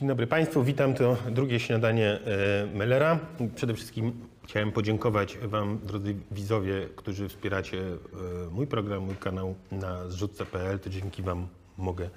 Dzień 0.00 0.08
dobry 0.08 0.26
Państwu, 0.26 0.64
witam. 0.64 0.94
To 0.94 1.16
drugie 1.30 1.60
śniadanie 1.60 2.08
e, 2.10 2.66
Mellera. 2.74 3.18
Przede 3.54 3.74
wszystkim 3.74 4.12
chciałem 4.44 4.72
podziękować 4.72 5.38
Wam, 5.38 5.78
drodzy 5.84 6.14
widzowie, 6.30 6.88
którzy 6.96 7.28
wspieracie 7.28 7.78
e, 7.78 8.50
mój 8.50 8.66
program, 8.66 9.02
mój 9.02 9.16
kanał 9.16 9.54
na 9.72 10.08
zrzutce.pl. 10.08 10.78
To 10.78 10.90
dzięki 10.90 11.22
Wam 11.22 11.46
mogę 11.78 12.10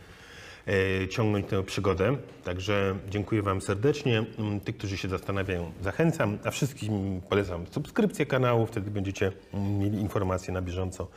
e, 0.67 1.07
ciągnąć 1.07 1.47
tę 1.47 1.63
przygodę. 1.63 2.17
Także 2.43 2.95
dziękuję 3.09 3.41
Wam 3.41 3.61
serdecznie. 3.61 4.25
Mm, 4.39 4.59
Tych, 4.59 4.77
którzy 4.77 4.97
się 4.97 5.07
zastanawiają, 5.07 5.71
zachęcam, 5.81 6.37
a 6.43 6.51
wszystkim 6.51 7.21
polecam 7.29 7.65
subskrypcję 7.71 8.25
kanału. 8.25 8.65
Wtedy 8.65 8.91
będziecie 8.91 9.31
mieli 9.79 9.97
informacje 9.97 10.53
na 10.53 10.61
bieżąco 10.61 11.07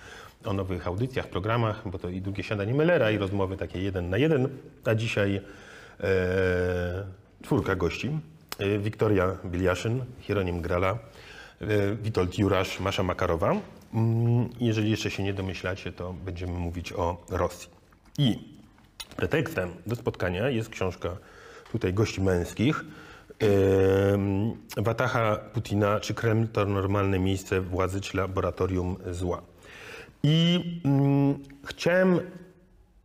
o 0.44 0.52
nowych 0.52 0.86
audycjach, 0.86 1.28
programach, 1.28 1.88
bo 1.88 1.98
to 1.98 2.08
i 2.08 2.20
drugie 2.20 2.42
śniadanie 2.42 2.74
Mellera, 2.74 3.10
i 3.10 3.18
rozmowy 3.18 3.56
takie 3.56 3.82
jeden 3.82 4.10
na 4.10 4.18
jeden. 4.18 4.48
A 4.84 4.94
dzisiaj 4.94 5.40
czwórka 7.42 7.76
gości. 7.76 8.10
E, 8.58 8.78
Wiktoria 8.78 9.36
Biliaszyn, 9.44 10.04
Hieronim 10.20 10.60
Grala, 10.62 10.98
e, 11.60 11.96
Witold 11.96 12.38
Jurasz, 12.38 12.80
Masza 12.80 13.02
Makarowa. 13.02 13.52
Mm, 13.94 14.48
Jeżeli 14.60 14.90
jeszcze 14.90 15.10
się 15.10 15.22
nie 15.22 15.34
domyślacie, 15.34 15.92
to 15.92 16.12
będziemy 16.12 16.52
mówić 16.58 16.92
o 16.92 17.24
Rosji. 17.30 17.68
I 18.18 18.38
pretekstem 19.16 19.70
do 19.86 19.96
spotkania 19.96 20.48
jest 20.50 20.68
książka 20.68 21.16
tutaj 21.72 21.94
gości 21.94 22.20
męskich. 22.20 22.84
Wataha 24.76 25.36
Putina, 25.36 26.00
czy 26.00 26.14
Kreml 26.14 26.48
to 26.48 26.64
normalne 26.64 27.18
miejsce 27.18 27.60
władzy, 27.60 28.00
czy 28.00 28.16
laboratorium 28.16 28.96
zła? 29.10 29.42
I 30.22 30.60
mm, 30.84 31.38
chciałem 31.66 32.20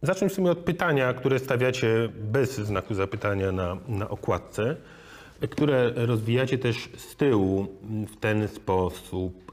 zacząć 0.01 0.31
w 0.31 0.35
sumie 0.35 0.51
od 0.51 0.59
pytania, 0.59 1.13
które 1.13 1.39
stawiacie 1.39 2.09
bez 2.15 2.55
znaku 2.55 2.93
zapytania 2.93 3.51
na, 3.51 3.77
na 3.87 4.09
okładce, 4.09 4.75
które 5.49 5.91
rozwijacie 5.95 6.57
też 6.57 6.89
z 6.97 7.15
tyłu 7.15 7.67
w 8.07 8.17
ten 8.19 8.47
sposób. 8.47 9.51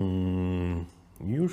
Mm, 0.00 0.84
już? 1.26 1.52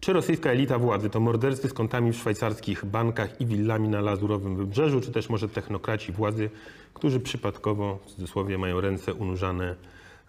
Czy 0.00 0.12
rosyjska 0.12 0.50
elita 0.50 0.78
władzy 0.78 1.10
to 1.10 1.20
mordercy 1.20 1.68
z 1.68 1.72
kontami 1.72 2.12
w 2.12 2.16
szwajcarskich 2.16 2.84
bankach 2.84 3.40
i 3.40 3.46
willami 3.46 3.88
na 3.88 4.00
Lazurowym 4.00 4.56
Wybrzeżu, 4.56 5.00
czy 5.00 5.12
też 5.12 5.28
może 5.28 5.48
technokraci 5.48 6.12
władzy, 6.12 6.50
którzy 6.94 7.20
przypadkowo, 7.20 7.98
w 8.06 8.10
cudzysłowie, 8.10 8.58
mają 8.58 8.80
ręce 8.80 9.14
unurzane 9.14 9.74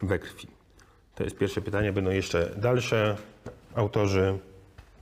we 0.02 0.20
krwi? 0.20 0.48
To 1.16 1.24
jest 1.24 1.38
pierwsze 1.38 1.62
pytanie. 1.62 1.94
Będą 1.94 2.12
jeszcze 2.12 2.56
dalsze. 2.58 3.18
Autorzy 3.76 4.40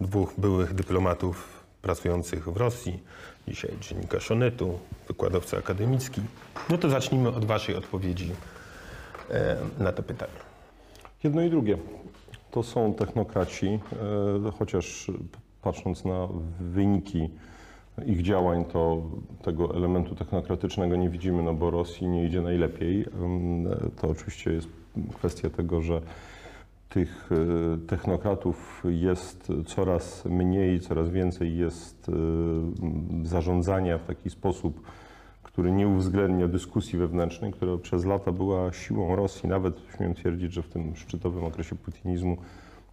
dwóch 0.02 0.34
byłych 0.38 0.74
dyplomatów 0.74 1.64
pracujących 1.82 2.50
w 2.50 2.58
Rosji, 2.58 3.04
dzisiaj 3.48 3.72
dziennikarz 3.82 4.32
Onetu, 4.32 4.80
wykładowca 5.08 5.58
akademicki. 5.58 6.22
No 6.70 6.78
to 6.78 6.90
zacznijmy 6.90 7.30
od 7.30 7.46
Waszej 7.46 7.76
odpowiedzi 7.76 8.32
e, 9.32 9.58
na 9.80 9.92
to 9.92 10.04
pytanie. 10.04 10.32
Jedno 11.24 11.42
i 11.42 11.50
drugie. 11.50 11.78
To 12.52 12.64
są 12.64 12.94
technokraci, 12.94 13.80
e, 14.48 14.52
chociaż 14.60 15.12
patrząc 15.62 16.06
na 16.06 16.28
wyniki 16.60 17.30
ich 18.06 18.22
działań, 18.22 18.66
to 18.66 19.02
tego 19.44 19.76
elementu 19.76 20.16
technokratycznego 20.16 20.96
nie 20.96 21.10
widzimy, 21.10 21.44
no 21.44 21.54
bo 21.54 21.72
Rosji 21.72 22.08
nie 22.08 22.26
idzie 22.26 22.42
najlepiej. 22.42 23.06
To 24.02 24.08
oczywiście 24.08 24.54
jest 24.54 24.68
kwestia 25.14 25.50
tego, 25.50 25.82
że 25.82 26.02
tych 26.90 27.30
e, 27.32 27.78
technokratów 27.88 28.84
jest 28.86 29.52
coraz 29.66 30.26
mniej, 30.26 30.80
coraz 30.80 31.10
więcej 31.10 31.58
jest 31.58 32.10
e, 32.10 33.28
zarządzania 33.28 33.98
w 33.98 34.06
taki 34.06 34.30
sposób, 34.30 34.82
który 35.44 35.72
nie 35.72 35.88
uwzględnia 35.88 36.48
dyskusji 36.48 37.00
wewnętrznej, 37.00 37.52
która 37.52 37.78
przez 37.78 38.06
lata 38.06 38.32
była 38.32 38.74
siłą 38.74 39.16
Rosji. 39.16 39.50
Nawet 39.50 39.82
śmiem 39.98 40.14
twierdzić, 40.14 40.54
że 40.54 40.62
w 40.62 40.70
tym 40.70 40.96
szczytowym 40.96 41.44
okresie 41.44 41.76
putinizmu 41.76 42.38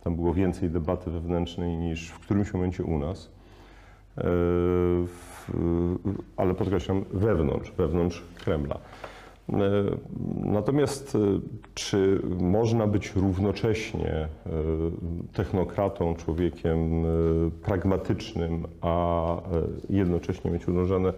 tam 0.05 0.17
było 0.17 0.35
więcej 0.35 0.71
debaty 0.71 1.11
wewnętrznej 1.11 1.77
niż 1.77 2.09
w 2.09 2.19
którymś 2.19 2.55
momencie 2.55 2.85
u 2.85 2.99
nas. 2.99 3.31
E, 4.19 4.23
Ale 6.37 6.55
podkreślam, 6.55 7.05
wewnątrz, 7.13 7.71
wewnątrz 7.71 8.23
Kremla. 8.45 8.79
E, 9.53 9.59
Natomiast 10.37 11.15
e, 11.15 11.19
czy 11.75 12.21
można 12.41 12.87
być 12.87 13.13
równocześnie 13.17 14.09
e, 14.11 14.29
technokratą, 15.33 16.15
człowiekiem 16.15 17.05
pragmatycznym, 17.63 18.67
a 18.81 19.27
jednocześnie 19.91 20.51
mieć 20.51 20.69
unurzone 20.69 21.13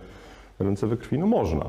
ręce 0.59 0.87
we 0.87 0.97
krwi? 0.97 1.19
No 1.19 1.27
można. 1.27 1.65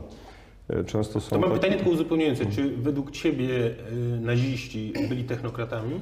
Często 0.85 1.21
są 1.21 1.29
To 1.29 1.39
mam 1.39 1.49
takie- 1.49 1.61
pytanie 1.61 1.75
tylko 1.77 1.91
uzupełniające. 1.91 2.45
Czy 2.45 2.69
według 2.77 3.11
Ciebie 3.11 3.49
naziści 4.21 4.93
byli 5.09 5.23
technokratami? 5.23 5.99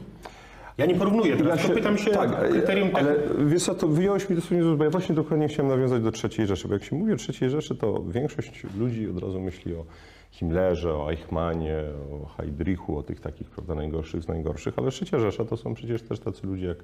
Ja 0.77 0.85
nie 0.85 0.95
porównuję 0.95 1.37
teraz, 1.37 1.59
tylko 1.59 1.75
pytam 1.75 1.97
się 1.97 2.11
tak, 2.11 2.31
o 2.31 2.51
kryterium 2.51 2.89
ale 2.93 3.15
techno- 3.15 3.45
wiesz 3.45 3.63
co, 3.63 3.75
to 3.75 3.87
wyjąłeś 3.87 4.29
mi 4.29 4.35
dosłownie 4.35 4.75
bo 4.77 4.83
ja 4.83 4.89
właśnie 4.89 5.15
dokładnie 5.15 5.47
chciałem 5.47 5.71
nawiązać 5.71 6.03
do 6.03 6.11
III 6.37 6.47
Rzeszy, 6.47 6.67
bo 6.67 6.73
jak 6.73 6.83
się 6.83 6.95
mówi 6.95 7.13
o 7.13 7.15
III 7.41 7.49
Rzeszy, 7.49 7.75
to 7.75 8.03
większość 8.07 8.63
ludzi 8.79 9.09
od 9.09 9.23
razu 9.23 9.41
myśli 9.41 9.75
o 9.75 9.85
Himmlerze, 10.33 10.95
o 10.95 11.11
Eichmannie, 11.11 11.83
o 12.11 12.25
Heydrichu, 12.25 12.97
o 12.97 13.03
tych 13.03 13.19
takich, 13.19 13.49
prawda, 13.49 13.75
najgorszych 13.75 14.23
z 14.23 14.27
najgorszych, 14.27 14.73
ale 14.77 14.89
III 15.01 15.21
Rzesza 15.21 15.45
to 15.45 15.57
są 15.57 15.73
przecież 15.73 16.01
też 16.01 16.19
tacy 16.19 16.47
ludzie 16.47 16.65
jak 16.65 16.77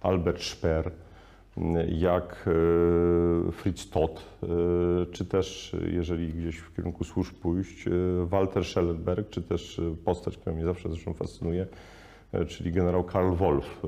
Albert 0.00 0.42
Speer, 0.42 0.90
jak 1.88 2.48
e, 3.48 3.52
Fritz 3.52 3.90
Todt, 3.90 4.22
e, 4.42 4.46
czy 5.12 5.24
też, 5.24 5.76
jeżeli 5.92 6.32
gdzieś 6.32 6.56
w 6.56 6.76
kierunku 6.76 7.04
służb 7.04 7.34
pójść, 7.34 7.86
e, 7.86 7.90
Walter 8.26 8.64
Schellenberg, 8.64 9.30
czy 9.30 9.42
też 9.42 9.80
postać, 10.04 10.36
która 10.36 10.56
mnie 10.56 10.64
zawsze 10.64 10.88
zresztą 10.88 11.14
fascynuje, 11.14 11.66
czyli 12.48 12.72
generał 12.72 13.04
Karl 13.04 13.32
Wolf, 13.32 13.82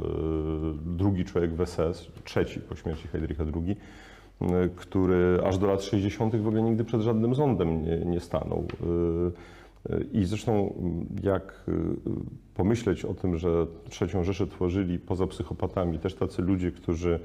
drugi 0.84 1.24
człowiek 1.24 1.54
w 1.54 1.66
SS, 1.66 2.08
trzeci 2.24 2.60
po 2.60 2.76
śmierci 2.76 3.08
Heydricha 3.08 3.44
II, 3.44 3.76
który 4.76 5.38
aż 5.44 5.58
do 5.58 5.66
lat 5.66 5.82
60. 5.82 6.36
w 6.36 6.46
ogóle 6.46 6.62
nigdy 6.62 6.84
przed 6.84 7.00
żadnym 7.00 7.34
rządem 7.34 7.82
nie, 7.82 7.98
nie 7.98 8.20
stanął. 8.20 8.66
I 10.12 10.24
zresztą 10.24 10.74
jak 11.22 11.64
e, 11.68 11.72
pomyśleć 12.54 13.04
o 13.04 13.14
tym, 13.14 13.36
że 13.36 13.66
trzecią 13.90 14.24
Rzeszę 14.24 14.46
tworzyli 14.46 14.98
poza 14.98 15.26
psychopatami 15.26 15.98
też 15.98 16.14
tacy 16.14 16.42
ludzie, 16.42 16.72
którzy 16.72 17.20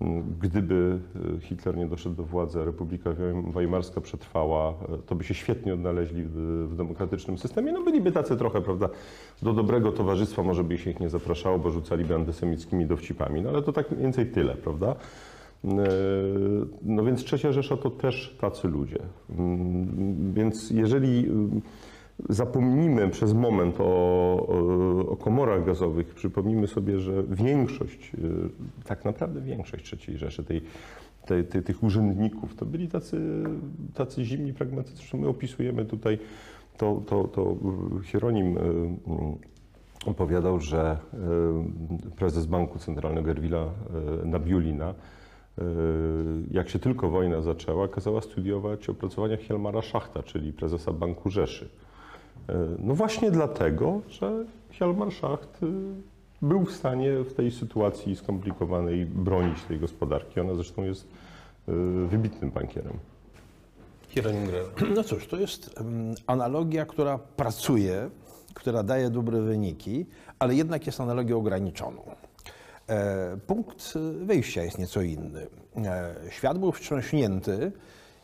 m, 0.00 0.22
gdyby 0.40 0.98
e, 1.36 1.40
Hitler 1.40 1.76
nie 1.76 1.86
doszedł 1.86 2.14
do 2.14 2.22
władzy, 2.22 2.60
a 2.60 2.64
Republika 2.64 3.10
Weim- 3.10 3.52
Weimarska 3.52 4.00
przetrwała, 4.00 4.74
to 5.06 5.14
by 5.14 5.24
się 5.24 5.34
świetnie 5.34 5.74
odnaleźli 5.74 6.22
w, 6.24 6.36
w 6.70 6.76
demokratycznym 6.76 7.38
systemie. 7.38 7.72
No 7.72 7.82
byliby 7.84 8.12
tacy 8.12 8.36
trochę, 8.36 8.60
prawda, 8.60 8.88
do 9.42 9.52
dobrego 9.52 9.92
towarzystwa 9.92 10.42
może 10.42 10.64
by 10.64 10.78
się 10.78 10.90
ich 10.90 11.00
nie 11.00 11.08
zapraszało, 11.08 11.58
bo 11.58 11.70
rzucaliby 11.70 12.14
antysemickimi 12.14 12.86
dowcipami, 12.86 13.42
no 13.42 13.50
ale 13.50 13.62
to 13.62 13.72
tak 13.72 13.90
mniej 13.90 14.02
więcej 14.02 14.26
tyle, 14.26 14.54
prawda? 14.54 14.96
E, 15.64 15.68
No 16.82 17.04
więc 17.04 17.24
Trzecia 17.24 17.52
Rzesza 17.52 17.76
to 17.76 17.90
też 17.90 18.36
tacy 18.40 18.68
ludzie. 18.68 18.98
Mm, 19.38 20.32
Więc 20.34 20.70
jeżeli 20.70 21.26
mm, 21.26 21.60
zapomnimy 22.28 23.08
przez 23.08 23.34
moment 23.34 23.76
o, 23.78 24.46
o, 25.08 25.16
komorach 25.16 25.64
gazowych, 25.64 26.14
przypomnijmy 26.14 26.66
sobie, 26.66 26.98
że 26.98 27.22
większość, 27.22 28.12
y, 28.14 28.84
tak 28.84 29.04
naprawdę 29.04 29.40
większość 29.40 29.96
III 30.08 30.18
Rzeszy, 30.18 30.44
tej, 30.44 30.62
tej, 31.26 31.44
tej, 31.44 31.62
tych 31.62 31.82
urzędników, 31.82 32.54
to 32.54 32.66
byli 32.66 32.88
tacy, 32.88 33.44
tacy 33.94 34.24
zimni 34.24 34.52
pragmatycy. 34.54 35.16
My 35.16 35.28
opisujemy 35.28 35.84
tutaj, 35.84 36.18
to, 36.76 37.02
to, 37.06 37.24
to 37.24 37.56
Hieronim 38.04 38.56
y, 38.56 38.60
y, 38.60 40.06
opowiadał, 40.06 40.60
że 40.60 40.96
y, 42.12 42.16
prezes 42.16 42.46
Banku 42.46 42.78
Centralnego 42.78 43.30
Erwila 43.30 43.66
y, 44.22 44.26
Nabiulina, 44.26 44.90
y, 44.90 45.21
jak 46.50 46.68
się 46.68 46.78
tylko 46.78 47.10
wojna 47.10 47.42
zaczęła, 47.42 47.88
kazała 47.88 48.20
studiować 48.20 48.88
opracowania 48.88 49.36
Hjalmara 49.36 49.82
Szachta, 49.82 50.22
czyli 50.22 50.52
prezesa 50.52 50.92
Banku 50.92 51.30
Rzeszy. 51.30 51.64
Y, 51.64 52.54
No 52.78 52.94
właśnie 52.94 53.30
dlatego, 53.30 54.00
że 54.08 54.44
Hjalmar 54.70 55.12
Schacht 55.12 55.62
y, 55.62 55.66
był 56.42 56.64
w 56.64 56.72
stanie 56.72 57.12
w 57.18 57.34
tej 57.34 57.50
sytuacji 57.50 58.16
skomplikowanej 58.16 59.06
bronić 59.06 59.62
tej 59.62 59.78
gospodarki. 59.78 60.40
Ona 60.40 60.54
zresztą 60.54 60.84
jest 60.84 61.08
wybitnym 62.08 62.50
bankierem. 62.50 62.92
No 64.94 65.04
cóż, 65.04 65.26
to 65.26 65.36
jest 65.36 65.80
analogia, 66.26 66.86
która 66.86 67.18
pracuje, 67.18 68.10
która 68.54 68.82
daje 68.82 69.10
dobre 69.10 69.40
wyniki, 69.40 70.06
ale 70.38 70.54
jednak 70.54 70.86
jest 70.86 71.00
analogią 71.00 71.38
ograniczoną. 71.38 72.02
E, 72.92 73.36
punkt 73.46 73.94
wyjścia 74.22 74.62
jest 74.62 74.78
nieco 74.78 75.02
inny. 75.02 75.46
E, 75.76 76.14
świat 76.30 76.58
był 76.58 76.72
wstrząśnięty, 76.72 77.72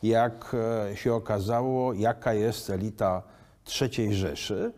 jak 0.03 0.57
e, 0.91 0.97
się 0.97 1.15
okazało, 1.15 1.93
jaka 1.93 2.35
jest 2.35 2.71
elita 2.71 3.23
III 3.81 4.15
Rzeszy, 4.15 4.73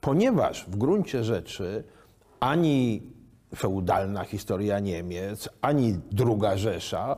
ponieważ 0.00 0.66
w 0.68 0.76
gruncie 0.76 1.24
rzeczy 1.24 1.84
ani 2.40 3.02
feudalna 3.56 4.24
historia 4.24 4.80
Niemiec, 4.80 5.48
ani 5.60 5.98
druga 6.12 6.56
Rzesza 6.56 7.16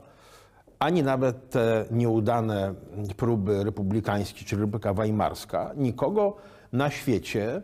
ani 0.79 1.03
nawet 1.03 1.51
te 1.51 1.85
nieudane 1.91 2.75
próby 3.17 3.65
republikańskie 3.65 4.45
czy 4.45 4.57
Republika 4.57 4.95
Weimarska 4.95 5.73
nikogo 5.77 6.37
na 6.73 6.91
świecie 6.91 7.63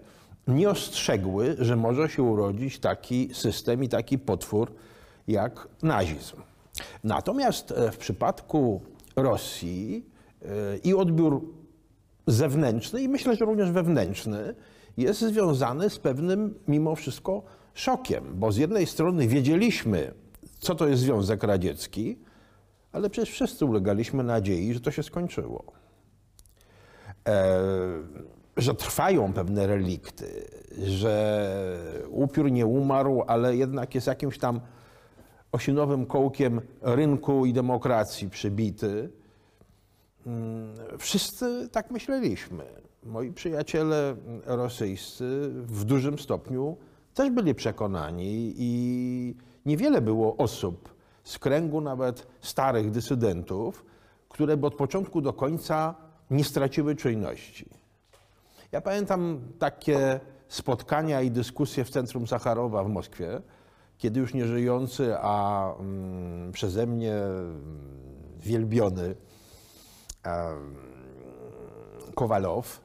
nie 0.48 0.70
ostrzegły, 0.70 1.56
że 1.58 1.76
może 1.76 2.08
się 2.08 2.22
urodzić 2.22 2.78
taki 2.78 3.30
system 3.32 3.84
i 3.84 3.88
taki 3.88 4.18
potwór 4.18 4.72
jak 5.28 5.68
nazizm. 5.82 6.36
Natomiast 7.04 7.72
e, 7.72 7.90
w 7.90 7.98
przypadku 7.98 8.80
Rosji 9.16 10.06
e, 10.42 10.46
i 10.76 10.94
odbiór 10.94 11.54
zewnętrzny 12.26 13.02
i 13.02 13.08
myślę, 13.08 13.36
że 13.36 13.44
również 13.44 13.70
wewnętrzny 13.70 14.54
jest 14.96 15.20
związany 15.20 15.90
z 15.90 15.98
pewnym 15.98 16.54
mimo 16.68 16.96
wszystko 16.96 17.42
szokiem, 17.74 18.24
bo 18.34 18.52
z 18.52 18.56
jednej 18.56 18.86
strony 18.86 19.28
wiedzieliśmy, 19.28 20.14
co 20.58 20.74
to 20.74 20.88
jest 20.88 21.02
Związek 21.02 21.42
Radziecki, 21.42 22.18
ale 22.92 23.10
przecież 23.10 23.30
wszyscy 23.30 23.64
ulegaliśmy 23.64 24.24
nadziei, 24.24 24.74
że 24.74 24.80
to 24.80 24.90
się 24.90 25.02
skończyło. 25.02 25.72
E, 27.28 27.60
że 28.56 28.74
trwają 28.74 29.32
pewne 29.32 29.66
relikty, 29.66 30.48
że 30.78 31.36
upiór 32.10 32.52
nie 32.52 32.66
umarł, 32.66 33.22
ale 33.26 33.56
jednak 33.56 33.94
jest 33.94 34.06
jakimś 34.06 34.38
tam 34.38 34.60
osinowym 35.52 36.06
kołkiem 36.06 36.60
rynku 36.82 37.46
i 37.46 37.52
demokracji 37.52 38.30
przybity. 38.30 39.10
Mm, 40.26 40.74
Wszyscy 40.98 41.68
tak 41.72 41.90
myśleliśmy. 41.90 42.64
Moi 43.02 43.32
przyjaciele 43.32 44.16
rosyjscy 44.46 45.50
w 45.52 45.84
dużym 45.84 46.18
stopniu 46.18 46.76
też 47.14 47.30
byli 47.30 47.54
przekonani 47.54 48.54
i 48.56 49.34
niewiele 49.66 50.00
było 50.00 50.36
osób 50.36 50.94
z 51.24 51.38
kręgu 51.38 51.80
nawet 51.80 52.26
starych 52.40 52.90
dysydentów, 52.90 53.84
które 54.28 54.56
by 54.56 54.66
od 54.66 54.74
początku 54.74 55.20
do 55.20 55.32
końca 55.32 55.94
nie 56.30 56.44
straciły 56.44 56.96
czujności. 56.96 57.83
Ja 58.74 58.80
pamiętam 58.80 59.40
takie 59.58 60.20
spotkania 60.48 61.22
i 61.22 61.30
dyskusje 61.30 61.84
w 61.84 61.90
Centrum 61.90 62.26
Sacharowa 62.26 62.84
w 62.84 62.88
Moskwie, 62.88 63.40
kiedy 63.98 64.20
już 64.20 64.34
nie 64.34 64.46
żyjący, 64.46 65.14
a 65.18 65.66
mm, 65.74 66.52
przeze 66.52 66.86
mnie 66.86 67.14
mm, 67.14 67.62
wielbiony 68.38 69.14
em, 70.22 70.76
Kowalow 72.14 72.80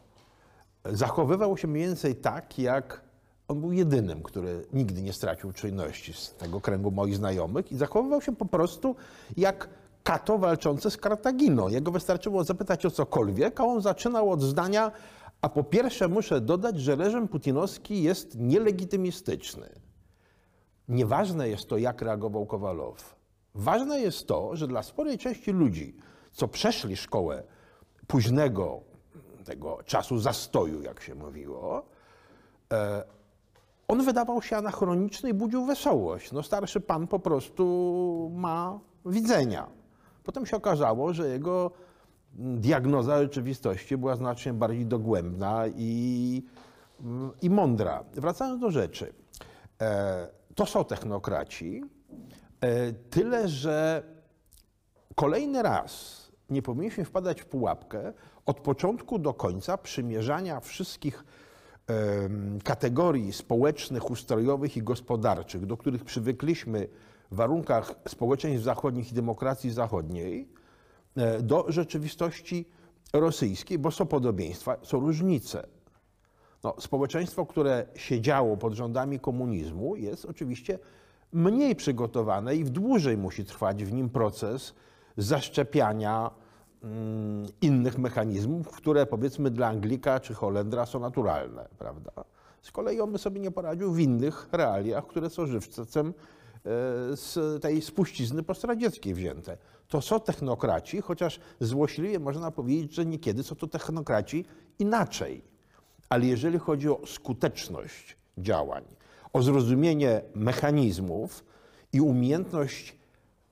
zachowywał 0.86 1.58
się 1.58 1.68
mniej 1.68 1.88
więcej 1.88 2.16
tak, 2.16 2.60
jak 2.60 3.02
on 3.48 3.62
był 3.62 3.72
jedynym, 3.72 4.24
który 4.24 4.66
nigdy 4.74 5.02
nie 5.02 5.14
stracił 5.14 5.52
czujności 5.52 6.14
z 6.14 6.36
tego 6.36 6.62
kręgu 6.62 6.92
moich 6.92 7.16
znajomych 7.16 7.72
i 7.72 7.78
zachowywał 7.78 8.22
się 8.22 8.36
po 8.36 8.46
prostu 8.46 8.96
jak 9.38 9.70
kato 10.04 10.38
walczący 10.38 10.92
z 10.92 10.98
Kartaginą. 10.98 11.68
Jego 11.68 11.92
wystarczyło 11.92 12.44
zapytać 12.44 12.86
o 12.86 12.92
cokolwiek, 12.92 13.60
a 13.60 13.64
on 13.64 13.82
zaczynał 13.82 14.32
od 14.32 14.42
zdania, 14.42 14.92
a 15.42 15.50
po 15.50 15.64
pierwsze 15.64 16.08
muszę 16.08 16.42
dodać, 16.42 16.80
że 16.80 16.96
reżim 16.96 17.28
putinowski 17.28 18.04
jest 18.04 18.40
nielegitymistyczny. 18.40 19.70
Nieważne 20.88 21.50
jest 21.50 21.70
to, 21.70 21.78
jak 21.78 22.02
reagował 22.02 22.46
Kowalow. 22.46 23.16
Ważne 23.56 24.00
jest 24.00 24.28
to, 24.28 24.56
że 24.56 24.68
dla 24.68 24.84
sporej 24.84 25.18
części 25.18 25.52
ludzi, 25.52 25.96
co 26.32 26.48
przeszli 26.48 26.98
szkołę 26.98 27.44
późnego 28.08 28.82
tego 29.46 29.80
czasu 29.86 30.20
zastoju, 30.20 30.82
jak 30.82 31.02
się 31.02 31.16
mówiło, 31.16 31.86
e, 32.74 33.04
on 33.88 34.04
wydawał 34.04 34.42
się 34.42 34.58
anachroniczny 34.58 35.30
i 35.30 35.34
budził 35.34 35.66
wesołość. 35.66 36.32
No, 36.32 36.44
starszy 36.44 36.82
pan 36.82 37.08
po 37.08 37.20
prostu 37.20 38.32
ma 38.36 38.80
widzenia. 39.06 39.68
Potem 40.24 40.46
się 40.46 40.58
okazało, 40.58 41.14
że 41.14 41.30
jego 41.30 41.72
diagnoza 42.34 43.22
rzeczywistości 43.22 43.98
była 43.98 44.16
znacznie 44.16 44.54
bardziej 44.54 44.86
dogłębna 44.86 45.64
i, 45.76 46.44
i 47.42 47.50
mądra. 47.50 48.04
Wracając 48.14 48.62
do 48.62 48.72
rzeczy. 48.72 49.14
E, 49.82 50.28
to 50.56 50.66
są 50.66 50.86
technokraci, 50.86 51.84
e, 52.62 52.94
tyle 52.94 53.48
że 53.48 54.04
kolejny 55.16 55.64
raz 55.64 56.20
nie 56.50 56.62
powinniśmy 56.62 57.06
wpadać 57.06 57.42
w 57.42 57.46
pułapkę 57.46 58.14
od 58.46 58.60
początku 58.60 59.20
do 59.20 59.34
końca 59.34 59.78
przymierzania 59.78 60.60
wszystkich 60.60 61.24
em, 61.88 62.60
kategorii 62.64 63.34
społecznych, 63.34 64.12
ustrojowych 64.12 64.78
i 64.78 64.84
gospodarczych, 64.84 65.66
do 65.66 65.78
których 65.78 66.06
przywykliśmy 66.06 66.88
w 67.32 67.36
warunkach 67.36 67.96
społeczeństw 68.08 68.66
zachodnich 68.66 69.12
i 69.12 69.16
demokracji 69.16 69.72
zachodniej, 69.72 70.50
e, 70.54 70.59
do 71.42 71.66
rzeczywistości 71.68 72.66
rosyjskiej, 73.14 73.80
bo 73.80 73.92
są 73.92 74.06
podobieństwa, 74.06 74.78
są 74.84 75.00
różnice. 75.00 75.68
No, 76.64 76.76
społeczeństwo, 76.80 77.46
które 77.46 77.86
siedziało 77.96 78.58
pod 78.58 78.74
rządami 78.74 79.20
komunizmu, 79.20 79.96
jest 79.96 80.26
oczywiście 80.26 80.80
mniej 81.34 81.76
przygotowane 81.76 82.56
i 82.56 82.64
w 82.64 82.70
dłużej 82.70 83.18
musi 83.18 83.46
trwać 83.46 83.84
w 83.84 83.94
nim 83.94 84.10
proces 84.10 84.74
zaszczepiania 85.18 86.32
mm, 86.84 87.48
innych 87.62 87.98
mechanizmów, 87.98 88.72
które 88.72 89.06
powiedzmy 89.06 89.52
dla 89.52 89.68
Anglika 89.68 90.20
czy 90.20 90.34
Holendra 90.34 90.86
są 90.86 91.00
naturalne, 91.00 91.68
prawda? 91.78 92.12
Z 92.62 92.72
kolei 92.72 93.02
on 93.02 93.12
by 93.12 93.18
sobie 93.18 93.40
nie 93.40 93.52
poradził 93.52 93.92
w 93.92 94.00
innych 94.00 94.50
realiach, 94.52 95.08
które 95.08 95.30
są 95.30 95.46
żywcem 95.46 96.08
e, 96.08 96.14
z 97.16 97.62
tej 97.62 97.82
spuścizny 97.82 98.44
postradzieckiej 98.44 99.14
wzięte. 99.14 99.58
To 99.88 100.02
są 100.02 100.20
technokraci, 100.20 101.02
chociaż 101.02 101.40
złośliwie 101.60 102.20
można 102.20 102.52
powiedzieć, 102.52 102.96
że 102.96 103.06
niekiedy 103.06 103.44
są 103.44 103.56
to 103.56 103.68
technokraci 103.68 104.46
inaczej. 104.80 105.44
Ale 106.10 106.26
jeżeli 106.26 106.60
chodzi 106.60 106.90
o 106.90 107.02
skuteczność 107.06 108.18
działań, 108.38 108.84
o 109.34 109.42
zrozumienie 109.42 110.22
mechanizmów 110.36 111.46
i 111.94 112.02
umiejętność 112.02 112.96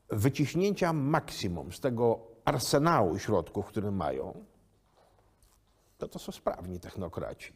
wyciśnięcia 0.09 0.93
maksimum 0.93 1.73
z 1.73 1.79
tego 1.79 2.19
arsenału 2.45 3.19
środków, 3.19 3.65
które 3.65 3.91
mają, 3.91 4.45
to 5.97 6.07
to 6.07 6.19
są 6.19 6.31
sprawni 6.31 6.79
technokraci. 6.79 7.53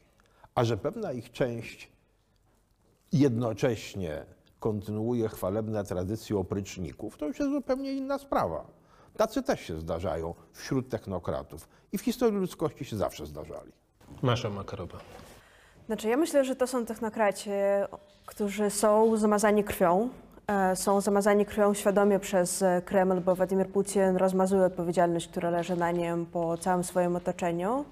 A 0.56 0.64
że 0.64 0.78
pewna 0.78 1.12
ich 1.12 1.32
część 1.32 1.92
jednocześnie 3.14 4.26
kontynuuje 4.62 5.28
chwalebne 5.30 5.84
tradycje 5.84 6.38
opryczników, 6.38 7.18
to 7.18 7.26
już 7.28 7.40
jest 7.40 7.52
zupełnie 7.52 7.94
inna 7.94 8.18
sprawa. 8.18 8.64
Tacy 9.18 9.44
też 9.44 9.60
się 9.62 9.80
zdarzają 9.80 10.34
wśród 10.54 10.90
technokratów 10.90 11.68
i 11.92 11.98
w 11.98 12.02
historii 12.02 12.40
ludzkości 12.40 12.86
się 12.86 12.98
zawsze 12.98 13.26
zdarzali. 13.26 13.72
Masza 14.22 14.50
Makarowa. 14.50 14.98
Znaczy, 15.88 16.10
ja 16.10 16.18
myślę, 16.18 16.46
że 16.46 16.56
to 16.56 16.68
są 16.68 16.86
technokraci, 16.86 17.50
którzy 18.26 18.70
są 18.70 19.18
zamazani 19.18 19.64
krwią. 19.64 20.10
e, 20.48 20.76
Są 20.76 21.02
zamazani 21.02 21.46
krwią 21.46 21.74
świadomie 21.74 22.20
przez 22.20 22.62
e, 22.62 22.82
Kreml, 22.86 23.22
bo 23.22 23.36
Władimir 23.36 23.68
Putin 23.70 24.16
rozmazuje 24.18 24.64
odpowiedzialność, 24.64 25.28
która 25.28 25.50
leży 25.50 25.76
na 25.76 25.92
nim 25.92 26.26
po 26.26 26.58
całym 26.58 26.84
swoim 26.84 27.16
otoczeniu. 27.16 27.86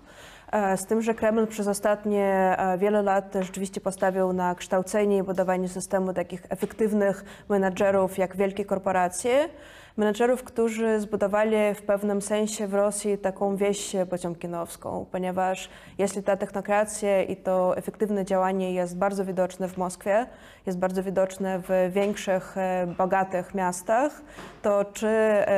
E, 0.52 0.78
Z 0.78 0.86
tym, 0.86 1.02
że 1.02 1.14
Kreml 1.14 1.48
przez 1.48 1.68
ostatnie 1.68 2.56
e, 2.58 2.78
wiele 2.78 3.02
lat 3.02 3.34
rzeczywiście 3.42 3.82
postawił 3.82 4.34
na 4.34 4.56
kształcenie 4.56 5.18
i 5.18 5.24
budowanie 5.24 5.70
systemu 5.70 6.14
takich 6.14 6.46
efektywnych 6.50 7.26
menadżerów 7.50 8.18
jak 8.18 8.36
wielkie 8.36 8.66
korporacje, 8.66 9.50
menedżerów, 9.98 10.44
którzy 10.44 11.00
zbudowali 11.00 11.56
w 11.76 11.82
pewnym 11.82 12.22
sensie 12.22 12.68
w 12.68 12.74
Rosji 12.74 13.18
taką 13.18 13.56
wieś 13.56 13.96
pociąmkinowską, 14.10 15.06
ponieważ 15.12 15.70
jeśli 15.98 16.24
ta 16.24 16.38
technokracja 16.38 17.24
i 17.24 17.36
to 17.36 17.78
efektywne 17.78 18.26
działanie 18.26 18.74
jest 18.74 18.98
bardzo 18.98 19.26
widoczne 19.26 19.68
w 19.68 19.78
Moskwie, 19.78 20.26
jest 20.66 20.78
bardzo 20.80 21.04
widoczne 21.04 21.62
w 21.68 21.92
większych, 21.94 22.58
e, 22.58 22.88
bogatych 22.98 23.54
miastach, 23.54 24.22
to 24.62 24.86
czy 24.86 25.10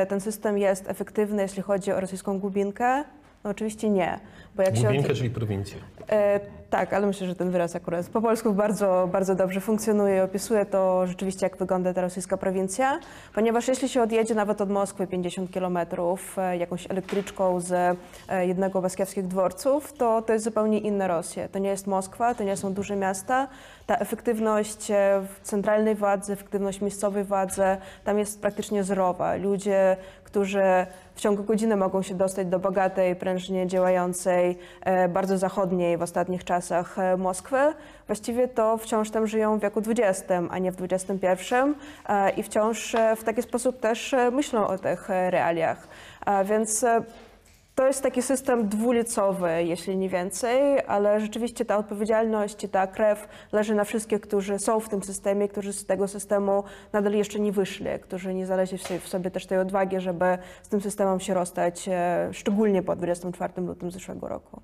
ten 0.08 0.20
system 0.20 0.58
jest 0.58 0.90
efektywny, 0.90 1.42
jeśli 1.42 1.62
chodzi 1.62 1.92
o 1.92 2.00
rosyjską 2.00 2.38
głubinkę? 2.38 3.04
No 3.44 3.50
oczywiście 3.50 3.90
nie. 3.90 4.20
Bo 4.56 4.62
jak 4.62 4.76
się 4.76 4.88
od- 4.88 5.16
czyli 5.16 5.30
prowincję. 5.30 5.76
E, 6.10 6.40
tak, 6.70 6.92
ale 6.92 7.06
myślę, 7.06 7.26
że 7.26 7.34
ten 7.34 7.50
wyraz 7.50 7.76
akurat 7.76 8.06
po 8.08 8.20
polsku 8.20 8.52
bardzo, 8.52 9.08
bardzo 9.12 9.34
dobrze 9.34 9.60
funkcjonuje 9.60 10.16
i 10.16 10.20
opisuje 10.20 10.66
to 10.66 11.06
rzeczywiście, 11.06 11.46
jak 11.46 11.56
wygląda 11.56 11.94
ta 11.94 12.00
rosyjska 12.00 12.36
prowincja, 12.36 12.98
ponieważ 13.34 13.68
jeśli 13.68 13.88
się 13.88 14.02
odjedzie 14.02 14.34
nawet 14.34 14.60
od 14.60 14.70
Moskwy 14.70 15.06
50 15.06 15.50
kilometrów 15.50 16.38
e, 16.38 16.56
jakąś 16.56 16.90
elektryczką 16.90 17.60
z 17.60 17.72
e, 18.28 18.46
jednego 18.46 18.80
z 18.80 18.82
moskiewskich 18.82 19.26
dworców, 19.26 19.92
to 19.92 20.22
to 20.22 20.32
jest 20.32 20.44
zupełnie 20.44 20.78
inna 20.78 21.06
Rosja. 21.06 21.48
To 21.48 21.58
nie 21.58 21.68
jest 21.70 21.86
Moskwa, 21.86 22.34
to 22.34 22.44
nie 22.44 22.56
są 22.56 22.72
duże 22.74 22.96
miasta. 22.96 23.48
Ta 23.86 23.96
efektywność 23.96 24.90
e, 24.90 25.22
w 25.34 25.40
centralnej 25.42 25.94
władzy, 25.94 26.32
efektywność 26.32 26.80
miejscowej 26.80 27.24
władzy 27.24 27.62
tam 28.04 28.18
jest 28.18 28.40
praktycznie 28.40 28.84
zerowa. 28.84 29.34
Ludzie, 29.36 29.96
którzy 30.32 30.62
w 31.14 31.20
ciągu 31.20 31.44
godziny 31.44 31.76
mogą 31.76 32.02
się 32.02 32.14
dostać 32.14 32.46
do 32.46 32.58
bogatej, 32.58 33.16
prężnie 33.16 33.66
działającej, 33.66 34.58
e, 34.80 35.08
bardzo 35.08 35.38
zachodniej 35.38 35.96
w 35.96 36.02
ostatnich 36.02 36.44
czasach 36.44 36.98
e, 36.98 37.16
Moskwy, 37.16 37.56
właściwie 38.06 38.48
to 38.48 38.78
wciąż 38.78 39.10
tam 39.10 39.26
żyją 39.26 39.58
w 39.58 39.62
wieku 39.62 39.80
XX, 39.88 40.30
a 40.50 40.58
nie 40.58 40.72
w 40.72 40.76
XXI 40.82 41.54
e, 42.08 42.30
i 42.30 42.42
wciąż 42.42 42.96
w 43.16 43.24
taki 43.24 43.42
sposób 43.42 43.80
też 43.80 44.14
myślą 44.32 44.66
o 44.66 44.78
tych 44.78 45.08
realiach. 45.08 45.88
Więc 46.44 46.84
to 47.74 47.86
jest 47.86 48.02
taki 48.02 48.22
system 48.22 48.68
dwulicowy, 48.68 49.64
jeśli 49.64 49.96
nie 49.96 50.08
więcej, 50.08 50.80
ale 50.86 51.20
rzeczywiście 51.20 51.64
ta 51.64 51.76
odpowiedzialność 51.76 52.66
ta 52.70 52.86
krew 52.86 53.28
leży 53.52 53.74
na 53.74 53.84
wszystkich, 53.84 54.20
którzy 54.20 54.58
są 54.58 54.80
w 54.80 54.88
tym 54.88 55.02
systemie, 55.02 55.48
którzy 55.48 55.72
z 55.72 55.86
tego 55.86 56.08
systemu 56.08 56.64
nadal 56.92 57.12
jeszcze 57.12 57.40
nie 57.40 57.52
wyszli, 57.52 57.86
którzy 58.02 58.34
nie 58.34 58.46
znaleźli 58.46 58.78
w 58.78 58.82
sobie, 58.82 59.00
w 59.00 59.08
sobie 59.08 59.30
też 59.30 59.46
tej 59.46 59.58
odwagi, 59.58 60.00
żeby 60.00 60.38
z 60.62 60.68
tym 60.68 60.80
systemem 60.80 61.20
się 61.20 61.34
rozstać, 61.34 61.88
e, 61.88 62.28
szczególnie 62.32 62.82
po 62.82 62.96
24 62.96 63.66
lutym 63.66 63.90
zeszłego 63.90 64.28
roku. 64.28 64.62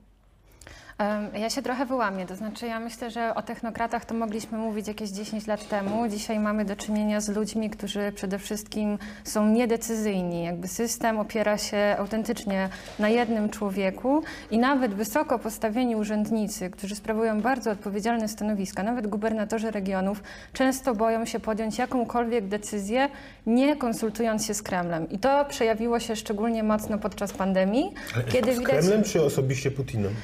Ja 1.35 1.51
się 1.51 1.63
trochę 1.63 1.87
wyłamię, 1.87 2.27
to 2.27 2.37
znaczy 2.37 2.67
ja 2.67 2.81
myślę, 2.81 3.11
że 3.11 3.35
o 3.35 3.43
technokratach 3.43 4.05
to 4.05 4.15
mogliśmy 4.15 4.59
mówić 4.59 4.89
jakieś 4.89 5.11
10 5.11 5.47
lat 5.47 5.69
temu. 5.69 6.09
Dzisiaj 6.09 6.39
mamy 6.39 6.65
do 6.65 6.77
czynienia 6.77 7.21
z 7.21 7.29
ludźmi, 7.29 7.71
którzy 7.71 8.13
przede 8.15 8.39
wszystkim 8.39 8.99
są 9.25 9.49
niedecyzyjni. 9.49 10.45
Jakby 10.45 10.69
system 10.69 11.19
opiera 11.19 11.59
się 11.59 11.97
autentycznie 11.99 12.69
na 12.99 13.09
jednym 13.09 13.49
człowieku 13.49 14.23
i 14.51 14.59
nawet 14.59 14.95
wysoko 14.95 15.39
postawieni 15.39 15.97
urzędnicy, 15.97 16.71
którzy 16.71 16.95
sprawują 16.95 17.41
bardzo 17.41 17.71
odpowiedzialne 17.71 18.29
stanowiska, 18.29 18.83
nawet 18.83 19.07
gubernatorzy 19.07 19.71
regionów, 19.71 20.23
często 20.53 20.95
boją 20.95 21.25
się 21.25 21.41
podjąć 21.41 21.79
jakąkolwiek 21.79 22.49
decyzję, 22.49 23.09
nie 23.47 23.77
konsultując 23.77 24.47
się 24.47 24.55
z 24.55 24.63
Kremlem. 24.63 25.11
I 25.11 25.19
to 25.19 25.45
przejawiło 25.45 26.01
się 26.01 26.17
szczególnie 26.17 26.63
mocno 26.63 26.99
podczas 26.99 27.33
pandemii, 27.33 27.95
kiedy 28.29 28.55
Z 28.55 28.59
widać... 28.59 28.73
Kremlem 28.73 29.05
czy 29.05 29.23
osobiście 29.23 29.71
Putinem? 29.71 30.15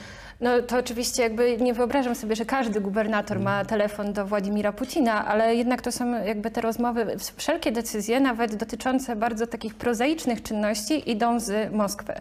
No 0.45 0.63
to 0.63 0.79
oczywiście 0.79 1.23
jakby 1.23 1.57
nie 1.57 1.75
wyobrażam 1.75 2.15
sobie, 2.15 2.37
że 2.37 2.45
każdy 2.45 2.81
gubernator 2.81 3.41
ma 3.41 3.65
telefon 3.65 4.13
do 4.13 4.27
Władimira 4.27 4.73
Putina, 4.73 5.27
ale 5.27 5.55
jednak 5.57 5.83
to 5.83 5.93
są 5.93 6.25
jakby 6.25 6.51
te 6.51 6.61
rozmowy, 6.61 7.07
wszelkie 7.37 7.73
decyzje, 7.73 8.21
nawet 8.21 8.55
dotyczące 8.55 9.17
bardzo 9.17 9.47
takich 9.47 9.75
prozaicznych 9.75 10.43
czynności, 10.43 11.11
idą 11.11 11.41
z 11.41 11.73
Moskwy. 11.73 12.13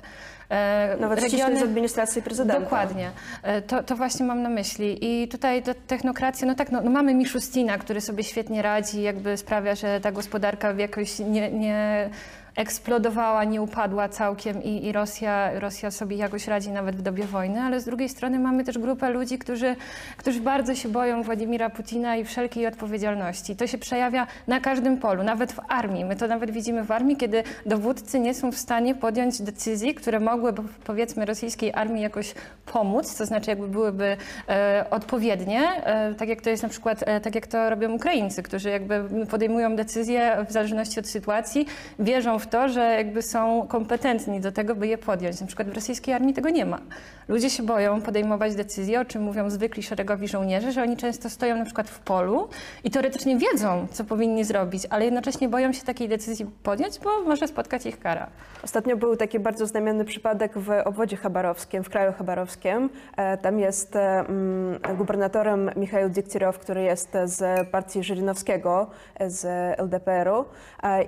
E, 0.50 0.98
Nawet 1.00 1.20
ściśle 1.20 1.60
z 1.60 1.64
administracji 1.64 2.22
prezydenta. 2.22 2.60
Dokładnie. 2.62 3.12
E, 3.44 3.62
To, 3.62 3.84
to 3.84 3.96
właśnie 3.96 4.26
mam 4.26 4.42
na 4.42 4.50
myśli. 4.50 4.98
I 5.02 5.28
tutaj 5.28 5.64
ta 5.64 5.74
technokracja, 5.88 6.48
no 6.48 6.56
tak, 6.56 6.72
no, 6.72 6.82
no 6.82 6.92
mamy 6.92 7.14
Miszustina, 7.16 7.78
który 7.78 8.02
sobie 8.02 8.24
świetnie 8.24 8.62
radzi, 8.62 9.02
jakby 9.02 9.38
sprawia, 9.38 9.76
że 9.76 10.00
ta 10.02 10.12
gospodarka 10.12 10.72
jakoś 10.72 11.20
nie, 11.20 11.52
nie 11.52 12.10
eksplodowała, 12.56 13.44
nie 13.44 13.62
upadła 13.62 14.10
całkiem 14.10 14.64
i, 14.64 14.86
i 14.86 14.92
Rosja, 14.92 15.60
Rosja 15.60 15.92
sobie 15.92 16.18
jakoś 16.18 16.48
radzi 16.48 16.72
nawet 16.72 16.96
w 16.96 17.02
dobie 17.02 17.24
wojny, 17.24 17.62
ale 17.62 17.82
z 17.82 17.86
drugiej 17.86 18.10
strony 18.10 18.40
mamy 18.40 18.64
też 18.64 18.78
grupę 18.78 19.10
ludzi, 19.10 19.38
którzy, 19.38 19.76
którzy 20.18 20.42
bardzo 20.42 20.76
się 20.76 20.90
boją 20.90 21.24
Władimira 21.24 21.70
Putina 21.70 22.16
i 22.16 22.26
wszelkiej 22.26 22.68
odpowiedzialności. 22.68 23.56
To 23.56 23.68
się 23.68 23.78
przejawia 23.78 24.28
na 24.48 24.60
każdym 24.60 24.98
polu, 24.98 25.24
nawet 25.24 25.52
w 25.52 25.60
armii. 25.68 26.06
My 26.06 26.16
to 26.16 26.28
nawet 26.28 26.52
widzimy 26.52 26.84
w 26.84 26.92
armii, 26.92 27.18
kiedy 27.18 27.44
dowódcy 27.66 28.20
nie 28.20 28.34
są 28.34 28.52
w 28.52 28.58
stanie 28.58 28.96
podjąć 28.96 29.42
decyzji, 29.42 29.96
które 29.96 30.20
mogłyby 30.20 30.62
powiedzmy 30.84 31.26
rosyjskiej 31.26 31.74
armii 31.74 32.04
jakoś 32.04 32.34
pomóc, 32.66 33.18
to 33.18 33.26
znaczy 33.26 33.50
jakby 33.50 33.68
byłyby 33.68 34.18
e, 34.50 34.86
odpowiednie, 34.92 35.62
e, 35.84 36.16
tak 36.16 36.30
jak 36.30 36.42
to 36.42 36.50
jest 36.50 36.64
na 36.64 36.70
przykład, 36.70 37.04
e, 37.08 37.22
tak 37.22 37.36
jak 37.36 37.48
to 37.48 37.70
robią 37.70 37.92
Ukraińcy, 37.92 38.44
którzy 38.44 38.70
jakby 38.70 39.04
podejmują 39.30 39.76
decyzje 39.76 40.46
w 40.50 40.52
zależności 40.52 41.00
od 41.00 41.08
sytuacji, 41.08 41.66
wierzą 42.00 42.40
w 42.40 42.43
to, 42.46 42.70
że 42.70 42.82
jakby 42.82 43.22
są 43.22 43.68
kompetentni 43.68 44.40
do 44.40 44.52
tego, 44.52 44.76
by 44.76 44.88
je 44.88 44.98
podjąć. 44.98 45.42
Na 45.42 45.48
przykład 45.48 45.70
w 45.70 45.74
rosyjskiej 45.74 46.14
armii 46.14 46.34
tego 46.34 46.50
nie 46.50 46.66
ma. 46.66 46.80
Ludzie 47.28 47.50
się 47.50 47.64
boją 47.64 48.02
podejmować 48.02 48.56
decyzje, 48.56 49.00
o 49.00 49.06
czym 49.06 49.22
mówią 49.22 49.50
zwykli 49.50 49.84
szeregowi 49.84 50.28
żołnierze, 50.28 50.72
że 50.72 50.82
oni 50.82 50.98
często 50.98 51.30
stoją 51.30 51.58
na 51.58 51.66
przykład 51.66 51.90
w 51.90 52.00
polu 52.00 52.50
i 52.84 52.92
teoretycznie 52.92 53.38
wiedzą, 53.38 53.88
co 53.92 54.04
powinni 54.04 54.44
zrobić, 54.44 54.88
ale 54.90 55.06
jednocześnie 55.06 55.50
boją 55.50 55.74
się 55.74 55.84
takiej 55.84 56.10
decyzji 56.10 56.46
podjąć, 56.64 57.00
bo 57.00 57.22
może 57.22 57.48
spotkać 57.48 57.86
ich 57.86 58.00
kara. 58.00 58.28
Ostatnio 58.64 58.98
był 58.98 59.16
taki 59.16 59.40
bardzo 59.40 59.66
znamienny 59.66 60.06
przypadek 60.06 60.58
w 60.58 60.70
obwodzie 60.86 61.18
chabarowskim, 61.18 61.84
w 61.84 61.90
kraju 61.90 62.14
chabarowskim. 62.14 62.90
E, 63.18 63.38
Tam 63.38 63.60
jest 63.60 63.96
e, 63.96 64.20
mm, 64.20 64.80
gubernatorem 64.98 65.72
Michał 65.76 66.10
Diktirow, 66.10 66.60
który 66.60 66.82
jest 66.82 67.18
z 67.26 67.70
partii 67.70 68.04
Żyrinowskiego, 68.04 68.88
e, 69.16 69.30
z 69.30 69.46
LDPR-u 69.80 70.46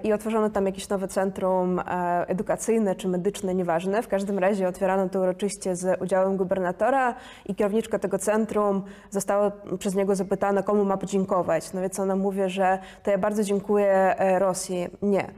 i 0.03 0.13
otworzono 0.13 0.49
tam 0.49 0.65
jakieś 0.65 0.89
nowe 0.89 1.07
centrum 1.07 1.24
e, 1.79 2.27
edukacyjne 2.27 2.95
czy 2.95 3.07
medyczne, 3.07 3.55
nieważne. 3.55 4.01
W 4.01 4.07
każdym 4.07 4.39
razie 4.39 4.67
otwierano 4.67 5.09
to 5.09 5.19
uroczyście 5.19 5.75
z 5.75 6.01
udziałem 6.01 6.37
gubernatora 6.37 7.15
i 7.45 7.55
kierowniczka 7.55 7.99
tego 7.99 8.19
centrum 8.19 8.83
została 9.09 9.51
przez 9.79 9.95
niego 9.95 10.15
zapytana, 10.15 10.63
komu 10.63 10.85
ma 10.85 10.97
podziękować. 10.97 11.73
No 11.73 11.81
więc 11.81 11.99
ona 11.99 12.15
mówi, 12.15 12.41
że 12.47 12.79
to 13.03 13.11
ja 13.11 13.17
bardzo 13.17 13.43
dziękuję 13.43 14.19
e, 14.19 14.39
Rosji. 14.39 14.87
Nie. 15.01 15.31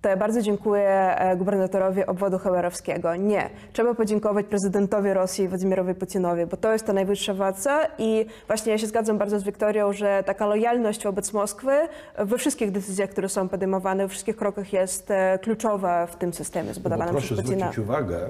To 0.00 0.08
ja 0.08 0.16
bardzo 0.16 0.42
dziękuję 0.42 0.88
e, 0.88 1.36
gubernatorowi 1.36 2.06
obwodu 2.06 2.38
chabarowskiego. 2.38 3.16
Nie. 3.16 3.50
Trzeba 3.72 3.94
podziękować 3.94 4.46
prezydentowi 4.46 5.12
Rosji 5.12 5.48
Władimirowi 5.48 5.94
Putinowi, 5.94 6.46
bo 6.46 6.56
to 6.56 6.72
jest 6.72 6.86
ta 6.86 6.92
najwyższa 6.92 7.34
władza 7.34 7.86
i 7.98 8.26
właśnie 8.46 8.72
ja 8.72 8.78
się 8.78 8.86
zgadzam 8.86 9.18
bardzo 9.18 9.40
z 9.40 9.44
Wiktorią, 9.44 9.92
że 9.92 10.22
taka 10.26 10.46
lojalność 10.46 11.04
wobec 11.04 11.32
Moskwy 11.32 11.72
we 12.18 12.38
wszystkich 12.38 12.70
decyzjach, 12.70 13.10
które 13.10 13.28
są 13.28 13.48
podejmowane, 13.48 14.02
we 14.02 14.08
wszystkich 14.08 14.36
krokach 14.36 14.72
jest 14.72 15.10
e, 15.10 15.38
kluczowa 15.38 16.06
w 16.06 16.16
tym 16.16 16.32
systemie 16.32 16.68
Bo 16.68 16.74
zbudowanym 16.74 17.14
proszę 17.14 17.26
przez 17.26 17.40
Putina. 17.40 17.58
zwrócić 17.58 17.78
uwagę, 17.78 18.28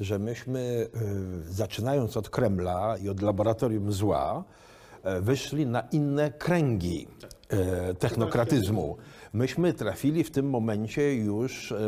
że 0.00 0.18
myśmy, 0.18 0.58
y, 0.58 1.52
zaczynając 1.52 2.16
od 2.16 2.30
Kremla 2.30 2.96
i 3.02 3.08
od 3.08 3.22
laboratorium 3.22 3.92
zła, 3.92 4.44
e, 5.04 5.20
wyszli 5.20 5.66
na 5.66 5.80
inne 5.92 6.30
kręgi 6.30 7.08
e, 7.48 7.94
technokratyzmu. 7.94 8.96
Myśmy 9.36 9.72
trafili 9.72 10.24
w 10.24 10.30
tym 10.30 10.50
momencie 10.50 11.14
już 11.14 11.72
e, 11.72 11.78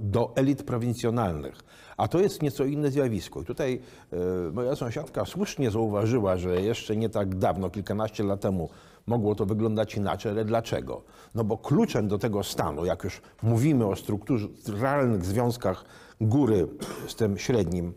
do 0.00 0.32
elit 0.36 0.62
prowincjonalnych. 0.62 1.60
A 1.96 2.08
to 2.08 2.20
jest 2.20 2.42
nieco 2.42 2.64
inne 2.64 2.90
zjawisko. 2.90 3.42
I 3.42 3.44
tutaj 3.44 3.80
e, 4.12 4.16
moja 4.52 4.76
sąsiadka 4.76 5.24
słusznie 5.24 5.70
zauważyła, 5.70 6.36
że 6.36 6.62
jeszcze 6.62 6.96
nie 6.96 7.08
tak 7.08 7.34
dawno, 7.34 7.70
kilkanaście 7.70 8.24
lat 8.24 8.40
temu, 8.40 8.68
mogło 9.06 9.34
to 9.34 9.46
wyglądać 9.46 9.94
inaczej, 9.94 10.32
ale 10.32 10.44
dlaczego? 10.44 11.02
No 11.34 11.44
bo 11.44 11.58
kluczem 11.58 12.08
do 12.08 12.18
tego 12.18 12.42
stanu, 12.42 12.84
jak 12.84 13.04
już 13.04 13.22
mówimy 13.42 13.86
o 13.86 13.96
strukturalnych 13.96 15.24
związkach 15.24 15.84
góry 16.20 16.68
z 17.06 17.14
tym 17.14 17.38
średnim 17.38 17.92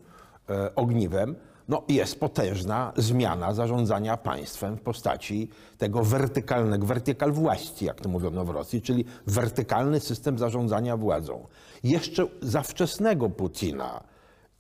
e, 0.50 0.76
ogniwem, 0.76 1.36
no 1.68 1.84
jest 1.88 2.20
potężna 2.20 2.94
zmiana 2.98 3.54
zarządzania 3.54 4.18
państwem 4.18 4.78
w 4.78 4.82
postaci 4.82 5.50
tego 5.78 6.04
wertykalnego, 6.04 6.86
wertykal 6.86 7.32
właści, 7.32 7.86
jak 7.86 8.02
to 8.02 8.10
mówiono 8.10 8.46
w 8.46 8.50
Rosji, 8.50 8.82
czyli 8.82 9.06
wertykalny 9.28 10.00
system 10.00 10.38
zarządzania 10.38 10.98
władzą. 10.98 11.48
Jeszcze 11.84 12.28
za 12.42 12.62
wczesnego 12.62 13.30
Putina 13.30 14.04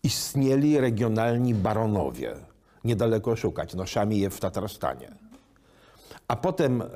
istnieli 0.03 0.79
regionalni 0.79 1.55
baronowie, 1.55 2.35
niedaleko 2.83 3.35
szukać, 3.35 3.73
no 3.73 3.85
Szamijew 3.85 4.35
w 4.35 4.39
Tatarstanie. 4.39 5.11
A 6.27 6.35
potem 6.35 6.81
e, 6.81 6.87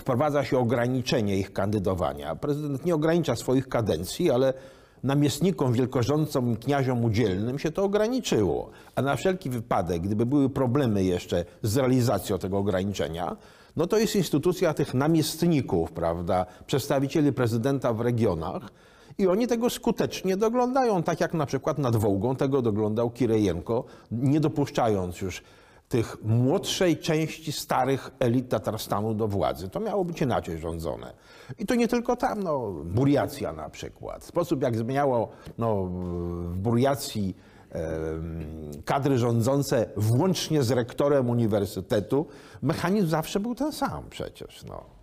wprowadza 0.00 0.44
się 0.44 0.58
ograniczenie 0.58 1.36
ich 1.36 1.52
kandydowania. 1.52 2.34
Prezydent 2.34 2.84
nie 2.84 2.94
ogranicza 2.94 3.36
swoich 3.36 3.68
kadencji, 3.68 4.30
ale 4.30 4.54
namiestnikom 5.06 5.72
wielkorządcom 5.72 6.56
kniaziom 6.56 7.04
udzielnym 7.04 7.58
się 7.58 7.70
to 7.70 7.84
ograniczyło. 7.84 8.70
A 8.94 9.02
na 9.02 9.16
wszelki 9.16 9.50
wypadek, 9.50 10.02
gdyby 10.02 10.26
były 10.26 10.50
problemy 10.50 11.04
jeszcze 11.04 11.44
z 11.62 11.76
realizacją 11.76 12.38
tego 12.38 12.58
ograniczenia, 12.58 13.36
no 13.76 13.86
to 13.86 13.98
jest 13.98 14.16
instytucja 14.16 14.74
tych 14.74 14.94
namiestników, 14.94 15.92
prawda, 15.92 16.46
przedstawicieli 16.66 17.32
prezydenta 17.32 17.92
w 17.92 18.00
regionach, 18.00 18.70
i 19.18 19.26
oni 19.26 19.46
tego 19.46 19.70
skutecznie 19.70 20.36
doglądają, 20.36 21.02
tak 21.02 21.20
jak 21.20 21.34
na 21.34 21.46
przykład 21.46 21.78
nad 21.78 21.96
Wołgą 21.96 22.36
tego 22.36 22.62
doglądał 22.62 23.10
Kirejenko, 23.10 23.84
nie 24.10 24.40
dopuszczając 24.40 25.20
już 25.20 25.42
tych 25.88 26.16
młodszej 26.22 26.98
części 26.98 27.52
starych 27.52 28.10
elit 28.18 28.48
Tatarstanu 28.48 29.14
do 29.14 29.28
władzy. 29.28 29.68
To 29.68 29.80
miało 29.80 30.04
być 30.04 30.22
inaczej 30.22 30.58
rządzone. 30.58 31.12
I 31.58 31.66
to 31.66 31.74
nie 31.74 31.88
tylko 31.88 32.16
tam, 32.16 32.42
no, 32.42 32.70
Buriacja 32.84 33.52
na 33.52 33.70
przykład. 33.70 34.24
Sposób, 34.24 34.62
jak 34.62 34.76
zmieniało 34.76 35.28
no, 35.58 35.84
w 35.84 36.58
Buriacji 36.58 37.36
em, 37.70 38.44
kadry 38.84 39.18
rządzące, 39.18 39.90
włącznie 39.96 40.62
z 40.62 40.70
rektorem 40.70 41.30
uniwersytetu, 41.30 42.26
mechanizm 42.62 43.08
zawsze 43.08 43.40
był 43.40 43.54
ten 43.54 43.72
sam 43.72 44.04
przecież. 44.10 44.64
No. 44.64 44.95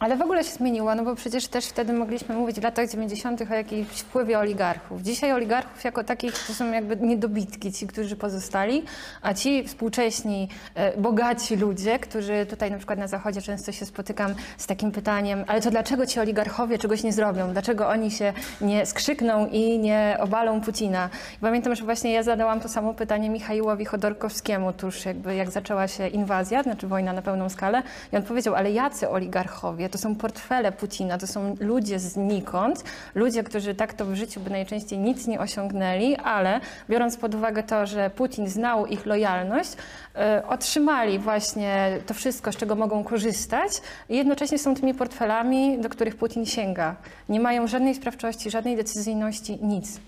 Ale 0.00 0.16
w 0.16 0.22
ogóle 0.22 0.44
się 0.44 0.50
zmieniło, 0.50 0.94
no 0.94 1.04
bo 1.04 1.14
przecież 1.14 1.48
też 1.48 1.66
wtedy 1.66 1.92
mogliśmy 1.92 2.34
mówić 2.34 2.60
w 2.60 2.62
latach 2.62 2.90
90. 2.90 3.40
o 3.50 3.54
jakimś 3.54 3.88
wpływie 3.88 4.38
oligarchów. 4.38 5.02
Dzisiaj 5.02 5.32
oligarchów 5.32 5.84
jako 5.84 6.04
takich 6.04 6.46
to 6.46 6.54
są 6.54 6.72
jakby 6.72 6.96
niedobitki, 6.96 7.72
ci, 7.72 7.86
którzy 7.86 8.16
pozostali, 8.16 8.82
a 9.22 9.34
ci 9.34 9.64
współcześni, 9.64 10.48
e, 10.74 10.96
bogaci 11.00 11.56
ludzie, 11.56 11.98
którzy 11.98 12.46
tutaj 12.50 12.70
na 12.70 12.76
przykład 12.76 12.98
na 12.98 13.06
Zachodzie 13.06 13.42
często 13.42 13.72
się 13.72 13.86
spotykam 13.86 14.34
z 14.58 14.66
takim 14.66 14.92
pytaniem, 14.92 15.44
ale 15.46 15.60
to 15.60 15.70
dlaczego 15.70 16.06
ci 16.06 16.20
oligarchowie 16.20 16.78
czegoś 16.78 17.02
nie 17.02 17.12
zrobią? 17.12 17.52
Dlaczego 17.52 17.88
oni 17.88 18.10
się 18.10 18.32
nie 18.60 18.86
skrzykną 18.86 19.46
i 19.46 19.78
nie 19.78 20.16
obalą 20.20 20.60
Putina? 20.60 21.10
I 21.36 21.40
pamiętam, 21.40 21.74
że 21.74 21.84
właśnie 21.84 22.12
ja 22.12 22.22
zadałam 22.22 22.60
to 22.60 22.68
samo 22.68 22.94
pytanie 22.94 23.30
Michaiłowi 23.30 23.84
Chodorkowskiemu 23.84 24.72
tuż 24.72 25.04
jakby 25.04 25.34
jak 25.34 25.50
zaczęła 25.50 25.88
się 25.88 26.08
inwazja, 26.08 26.62
znaczy 26.62 26.86
wojna 26.86 27.12
na 27.12 27.22
pełną 27.22 27.48
skalę 27.48 27.82
i 28.12 28.16
on 28.16 28.22
powiedział, 28.22 28.54
ale 28.54 28.72
jacy 28.72 29.08
oligarchowie? 29.08 29.89
To 29.90 29.98
są 29.98 30.14
portfele 30.14 30.72
Putina, 30.72 31.18
to 31.18 31.26
są 31.26 31.56
ludzie 31.60 31.98
znikąd, 31.98 32.84
ludzie, 33.14 33.44
którzy 33.44 33.74
tak 33.74 33.94
to 33.94 34.06
w 34.06 34.14
życiu 34.14 34.40
by 34.40 34.50
najczęściej 34.50 34.98
nic 34.98 35.26
nie 35.26 35.40
osiągnęli, 35.40 36.16
ale 36.16 36.60
biorąc 36.90 37.16
pod 37.16 37.34
uwagę 37.34 37.62
to, 37.62 37.86
że 37.86 38.10
Putin 38.10 38.48
znał 38.48 38.86
ich 38.86 39.06
lojalność, 39.06 39.72
e, 40.14 40.42
otrzymali 40.48 41.18
właśnie 41.18 41.98
to 42.06 42.14
wszystko, 42.14 42.52
z 42.52 42.56
czego 42.56 42.74
mogą 42.74 43.04
korzystać 43.04 43.72
i 44.08 44.16
jednocześnie 44.16 44.58
są 44.58 44.74
tymi 44.74 44.94
portfelami, 44.94 45.78
do 45.78 45.88
których 45.88 46.16
Putin 46.16 46.46
sięga. 46.46 46.96
Nie 47.28 47.40
mają 47.40 47.66
żadnej 47.66 47.94
sprawczości, 47.94 48.50
żadnej 48.50 48.76
decyzyjności, 48.76 49.58
nic. 49.62 50.00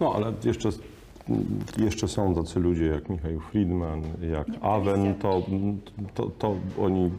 No, 0.00 0.12
ale 0.14 0.32
jeszcze, 0.44 0.68
jeszcze 1.78 2.08
są 2.08 2.34
tacy 2.34 2.60
ludzie 2.60 2.86
jak 2.86 3.08
Michał 3.08 3.40
Friedman, 3.50 4.02
jak 4.30 4.46
Awen, 4.62 5.14
to, 5.14 5.42
to, 6.14 6.30
to 6.38 6.56
oni... 6.80 7.10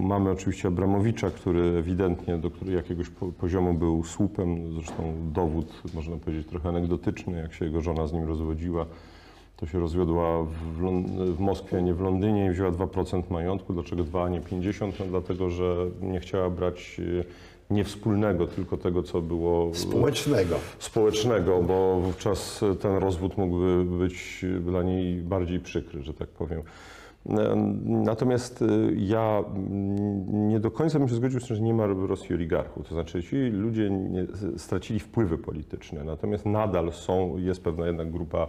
Mamy 0.00 0.30
oczywiście 0.30 0.68
Abramowicza, 0.68 1.30
który 1.30 1.60
ewidentnie 1.62 2.38
do 2.38 2.50
jakiegoś 2.70 3.08
po- 3.08 3.32
poziomu 3.32 3.74
był 3.74 4.04
słupem. 4.04 4.72
Zresztą 4.74 5.12
dowód, 5.32 5.82
można 5.94 6.16
powiedzieć, 6.16 6.46
trochę 6.46 6.68
anegdotyczny, 6.68 7.38
jak 7.38 7.52
się 7.54 7.64
jego 7.64 7.80
żona 7.80 8.06
z 8.06 8.12
nim 8.12 8.24
rozwodziła. 8.28 8.86
To 9.56 9.66
się 9.66 9.80
rozwiodła 9.80 10.42
w, 10.44 10.80
w 11.36 11.40
Moskwie, 11.40 11.76
a 11.76 11.80
nie 11.80 11.94
w 11.94 12.00
Londynie 12.00 12.46
i 12.46 12.50
wzięła 12.50 12.70
2% 12.70 13.22
majątku. 13.30 13.72
Dlaczego 13.72 14.04
2, 14.04 14.24
a 14.24 14.28
nie 14.28 14.40
50? 14.40 14.94
No 15.00 15.06
dlatego, 15.06 15.50
że 15.50 15.76
nie 16.02 16.20
chciała 16.20 16.50
brać 16.50 17.00
e, 17.20 17.74
nie 17.74 17.84
wspólnego, 17.84 18.46
tylko 18.46 18.76
tego, 18.76 19.02
co 19.02 19.20
było 19.22 19.74
Społecznego. 19.74 20.56
społecznego, 20.78 21.62
bo 21.62 22.00
wówczas 22.00 22.64
ten 22.80 22.96
rozwód 22.96 23.38
mógłby 23.38 23.84
być 23.98 24.44
dla 24.60 24.82
niej 24.82 25.22
bardziej 25.22 25.60
przykry, 25.60 26.02
że 26.02 26.14
tak 26.14 26.28
powiem. 26.28 26.62
Natomiast 27.84 28.62
y, 28.62 28.94
ja 28.96 29.44
mm, 29.54 30.48
nie 30.48 30.60
do 30.60 30.70
końca 30.70 30.98
bym 30.98 31.08
się 31.08 31.14
zgodził 31.14 31.40
z 31.40 31.46
tym, 31.46 31.56
że 31.56 31.62
nie 31.62 31.74
ma 31.74 31.86
w 31.86 32.04
Rosji 32.04 32.34
oligarchów. 32.34 32.88
To 32.88 32.94
znaczy 32.94 33.22
ci 33.22 33.36
ludzie 33.36 33.90
nie, 33.90 34.26
stracili 34.56 35.00
wpływy 35.00 35.38
polityczne, 35.38 36.04
natomiast 36.04 36.46
nadal 36.46 36.92
są, 36.92 37.38
jest 37.38 37.64
pewna 37.64 37.86
jednak 37.86 38.10
grupa 38.10 38.46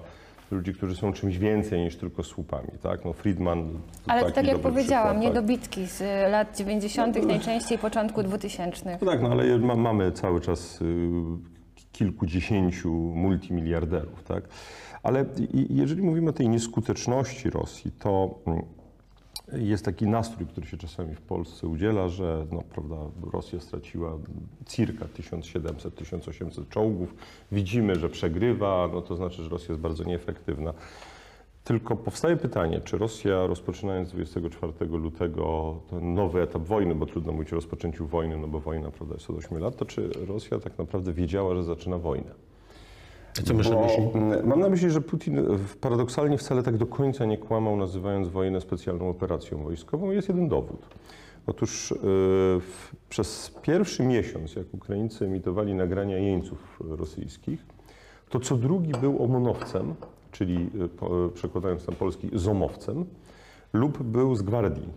ludzi, 0.51 0.73
którzy 0.73 0.95
są 0.95 1.13
czymś 1.13 1.37
więcej 1.37 1.81
niż 1.81 1.95
tylko 1.95 2.23
słupami. 2.23 2.67
Tak? 2.83 3.05
No 3.05 3.13
Friedman 3.13 3.79
Ale 4.07 4.21
taki 4.21 4.33
tak 4.33 4.47
jak 4.47 4.59
powiedziałam, 4.59 5.07
przykład, 5.07 5.13
tak. 5.13 5.21
niedobitki 5.23 5.87
z 5.87 6.01
lat 6.31 6.57
90., 6.57 7.25
najczęściej 7.25 7.77
początku 7.77 8.23
2000. 8.23 8.97
No 9.01 9.11
tak, 9.11 9.21
no 9.21 9.29
ale 9.29 9.59
ma, 9.59 9.75
mamy 9.75 10.11
cały 10.11 10.41
czas 10.41 10.81
y, 10.81 10.85
kilkudziesięciu 11.91 12.91
multimiliarderów, 12.93 14.23
tak? 14.23 14.43
Ale 15.03 15.25
jeżeli 15.69 16.01
mówimy 16.01 16.29
o 16.29 16.33
tej 16.33 16.49
nieskuteczności 16.49 17.49
Rosji, 17.49 17.91
to 17.91 18.39
mm, 18.45 18.63
jest 19.53 19.85
taki 19.85 20.07
nastrój, 20.07 20.47
który 20.47 20.67
się 20.67 20.77
czasami 20.77 21.15
w 21.15 21.21
Polsce 21.21 21.67
udziela, 21.67 22.09
że 22.09 22.45
no, 22.51 22.63
prawda, 22.73 22.95
Rosja 23.33 23.59
straciła 23.59 24.17
circa 24.65 25.05
1700-1800 25.05 26.69
czołgów. 26.69 27.15
Widzimy, 27.51 27.95
że 27.95 28.09
przegrywa, 28.09 28.89
no 28.93 29.01
to 29.01 29.15
znaczy, 29.15 29.43
że 29.43 29.49
Rosja 29.49 29.67
jest 29.69 29.81
bardzo 29.81 30.03
nieefektywna. 30.03 30.73
Tylko 31.63 31.95
powstaje 31.95 32.37
pytanie, 32.37 32.81
czy 32.81 32.97
Rosja 32.97 33.47
rozpoczynając 33.47 34.09
24 34.09 34.73
lutego 34.89 35.75
ten 35.89 36.13
nowy 36.13 36.41
etap 36.41 36.61
wojny, 36.61 36.95
bo 36.95 37.05
trudno 37.05 37.31
mówić 37.31 37.53
o 37.53 37.55
rozpoczęciu 37.55 38.07
wojny, 38.07 38.37
no 38.37 38.47
bo 38.47 38.59
wojna 38.59 38.91
prawda, 38.91 39.15
jest 39.15 39.29
od 39.29 39.37
8 39.37 39.57
lat, 39.57 39.75
to 39.75 39.85
czy 39.85 40.09
Rosja 40.27 40.59
tak 40.59 40.77
naprawdę 40.77 41.13
wiedziała, 41.13 41.55
że 41.55 41.63
zaczyna 41.63 41.97
wojnę? 41.97 42.50
Co 43.33 43.53
masz 43.53 43.69
na 43.69 43.75
Bo, 43.75 43.83
myśli? 43.83 44.03
Mam 44.43 44.59
na 44.59 44.69
myśli, 44.69 44.91
że 44.91 45.01
Putin 45.01 45.39
e, 45.39 45.43
paradoksalnie 45.81 46.37
wcale 46.37 46.63
tak 46.63 46.77
do 46.77 46.85
końca 46.85 47.25
nie 47.25 47.37
kłamał, 47.37 47.77
nazywając 47.77 48.27
wojnę 48.27 48.61
specjalną 48.61 49.09
operacją 49.09 49.63
wojskową. 49.63 50.11
Jest 50.11 50.27
jeden 50.27 50.47
dowód. 50.47 50.87
Otóż 51.47 51.91
e, 51.91 51.95
w, 52.59 52.91
przez 53.09 53.55
pierwszy 53.61 54.03
miesiąc, 54.03 54.55
jak 54.55 54.73
Ukraińcy 54.73 55.25
emitowali 55.25 55.73
nagrania 55.73 56.17
jeńców 56.17 56.79
rosyjskich, 56.79 57.65
to 58.29 58.39
co 58.39 58.57
drugi 58.57 58.91
był 59.01 59.23
omonowcem, 59.23 59.93
czyli 60.31 60.55
e, 60.55 61.29
przekładając 61.33 61.87
na 61.87 61.93
polski 61.93 62.29
zomowcem, 62.33 63.05
lub 63.73 64.03
był 64.03 64.35
z 64.35 64.41
gwardii, 64.41 64.89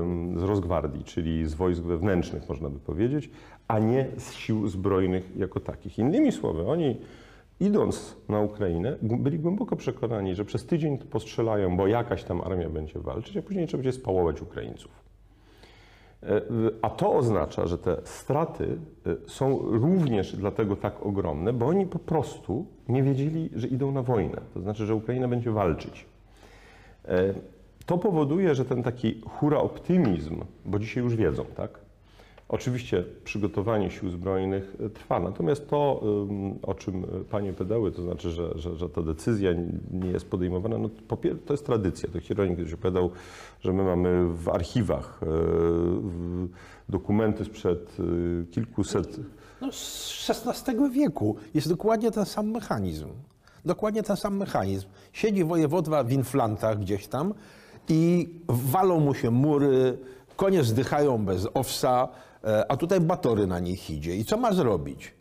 em, 0.00 0.40
z 0.40 0.42
rozgwardii, 0.42 1.04
czyli 1.04 1.46
z 1.46 1.54
wojsk 1.54 1.82
wewnętrznych, 1.82 2.48
można 2.48 2.68
by 2.68 2.78
powiedzieć, 2.78 3.30
a 3.68 3.78
nie 3.78 4.06
z 4.16 4.32
sił 4.32 4.68
zbrojnych 4.68 5.36
jako 5.36 5.60
takich. 5.60 5.98
Innymi 5.98 6.32
słowy, 6.32 6.66
oni 6.66 6.96
idąc 7.60 8.16
na 8.28 8.40
Ukrainę, 8.40 8.96
byli 9.02 9.38
głęboko 9.38 9.76
przekonani, 9.76 10.34
że 10.34 10.44
przez 10.44 10.66
tydzień 10.66 10.98
postrzelają, 10.98 11.76
bo 11.76 11.86
jakaś 11.86 12.24
tam 12.24 12.40
armia 12.40 12.68
będzie 12.70 12.98
walczyć, 12.98 13.36
a 13.36 13.42
później 13.42 13.66
trzeba 13.66 13.82
będzie 13.82 14.00
spałować 14.00 14.42
Ukraińców. 14.42 14.90
E, 16.22 16.40
A 16.82 16.90
to 16.90 17.12
oznacza, 17.12 17.66
że 17.66 17.78
te 17.78 17.96
straty 18.04 18.78
e, 19.06 19.16
są 19.26 19.58
również 19.58 20.36
dlatego 20.36 20.76
tak 20.76 21.06
ogromne, 21.06 21.52
bo 21.52 21.66
oni 21.66 21.86
po 21.86 21.98
prostu 21.98 22.66
nie 22.88 23.02
wiedzieli, 23.02 23.50
że 23.54 23.66
idą 23.68 23.92
na 23.92 24.02
wojnę. 24.02 24.40
To 24.54 24.60
znaczy, 24.60 24.86
że 24.86 24.94
Ukraina 24.94 25.28
będzie 25.28 25.50
walczyć. 25.50 26.06
E, 27.04 27.34
To 27.86 27.98
powoduje, 27.98 28.54
że 28.54 28.64
ten 28.64 28.82
taki 28.82 29.20
hura 29.20 29.58
optymizm, 29.58 30.44
bo 30.64 30.78
dzisiaj 30.78 31.02
już 31.02 31.16
wiedzą, 31.16 31.44
tak? 31.44 31.78
Oczywiście 32.48 33.04
przygotowanie 33.24 33.90
sił 33.90 34.10
zbrojnych 34.10 34.76
e, 34.86 34.90
trwa, 34.90 35.20
natomiast 35.20 35.68
to, 35.68 36.02
o 36.62 36.74
czym 36.74 37.04
e, 37.04 37.06
panie 37.30 37.52
pedały, 37.52 37.92
to 37.92 38.02
znaczy, 38.02 38.30
że, 38.30 38.58
że, 38.58 38.76
że 38.76 38.88
ta 38.88 39.02
decyzja 39.02 39.50
nie 39.90 40.10
jest 40.10 40.30
podejmowana, 40.30 40.78
no, 40.78 40.90
to 41.46 41.54
jest 41.54 41.66
tradycja. 41.66 42.08
To 42.12 42.20
Hieronim 42.20 42.56
kiedyś 42.56 42.72
opowiadał, 42.72 43.10
że 43.60 43.72
my 43.72 43.84
mamy 43.84 44.26
w 44.34 44.48
archiwach 44.48 45.20
e, 45.22 45.26
dokumenty 46.88 47.44
sprzed 47.44 47.96
kilkuset 48.50 49.20
No, 49.60 49.72
z 49.72 50.30
XVI 50.46 50.90
wieku 50.90 51.36
jest 51.54 51.68
dokładnie 51.68 52.10
ten 52.10 52.26
sam 52.26 52.50
mechanizm. 52.50 53.08
Dokładnie 53.64 54.02
ten 54.02 54.16
sam 54.16 54.36
mechanizm. 54.36 54.86
Siedzi 55.12 55.44
wojewoda 55.44 56.04
w 56.04 56.12
inflantach 56.12 56.78
gdzieś 56.78 57.06
tam 57.06 57.34
i 57.88 58.28
walą 58.48 59.00
mu 59.00 59.14
się 59.14 59.30
mury, 59.30 59.98
konie 60.36 60.64
zdychają 60.64 61.24
bez 61.24 61.48
owsa, 61.54 62.08
a 62.68 62.76
tutaj 62.76 63.00
batory 63.00 63.46
na 63.46 63.58
nich 63.58 63.90
idzie. 63.90 64.16
I 64.16 64.24
co 64.24 64.36
ma 64.36 64.52
zrobić? 64.52 65.14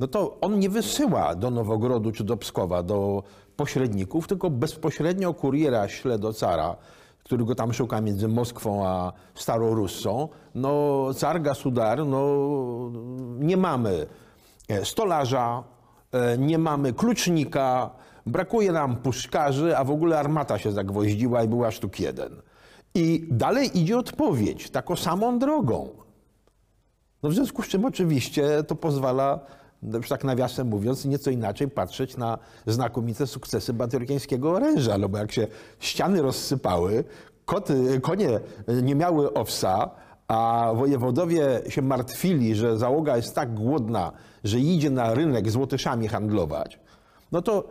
No 0.00 0.06
to 0.06 0.40
on 0.40 0.58
nie 0.58 0.68
wysyła 0.68 1.34
do 1.34 1.50
Nowogrodu 1.50 2.12
czy 2.12 2.24
do 2.24 2.36
Pskowa, 2.36 2.82
do 2.82 3.22
pośredników, 3.56 4.28
tylko 4.28 4.50
bezpośrednio 4.50 5.34
kuriera 5.34 5.88
śle 5.88 6.18
do 6.18 6.32
cara, 6.32 6.76
który 7.24 7.44
go 7.44 7.54
tam 7.54 7.72
szuka 7.72 8.00
między 8.00 8.28
Moskwą 8.28 8.86
a 8.86 9.12
Starorussą. 9.34 10.28
No, 10.54 11.04
car 11.14 11.42
Gasudar, 11.42 12.06
no, 12.06 12.20
nie 13.38 13.56
mamy 13.56 14.06
e, 14.68 14.84
stolarza, 14.84 15.64
e, 16.12 16.38
nie 16.38 16.58
mamy 16.58 16.92
klucznika, 16.92 17.90
brakuje 18.26 18.72
nam 18.72 18.96
puszkarzy, 18.96 19.76
a 19.76 19.84
w 19.84 19.90
ogóle 19.90 20.18
armata 20.18 20.58
się 20.58 20.72
zagwoździła 20.72 21.42
i 21.42 21.48
była 21.48 21.70
sztuk 21.70 22.00
jeden. 22.00 22.42
I 22.94 23.28
dalej 23.30 23.78
idzie 23.78 23.98
odpowiedź, 23.98 24.70
taką 24.70 24.96
samą 24.96 25.38
drogą. 25.38 26.07
No 27.22 27.28
w 27.30 27.34
związku 27.34 27.62
z 27.62 27.68
czym 27.68 27.84
oczywiście 27.84 28.62
to 28.64 28.74
pozwala, 28.74 29.40
no, 29.82 29.98
tak 30.08 30.24
nawiasem 30.24 30.68
mówiąc, 30.68 31.04
nieco 31.04 31.30
inaczej 31.30 31.68
patrzeć 31.68 32.16
na 32.16 32.38
znakomite 32.66 33.26
sukcesy 33.26 33.72
batyrykiańskiego 33.72 34.50
oręża, 34.50 34.98
no 34.98 35.08
bo 35.08 35.18
jak 35.18 35.32
się 35.32 35.46
ściany 35.80 36.22
rozsypały, 36.22 37.04
koty, 37.44 38.00
konie 38.00 38.40
nie 38.82 38.94
miały 38.94 39.32
owsa, 39.34 39.90
a 40.28 40.70
wojewodowie 40.74 41.60
się 41.68 41.82
martwili, 41.82 42.54
że 42.54 42.78
załoga 42.78 43.16
jest 43.16 43.34
tak 43.34 43.54
głodna, 43.54 44.12
że 44.44 44.58
idzie 44.58 44.90
na 44.90 45.14
rynek 45.14 45.50
z 45.50 45.56
łotyszami 45.56 46.08
handlować, 46.08 46.80
no 47.32 47.42
to, 47.42 47.68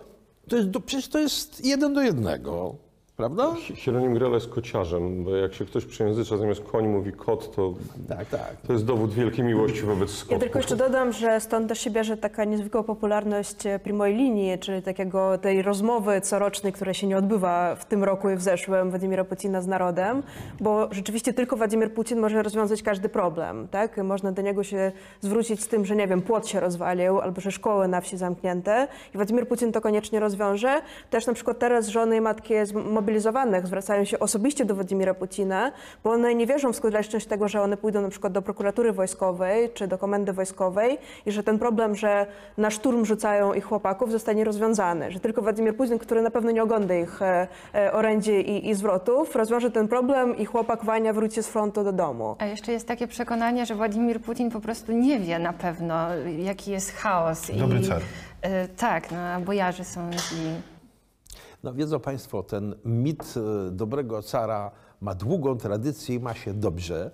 to 0.49 0.55
jest, 0.55 0.69
do- 0.69 0.79
przecież 0.79 1.07
to 1.09 1.19
jest 1.19 1.65
jeden 1.65 1.93
do 1.93 2.01
jednego. 2.01 2.75
Prawda? 3.17 3.53
Hieronim 3.75 4.13
Grela 4.13 4.33
jest 4.35 4.49
kociarzem, 4.49 5.23
bo 5.23 5.35
jak 5.35 5.53
się 5.53 5.65
ktoś 5.65 5.85
przejęzycza, 5.85 6.37
zamiast 6.37 6.63
koń 6.63 6.87
mówi 6.87 7.11
kot, 7.13 7.55
to, 7.55 7.73
Tak, 8.09 8.25
tak. 8.29 8.55
to 8.67 8.73
jest 8.73 8.85
dowód 8.85 9.13
wielkiej 9.13 9.45
miłości 9.45 9.81
wobec 9.81 10.09
Ja 10.11 10.15
skotków. 10.17 10.39
tylko 10.39 10.59
jeszcze 10.59 10.75
dodam, 10.75 11.11
że 11.11 11.39
stąd 11.41 11.67
też 11.69 11.79
się 11.79 11.89
bierze 11.89 12.17
taka 12.17 12.43
niezwykła 12.43 12.83
popularność 12.83 13.65
e, 13.65 13.79
Primoj 13.79 14.13
Linii, 14.15 14.59
czyli 14.59 14.81
takiego 14.81 15.37
tej 15.37 15.61
rozmowy 15.61 16.21
corocznej, 16.21 16.73
która 16.73 16.93
się 16.93 17.07
nie 17.07 17.17
odbywa 17.17 17.75
w 17.75 17.85
tym 17.85 18.03
roku 18.03 18.29
i 18.29 18.35
w 18.35 18.41
zeszłym 18.41 18.89
Władimira 18.89 19.23
Putina 19.23 19.61
z 19.61 19.67
narodem, 19.67 20.23
bo 20.59 20.87
rzeczywiście 20.91 21.33
tylko 21.33 21.55
Władimir 21.57 21.93
Putin 21.93 22.19
może 22.19 22.43
rozwiązać 22.43 22.83
każdy 22.83 23.09
problem, 23.09 23.67
tak? 23.67 23.97
Można 23.97 24.31
do 24.31 24.41
niego 24.41 24.63
się 24.63 24.91
zwrócić 25.21 25.61
z 25.63 25.67
tym, 25.67 25.85
że 25.85 25.95
nie 25.95 26.07
wiem, 26.07 26.21
płot 26.21 26.47
się 26.47 26.59
rozwalił 26.59 27.19
albo 27.19 27.41
że 27.41 27.51
szkoły 27.51 27.87
na 27.87 28.01
wsi 28.01 28.17
zamknięte 28.17 28.87
i 29.13 29.17
Władimir 29.17 29.47
Putin 29.47 29.71
to 29.71 29.81
koniecznie 29.81 30.19
rozwiąże. 30.19 30.81
Też 31.09 31.27
na 31.27 31.33
przykład 31.33 31.59
teraz 31.59 31.87
żony 31.87 32.17
i 32.17 32.21
matki 32.21 32.53
zmobilizowanych 33.07 33.67
zwracają 33.67 34.05
się 34.05 34.19
osobiście 34.19 34.65
do 34.65 34.75
Władimira 34.75 35.13
Putina, 35.13 35.71
bo 36.03 36.11
one 36.11 36.35
nie 36.35 36.47
wierzą 36.47 36.73
w 36.73 36.75
skuteczność 36.75 37.25
tego, 37.25 37.47
że 37.47 37.61
one 37.61 37.77
pójdą 37.77 38.01
na 38.01 38.09
przykład 38.09 38.33
do 38.33 38.41
prokuratury 38.41 38.91
wojskowej 38.91 39.69
czy 39.73 39.87
do 39.87 39.97
komendy 39.97 40.33
wojskowej 40.33 40.97
i 41.25 41.31
że 41.31 41.43
ten 41.43 41.59
problem, 41.59 41.95
że 41.95 42.25
na 42.57 42.71
szturm 42.71 43.05
rzucają 43.05 43.53
ich 43.53 43.65
chłopaków 43.65 44.11
zostanie 44.11 44.43
rozwiązany, 44.43 45.11
że 45.11 45.19
tylko 45.19 45.41
Władimir 45.41 45.75
Putin, 45.75 45.99
który 45.99 46.21
na 46.21 46.31
pewno 46.31 46.51
nie 46.51 46.63
ogląda 46.63 46.95
ich 46.95 47.21
e, 47.21 47.47
e, 47.75 47.93
orędzi 47.93 48.31
i, 48.31 48.69
i 48.69 48.75
zwrotów, 48.75 49.35
rozwiąże 49.35 49.71
ten 49.71 49.87
problem 49.87 50.37
i 50.37 50.45
chłopak 50.45 50.85
Wania 50.85 51.13
wróci 51.13 51.43
z 51.43 51.47
frontu 51.47 51.83
do 51.83 51.93
domu. 51.93 52.35
A 52.39 52.45
jeszcze 52.45 52.71
jest 52.71 52.87
takie 52.87 53.07
przekonanie, 53.07 53.65
że 53.65 53.75
Władimir 53.75 54.21
Putin 54.21 54.51
po 54.51 54.59
prostu 54.59 54.91
nie 54.91 55.19
wie 55.19 55.39
na 55.39 55.53
pewno, 55.53 56.07
jaki 56.37 56.71
jest 56.71 56.91
chaos. 56.91 57.51
Dobry 57.59 57.79
I, 57.79 57.83
car. 57.83 58.01
e, 58.41 58.67
tak, 58.67 59.11
no, 59.11 59.41
bojarzy 59.45 59.83
są 59.83 60.11
źli. 60.11 60.76
No 61.63 61.73
wiedzą 61.73 61.99
Państwo, 61.99 62.43
ten 62.43 62.75
mit 62.85 63.33
e, 63.37 63.71
dobrego 63.71 64.23
cara 64.23 64.71
ma 65.01 65.15
długą 65.15 65.57
tradycję 65.57 66.15
i 66.15 66.19
ma 66.19 66.33
się 66.33 66.53
dobrze, 66.53 67.11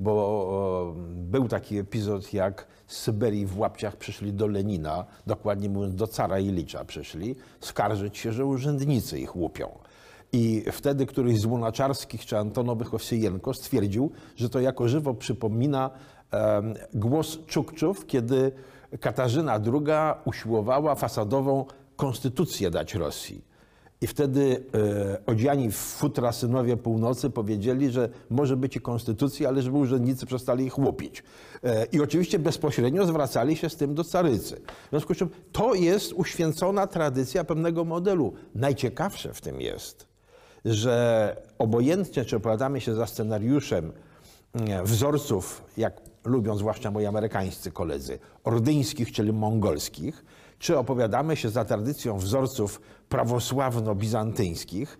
bo 0.00 0.94
e, 0.96 1.14
był 1.14 1.48
taki 1.48 1.78
epizod, 1.78 2.32
jak 2.32 2.66
z 2.86 2.96
Syberii 2.96 3.46
w 3.46 3.58
łapciach 3.58 3.96
przyszli 3.96 4.32
do 4.32 4.46
Lenina, 4.46 5.04
dokładnie 5.26 5.68
mówiąc 5.68 5.94
do 5.94 6.06
cara 6.06 6.38
Ilicza 6.38 6.84
przyszli, 6.84 7.36
skarżyć 7.60 8.18
się, 8.18 8.32
że 8.32 8.46
urzędnicy 8.46 9.18
ich 9.18 9.36
łupią. 9.36 9.78
I 10.32 10.64
wtedy 10.72 11.06
któryś 11.06 11.40
z 11.40 11.44
Łunaczarskich 11.44 12.26
czy 12.26 12.38
Antonowych 12.38 12.94
Owsiejenko 12.94 13.54
stwierdził, 13.54 14.10
że 14.36 14.50
to 14.50 14.60
jako 14.60 14.88
żywo 14.88 15.14
przypomina 15.14 15.90
głos 16.94 17.38
Czukczów, 17.46 18.06
kiedy 18.06 18.52
Katarzyna 19.00 19.52
II 19.52 20.22
usiłowała 20.24 20.94
fasadową 20.94 21.64
konstytucję 21.96 22.70
dać 22.70 22.94
Rosji. 22.94 23.51
I 24.02 24.06
wtedy 24.06 24.64
e, 24.74 25.26
odziani 25.26 25.70
w 25.70 25.76
futra 25.76 26.32
synowie 26.32 26.76
północy 26.76 27.30
powiedzieli, 27.30 27.90
że 27.90 28.08
może 28.30 28.56
być 28.56 28.76
i 28.76 28.80
konstytucja, 28.80 29.48
ale 29.48 29.62
żeby 29.62 29.76
urzędnicy 29.76 30.26
przestali 30.26 30.66
ich 30.66 30.78
łupić. 30.78 31.22
E, 31.64 31.86
I 31.92 32.00
oczywiście 32.00 32.38
bezpośrednio 32.38 33.06
zwracali 33.06 33.56
się 33.56 33.70
z 33.70 33.76
tym 33.76 33.94
do 33.94 34.04
carycy. 34.04 34.60
W 34.86 34.90
związku 34.90 35.14
z 35.14 35.16
czym 35.16 35.30
to 35.52 35.74
jest 35.74 36.12
uświęcona 36.12 36.86
tradycja 36.86 37.44
pewnego 37.44 37.84
modelu. 37.84 38.32
Najciekawsze 38.54 39.34
w 39.34 39.40
tym 39.40 39.60
jest, 39.60 40.06
że 40.64 41.36
obojętnie 41.58 42.24
czy 42.24 42.36
opowiadamy 42.36 42.80
się 42.80 42.94
za 42.94 43.06
scenariuszem 43.06 43.92
nie, 44.54 44.82
wzorców, 44.82 45.62
jak 45.76 46.00
lubią 46.24 46.56
zwłaszcza 46.56 46.90
moi 46.90 47.06
amerykańscy 47.06 47.70
koledzy, 47.70 48.18
ordyńskich, 48.44 49.12
czyli 49.12 49.32
mongolskich, 49.32 50.24
czy 50.62 50.78
opowiadamy 50.78 51.36
się 51.36 51.48
za 51.48 51.64
tradycją 51.64 52.18
wzorców 52.18 52.80
prawosławno-bizantyńskich, 53.08 54.98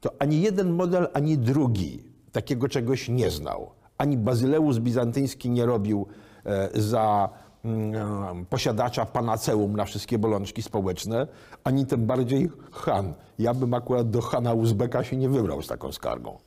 to 0.00 0.10
ani 0.18 0.42
jeden 0.42 0.70
model, 0.72 1.08
ani 1.12 1.38
drugi 1.38 2.04
takiego 2.32 2.68
czegoś 2.68 3.08
nie 3.08 3.30
znał. 3.30 3.70
Ani 3.98 4.16
Bazyleus 4.16 4.78
Bizantyński 4.78 5.50
nie 5.50 5.66
robił 5.66 6.06
e, 6.44 6.80
za 6.80 7.28
mm, 7.64 8.46
posiadacza 8.46 9.06
panaceum 9.06 9.76
na 9.76 9.84
wszystkie 9.84 10.18
bolączki 10.18 10.62
społeczne, 10.62 11.26
ani 11.64 11.86
tym 11.86 12.06
bardziej 12.06 12.50
Han. 12.72 13.14
Ja 13.38 13.54
bym 13.54 13.74
akurat 13.74 14.10
do 14.10 14.20
Hana 14.20 14.54
Uzbeka 14.54 15.04
się 15.04 15.16
nie 15.16 15.28
wybrał 15.28 15.62
z 15.62 15.66
taką 15.66 15.92
skargą. 15.92 16.38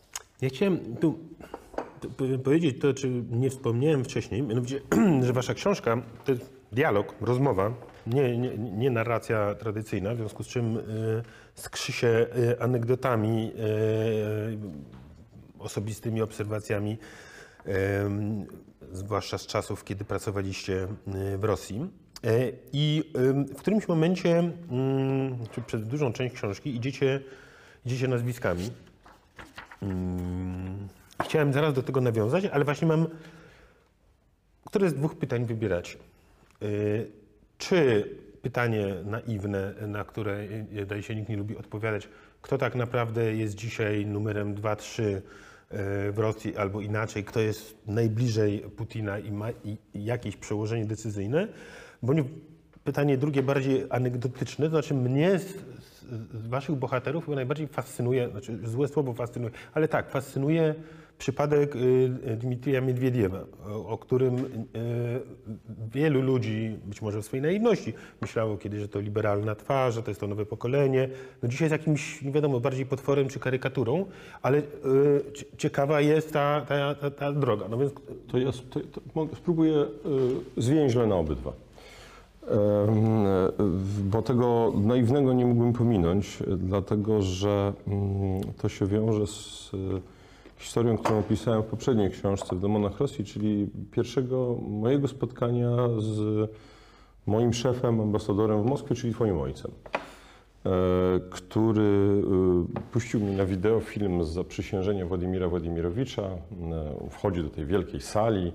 Ja 0.41 0.49
chciałem 0.49 0.95
tu 0.95 1.19
powiedzieć 2.43 2.81
to, 2.81 2.93
czy 2.93 3.23
nie 3.31 3.49
wspomniałem 3.49 4.03
wcześniej, 4.03 4.41
mianowicie, 4.41 4.81
że 5.25 5.33
wasza 5.33 5.53
książka 5.53 5.97
to 6.25 6.31
jest 6.31 6.49
dialog, 6.71 7.15
rozmowa, 7.21 7.71
nie, 8.07 8.37
nie, 8.37 8.57
nie 8.57 8.91
narracja 8.91 9.55
tradycyjna, 9.55 10.13
w 10.13 10.17
związku 10.17 10.43
z 10.43 10.47
czym 10.47 10.77
y, 10.77 10.81
skrzy 11.55 11.91
się 11.91 12.07
y, 12.07 12.61
anegdotami, 12.61 13.51
y, 15.59 15.59
osobistymi 15.59 16.21
obserwacjami, 16.21 16.97
zwłaszcza 18.91 19.37
z 19.37 19.47
czasów, 19.47 19.83
kiedy 19.83 20.05
pracowaliście 20.05 20.87
w 21.37 21.43
Rosji. 21.43 21.89
I 22.73 23.11
w 23.55 23.55
którymś 23.55 23.87
momencie, 23.87 24.51
czy 25.51 25.61
przez 25.61 25.87
dużą 25.87 26.13
część 26.13 26.35
książki, 26.35 26.75
idziecie, 26.75 27.19
idziecie 27.85 28.07
nazwiskami. 28.07 28.69
Chciałem 31.23 31.53
zaraz 31.53 31.73
do 31.73 31.83
tego 31.83 32.01
nawiązać, 32.01 32.45
ale 32.45 32.65
właśnie 32.65 32.87
mam. 32.87 33.07
Które 34.65 34.89
z 34.89 34.93
dwóch 34.93 35.17
pytań 35.17 35.45
wybierać? 35.45 35.97
Czy 37.69 38.09
pytanie 38.41 38.95
naiwne, 39.05 39.73
na 39.87 40.03
które 40.03 40.47
daje 40.87 41.03
się 41.03 41.15
nikt 41.15 41.29
nie 41.29 41.37
lubi 41.37 41.57
odpowiadać, 41.57 42.09
kto 42.41 42.57
tak 42.57 42.75
naprawdę 42.75 43.35
jest 43.35 43.55
dzisiaj 43.55 44.05
numerem 44.05 44.55
2-3 44.55 45.03
y, 45.03 45.21
w 46.11 46.13
Rosji, 46.17 46.57
albo 46.57 46.81
inaczej, 46.81 47.23
kto 47.23 47.39
jest 47.39 47.87
najbliżej 47.87 48.59
Putina 48.59 49.19
i 49.19 49.31
ma 49.31 49.47
jakieś 49.93 50.37
przełożenie 50.37 50.85
decyzyjne? 50.85 51.47
Bo 52.01 52.13
nie, 52.13 52.23
pytanie 52.83 53.17
drugie, 53.17 53.43
bardziej 53.43 53.85
anegdotyczne, 53.89 54.65
to 54.65 54.69
znaczy 54.69 54.93
mnie 54.93 55.39
z, 55.39 55.45
z, 56.33 56.47
waszych 56.47 56.75
bohaterów 56.75 57.27
najbardziej 57.27 57.67
fascynuje, 57.67 58.29
znaczy 58.29 58.59
złe 58.63 58.87
słowo 58.87 59.13
fascynuje, 59.13 59.51
ale 59.73 59.87
tak, 59.87 60.09
fascynuje 60.09 60.75
przypadek 61.17 61.75
y, 61.75 62.09
Dmitrija 62.37 62.81
Miedwiediewa, 62.81 63.39
o, 63.87 63.97
którym 63.97 64.35
y, 64.37 64.45
wielu 65.93 66.21
ludzi, 66.21 66.77
być 66.85 67.01
może 67.01 67.21
w 67.21 67.25
swojej 67.25 67.43
naiwności, 67.43 67.93
myślało 68.21 68.57
kiedyś, 68.57 68.79
że 68.79 68.87
to 68.87 68.99
liberalna 68.99 69.55
twarz, 69.55 69.95
że 69.95 70.03
to 70.03 70.11
jest 70.11 70.21
to 70.21 70.27
nowe 70.27 70.45
pokolenie. 70.45 71.09
No 71.43 71.49
dzisiaj 71.49 71.65
jest 71.65 71.71
jakimś, 71.81 72.21
nie 72.21 72.31
wiadomo, 72.31 72.59
bardziej 72.59 72.85
potworem 72.85 73.27
czy 73.27 73.39
karykaturą, 73.39 74.05
ale 74.41 74.57
y, 74.57 74.61
cie- 75.33 75.45
ciekawa 75.57 76.01
jest 76.01 76.33
ta, 76.33 76.61
ta, 76.67 76.95
ta, 76.95 77.11
ta 77.11 77.31
droga. 77.31 77.65
No 77.69 77.77
więc 77.77 77.91
To 78.27 78.37
ja 78.37 78.51
to, 78.69 78.79
to 78.79 79.35
spróbuję 79.35 79.85
zwięźle 80.57 81.07
na 81.07 81.15
obydwa. 81.15 81.53
Bo 84.03 84.21
tego 84.21 84.73
naiwnego 84.75 85.33
nie 85.33 85.45
mógłbym 85.45 85.73
pominąć, 85.73 86.37
dlatego 86.57 87.21
że 87.21 87.73
mm, 87.87 88.41
to 88.61 88.69
się 88.69 88.85
wiąże 88.87 89.27
z 89.27 89.71
historią, 90.63 90.97
którą 90.97 91.19
opisałem 91.19 91.63
w 91.63 91.65
poprzedniej 91.65 92.11
książce 92.11 92.55
w 92.55 92.59
Demonach 92.59 92.99
Rosji, 92.99 93.25
czyli 93.25 93.67
pierwszego 93.91 94.55
mojego 94.69 95.07
spotkania 95.07 95.69
z 95.97 96.49
moim 97.25 97.53
szefem, 97.53 97.99
ambasadorem 98.01 98.63
w 98.63 98.65
Moskwie, 98.65 98.95
czyli 98.95 99.13
twoim 99.13 99.37
ojcem, 99.39 99.71
e, 100.65 100.69
który 101.29 101.81
y, 102.77 102.81
puścił 102.91 103.19
mi 103.19 103.31
na 103.35 103.45
wideo 103.45 103.79
film 103.79 104.23
z 104.23 104.27
zaprzysiężenia 104.29 105.05
Władimira 105.05 105.47
Władimirowicza. 105.47 106.21
E, 106.23 107.09
Wchodzi 107.09 107.43
do 107.43 107.49
tej 107.49 107.65
wielkiej 107.65 108.01
sali. 108.01 108.51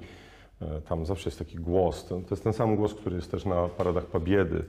E, 0.62 0.81
Tam 0.81 1.07
zawsze 1.07 1.29
jest 1.29 1.38
taki 1.38 1.57
głos. 1.57 2.05
To, 2.07 2.21
jest 2.31 2.44
ten 2.44 2.53
sam 2.53 2.77
głos, 2.77 2.94
który 2.94 3.16
jest 3.16 3.31
też 3.31 3.44
na 3.44 3.68
paradach 3.68 4.07
Pobiedy. 4.07 4.64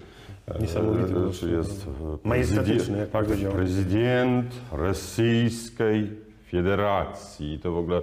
E, 0.47 0.59
Niesamowity 0.59 1.13
głos. 1.13 1.41
Jest 1.41 1.87
Majestatyczny, 2.23 2.97
jak 2.97 3.09
tak, 3.09 3.25
powiedział. 3.25 3.51
prezydent 3.51 4.45
Rosyjskiej 4.71 6.28
Federacji. 6.51 7.59
To 7.63 7.71
w 7.71 7.77
ogóle 7.77 8.01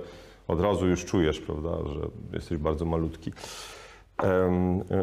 od 0.48 0.60
razu 0.60 0.88
już 0.88 1.04
czujesz, 1.04 1.40
prawda, 1.40 1.70
że 1.94 2.00
jesteś 2.32 2.58
bardzo 2.58 2.84
malutki. 2.84 3.32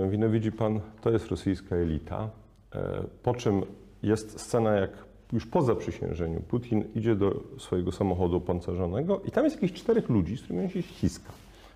Wino 0.09 0.29
widzi 0.29 0.51
pan, 0.51 0.79
to 1.01 1.09
jest 1.09 1.27
rosyjska 1.27 1.75
elita. 1.75 2.29
E, 2.75 3.03
Po 3.23 3.33
czym 3.33 3.61
jest 4.03 4.39
scena, 4.39 4.71
jak 4.71 4.89
już 5.33 5.45
po 5.45 5.61
zaprzysiężeniu 5.61 6.41
Putin 6.41 6.83
idzie 6.95 7.15
do 7.15 7.43
swojego 7.57 7.91
samochodu 7.91 8.37
opancerzonego 8.37 9.21
i 9.25 9.31
tam 9.31 9.43
jest 9.43 9.55
jakieś 9.61 9.73
czterech 9.81 10.09
ludzi, 10.09 10.37
z 10.37 10.41
którymi 10.43 10.63
on 10.63 10.69
się 10.69 10.81
ściska. 10.81 11.31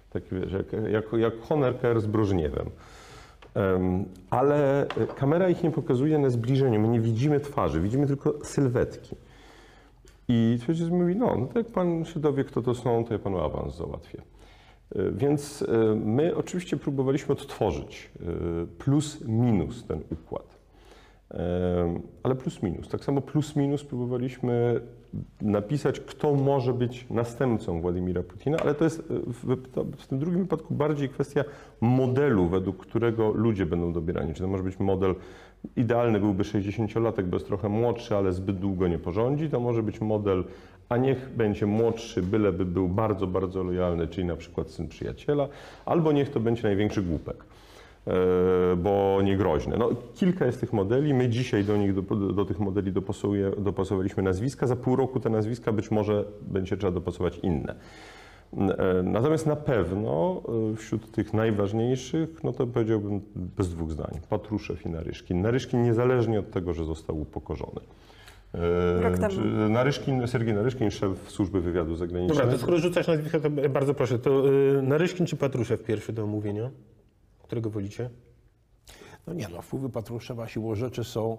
Tak 0.09 0.23
wiesz, 0.31 0.51
jak, 0.51 0.65
jak, 0.91 1.05
jak 1.83 2.01
z 2.01 2.05
Brożniewem. 2.07 2.69
Em, 3.55 4.05
Ale 4.29 4.85
kamera 5.15 5.49
ich 5.49 5.63
nie 5.63 5.71
pokazuje 5.71 6.17
na 6.19 6.29
zbliżeniu. 6.29 6.79
My 6.79 6.87
nie 6.87 6.99
widzimy 6.99 7.39
twarzy, 7.39 7.81
widzimy 7.81 8.07
tylko 8.07 8.33
sylwetki. 8.43 9.15
I 10.27 10.59
ojciec 10.69 10.89
mówi, 10.89 11.15
no, 11.15 11.35
no 11.35 11.47
to 11.47 11.59
jak 11.59 11.67
pan 11.67 12.05
się 12.05 12.19
dowie, 12.19 12.43
kto 12.43 12.61
to 12.61 12.75
są, 12.75 13.05
to 13.05 13.13
ja 13.13 13.19
panu 13.19 13.39
awans 13.39 13.77
załatwię. 13.77 14.21
E, 14.95 15.11
Więc 15.11 15.61
e, 15.61 15.95
my 15.95 16.35
oczywiście 16.35 16.77
próbowaliśmy 16.77 17.33
odtworzyć 17.33 18.11
e, 18.19 18.25
plus 18.77 19.21
minus 19.27 19.85
ten 19.85 20.01
układ. 20.11 20.57
Ale 22.23 22.35
plus 22.35 22.63
minus. 22.63 22.89
Tak 22.89 23.03
samo 23.03 23.21
plus 23.21 23.55
minus 23.55 23.83
próbowaliśmy 23.83 24.81
napisać, 25.41 25.99
kto 25.99 26.35
może 26.35 26.73
być 26.73 27.05
następcą 27.09 27.81
Władimira 27.81 28.23
Putina, 28.23 28.57
ale 28.57 28.75
to 28.75 28.83
jest 28.83 29.03
w, 29.09 29.55
w 29.97 30.07
tym 30.07 30.19
drugim 30.19 30.39
wypadku 30.39 30.73
bardziej 30.73 31.09
kwestia 31.09 31.43
modelu, 31.81 32.47
według 32.47 32.77
którego 32.77 33.31
ludzie 33.31 33.65
będą 33.65 33.93
dobierani. 33.93 34.33
Czy 34.33 34.41
to 34.41 34.47
może 34.47 34.63
być 34.63 34.79
model 34.79 35.15
idealny, 35.75 36.19
byłby 36.19 36.43
60-latek, 36.43 37.23
bez 37.23 37.43
trochę 37.43 37.69
młodszy, 37.69 38.15
ale 38.15 38.33
zbyt 38.33 38.59
długo 38.59 38.87
nie 38.87 38.99
porządzi, 38.99 39.49
to 39.49 39.59
może 39.59 39.83
być 39.83 40.01
model, 40.01 40.43
a 40.89 40.97
niech 40.97 41.29
będzie 41.29 41.65
młodszy, 41.65 42.21
byleby 42.21 42.65
był 42.65 42.87
bardzo, 42.87 43.27
bardzo 43.27 43.63
lojalny, 43.63 44.07
czyli 44.07 44.27
na 44.27 44.35
przykład 44.35 44.69
syn 44.69 44.87
przyjaciela, 44.87 45.47
albo 45.85 46.11
niech 46.11 46.29
to 46.29 46.39
będzie 46.39 46.63
największy 46.63 47.01
głupek 47.01 47.45
e, 48.07 48.11
bo 48.77 49.19
nie 49.23 49.37
groźne. 49.37 49.77
No, 49.77 49.89
kilka 50.15 50.45
jest 50.45 50.59
tych 50.59 50.73
modeli. 50.73 51.13
My 51.13 51.29
dzisiaj 51.29 51.63
do 51.63 51.77
nich, 51.77 51.93
do, 51.93 52.15
do 52.15 52.45
tych 52.45 52.59
modeli 52.59 52.91
dopasowaliśmy 53.57 54.23
nazwiska. 54.23 54.67
Za 54.67 54.75
pół 54.75 54.95
roku 54.95 55.19
te 55.19 55.29
nazwiska 55.29 55.71
być 55.71 55.91
może 55.91 56.25
będzie 56.41 56.77
trzeba 56.77 56.91
dopasować 56.91 57.39
inne. 57.43 57.75
E, 58.53 59.03
Natomiast 59.03 59.45
na 59.45 59.55
pewno 59.55 60.41
e, 60.73 60.75
wśród 60.75 61.11
tych 61.11 61.33
najważniejszych, 61.33 62.43
no 62.43 62.53
to 62.53 62.67
powiedziałbym 62.67 63.21
bez 63.35 63.69
dwóch 63.69 63.91
zdań, 63.91 64.19
Patruszew 64.29 64.85
i 64.85 64.89
Naryszkin. 64.89 65.41
Naryszkin 65.41 65.83
niezależnie 65.83 66.39
od 66.39 66.51
tego, 66.51 66.73
że 66.73 66.85
został 66.85 67.21
upokorzony. 67.21 67.79
E, 68.53 69.01
Rok 69.01 69.17
temu. 69.17 69.33
czy- 69.35 69.69
Naryszkin, 69.69 70.27
Sergiej 70.27 70.53
Naryszkin, 70.55 70.91
szef 70.91 71.31
służby 71.31 71.61
wywiadu 71.61 71.95
zagranicznego. 71.95 72.41
Dobra, 72.41 72.57
to 72.57 72.61
skoro 72.61 72.77
rzucasz 72.79 73.07
nazwisko, 73.07 73.39
to 73.39 73.49
bardzo 73.49 73.93
proszę, 73.93 74.19
to 74.19 74.43
Naryszkin 74.81 75.25
czy 75.25 75.35
Patruszew 75.37 75.83
pierwszy 75.83 76.13
do 76.13 76.23
omówienia? 76.23 76.69
Którego 77.43 77.69
wolicie? 77.69 78.09
No 79.27 79.33
nie 79.33 79.47
no, 79.47 79.61
wpływy 79.61 79.89
Patruszewa 79.89 80.47
siłą 80.47 80.75
rzeczy 80.75 81.03
są 81.03 81.37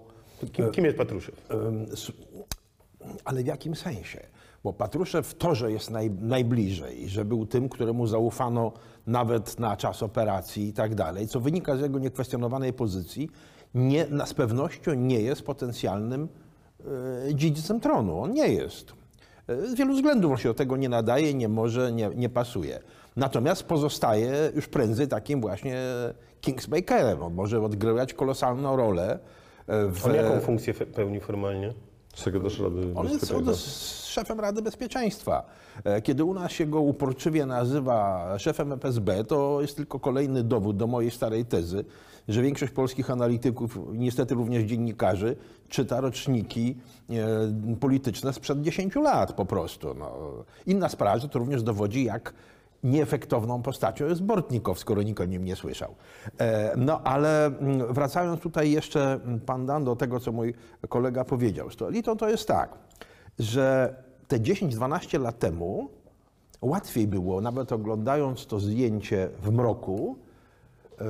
Kim, 0.53 0.71
kim 0.71 0.85
jest 0.85 0.97
Patruszew? 0.97 1.47
Ale 3.25 3.43
w 3.43 3.45
jakim 3.47 3.75
sensie? 3.75 4.19
Bo 4.63 4.73
Patruszew 4.73 5.35
to, 5.35 5.55
że 5.55 5.71
jest 5.71 5.89
naj, 5.89 6.11
najbliżej, 6.11 7.09
że 7.09 7.25
był 7.25 7.45
tym, 7.45 7.69
któremu 7.69 8.07
zaufano 8.07 8.71
nawet 9.07 9.59
na 9.59 9.77
czas 9.77 10.03
operacji 10.03 10.67
i 10.67 10.73
tak 10.73 10.95
dalej, 10.95 11.27
co 11.27 11.39
wynika 11.39 11.77
z 11.77 11.81
jego 11.81 11.99
niekwestionowanej 11.99 12.73
pozycji, 12.73 13.29
nie, 13.75 14.05
na, 14.07 14.25
z 14.25 14.33
pewnością 14.33 14.93
nie 14.93 15.21
jest 15.21 15.41
potencjalnym 15.41 16.27
e, 17.27 17.35
dziedzicem 17.35 17.79
tronu. 17.79 18.21
On 18.21 18.31
nie 18.31 18.47
jest. 18.47 18.93
E, 19.47 19.67
Z 19.67 19.75
wielu 19.75 19.93
względów 19.93 20.31
on 20.31 20.37
się 20.37 20.49
do 20.49 20.55
tego 20.55 20.77
nie 20.77 20.89
nadaje, 20.89 21.33
nie 21.33 21.49
może, 21.49 21.91
nie, 21.91 22.09
nie 22.15 22.29
pasuje. 22.29 22.79
Natomiast 23.15 23.63
pozostaje 23.63 24.51
już 24.55 24.67
prędzej 24.67 25.07
takim 25.07 25.41
właśnie 25.41 25.77
Kingsmakerem. 26.41 27.23
On 27.23 27.33
może 27.33 27.61
odgrywać 27.61 28.13
kolosalną 28.13 28.75
rolę 28.75 29.19
e, 29.67 29.87
w, 29.87 30.05
On 30.05 30.15
jaką 30.15 30.39
funkcję 30.39 30.73
pełni 30.73 31.19
formalnie? 31.19 31.73
Sekretarz 32.15 32.59
Rady 32.59 32.91
on 32.95 33.09
jest, 33.09 33.31
on 33.31 33.45
jest 33.47 34.05
szefem 34.07 34.39
Rady 34.39 34.61
Bezpieczeństwa. 34.61 35.43
E, 35.83 36.01
Kiedy 36.01 36.23
u 36.23 36.33
nas 36.33 36.51
się 36.51 36.65
go 36.65 36.81
uporczywie 36.81 37.45
nazywa 37.45 38.25
szefem 38.39 38.71
FSB, 38.73 39.23
to 39.23 39.61
jest 39.61 39.75
tylko 39.75 39.99
kolejny 39.99 40.43
dowód 40.43 40.77
do 40.77 40.87
mojej 40.87 41.11
starej 41.11 41.45
tezy, 41.45 41.85
że 42.27 42.41
większość 42.41 42.73
polskich 42.73 43.11
analityków, 43.11 43.79
niestety 43.93 44.35
również 44.35 44.63
dziennikarzy, 44.63 45.35
czyta 45.69 46.01
roczniki 46.01 46.77
e, 47.09 47.15
polityczne 47.79 48.33
sprzed 48.33 48.61
10 48.61 48.95
lat 48.95 49.33
po 49.33 49.45
prostu. 49.45 49.93
No. 49.93 50.11
Inna 50.67 50.89
sprawa, 50.89 51.19
że 51.19 51.29
to 51.29 51.39
również 51.39 51.63
dowodzi, 51.63 52.03
jak 52.03 52.33
nieefektowną 52.83 53.61
postacią 53.61 54.05
jest 54.05 54.23
Bortnikow, 54.23 54.79
skoro 54.79 55.03
nikt 55.03 55.21
o 55.21 55.25
nim 55.25 55.45
nie 55.45 55.55
słyszał. 55.55 55.95
E, 56.37 56.73
No 56.77 57.01
ale 57.01 57.45
mm, 57.45 57.93
wracając 57.93 58.41
tutaj 58.41 58.71
jeszcze, 58.71 59.13
mm, 59.13 59.39
pan 59.39 59.65
Dan, 59.65 59.83
do 59.83 59.95
tego, 59.95 60.19
co 60.19 60.31
mój 60.31 60.53
kolega 60.89 61.25
powiedział 61.25 61.69
z 61.69 61.75
tą 61.75 61.85
elitą, 61.87 62.17
to 62.17 62.29
jest 62.29 62.47
tak, 62.47 62.69
że 63.39 63.95
te 64.27 64.39
10-12 64.39 65.21
lat 65.21 65.39
temu 65.39 65.89
łatwiej 66.61 67.07
było, 67.07 67.41
nawet 67.41 67.71
oglądając 67.71 68.45
to 68.45 68.59
zdjęcie 68.59 69.29
w 69.41 69.51
mroku, 69.51 70.17
e, 71.01 71.05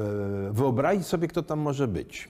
wyobrazić 0.51 1.07
sobie, 1.07 1.27
kto 1.27 1.43
tam 1.43 1.59
może 1.59 1.87
być. 1.87 2.29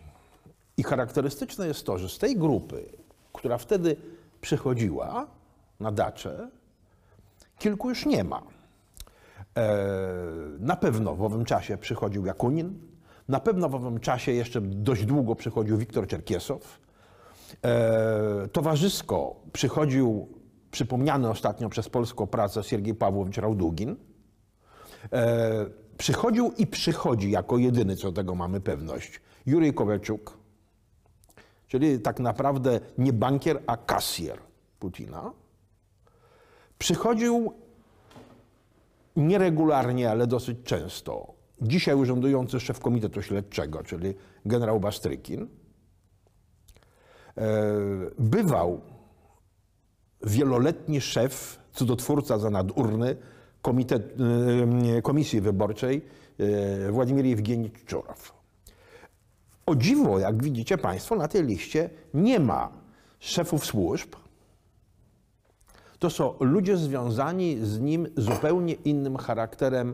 I 0.77 0.83
charakterystyczne 0.83 1.67
jest 1.67 1.85
to, 1.85 1.97
że 1.97 2.09
z 2.09 2.17
tej 2.17 2.37
grupy, 2.37 2.85
która 3.33 3.57
wtedy 3.57 3.95
przychodziła 4.41 5.27
na 5.79 5.91
dacze, 5.91 6.49
kilku 7.57 7.89
już 7.89 8.05
nie 8.05 8.23
ma. 8.23 8.58
E, 9.59 10.59
Na 10.59 10.75
pewno 10.75 11.15
w 11.15 11.23
owym 11.23 11.45
czasie 11.45 11.77
przychodził 11.77 12.25
Jakunin, 12.25 12.79
na 13.27 13.39
pewno 13.39 13.69
w 13.69 13.75
owym 13.75 13.99
czasie 13.99 14.31
jeszcze 14.31 14.61
dość 14.61 15.05
długo 15.05 15.35
przychodził 15.35 15.77
Wiktor 15.77 16.07
Czerkiesow. 16.07 16.79
E, 17.65 18.47
Towarzysko 18.51 19.35
przychodził 19.53 20.27
przypomniany 20.71 21.29
ostatnio 21.29 21.69
przez 21.69 21.89
polską 21.89 22.27
pracę 22.27 22.63
Siergiej 22.63 22.95
Pawłowicz 22.95 23.37
Raudugin. 23.37 23.95
E, 25.13 25.65
Przychodził 25.97 26.51
i 26.57 26.67
przychodzi 26.67 27.31
jako 27.31 27.57
jedyny, 27.57 27.95
co 27.95 28.11
tego 28.11 28.35
mamy 28.35 28.61
pewność, 28.61 29.21
Jurij 29.45 29.73
Kowalczuk, 29.73 30.37
czyli 31.67 31.99
tak 31.99 32.19
naprawdę 32.19 32.79
nie 32.97 33.13
bankier, 33.13 33.61
a 33.67 33.77
kasjer 33.77 34.37
Putina. 34.79 35.31
Przychodził 36.77 37.53
nieregularnie, 39.19 40.11
ale 40.11 40.27
dosyć 40.27 40.57
często. 40.63 41.33
Dzisiaj 41.61 41.95
urzędujący 41.95 42.59
szef 42.59 42.79
Komitetu 42.79 43.21
Śledczego, 43.21 43.83
czyli 43.83 44.13
generał 44.45 44.79
Bastrykin, 44.79 45.47
e, 47.37 47.47
bywał 48.19 48.81
wieloletni 50.23 51.01
szef, 51.01 51.59
cudotwórca 51.73 52.37
za 52.37 52.49
nadurny 52.49 53.15
komitet, 53.61 54.15
e, 54.97 55.01
Komisji 55.01 55.41
Wyborczej 55.41 56.05
e, 56.39 56.91
Władimir 56.91 57.25
Jewgenii 57.25 57.71
Czorow. 57.85 58.33
O 59.65 59.75
dziwo, 59.75 60.19
jak 60.19 60.43
widzicie 60.43 60.77
Państwo, 60.77 61.15
na 61.15 61.27
tej 61.27 61.43
liście 61.43 61.89
nie 62.13 62.39
ma 62.39 62.71
szefów 63.19 63.65
służb, 63.65 64.15
to 65.99 66.09
są 66.09 66.33
ludzie 66.39 66.77
związani 66.77 67.57
z 67.61 67.79
nim 67.79 68.07
zupełnie 68.17 68.73
innym 68.73 69.17
charakterem 69.17 69.93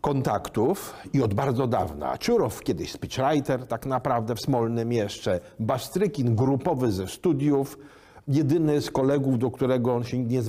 kontaktów 0.00 0.94
i 1.12 1.22
od 1.22 1.34
bardzo 1.34 1.66
dawna. 1.66 2.18
Czurow 2.18 2.62
kiedyś 2.62 2.92
speechwriter, 2.92 3.66
tak 3.66 3.86
naprawdę 3.86 4.34
w 4.34 4.40
Smolnym 4.40 4.92
jeszcze, 4.92 5.40
Bastrykin 5.60 6.36
grupowy 6.36 6.92
ze 6.92 7.06
studiów, 7.06 7.78
jedyny 8.28 8.80
z 8.80 8.90
kolegów, 8.90 9.38
do 9.38 9.50
którego 9.50 9.94
on 9.94 10.04
się 10.04 10.18
nie, 10.18 10.42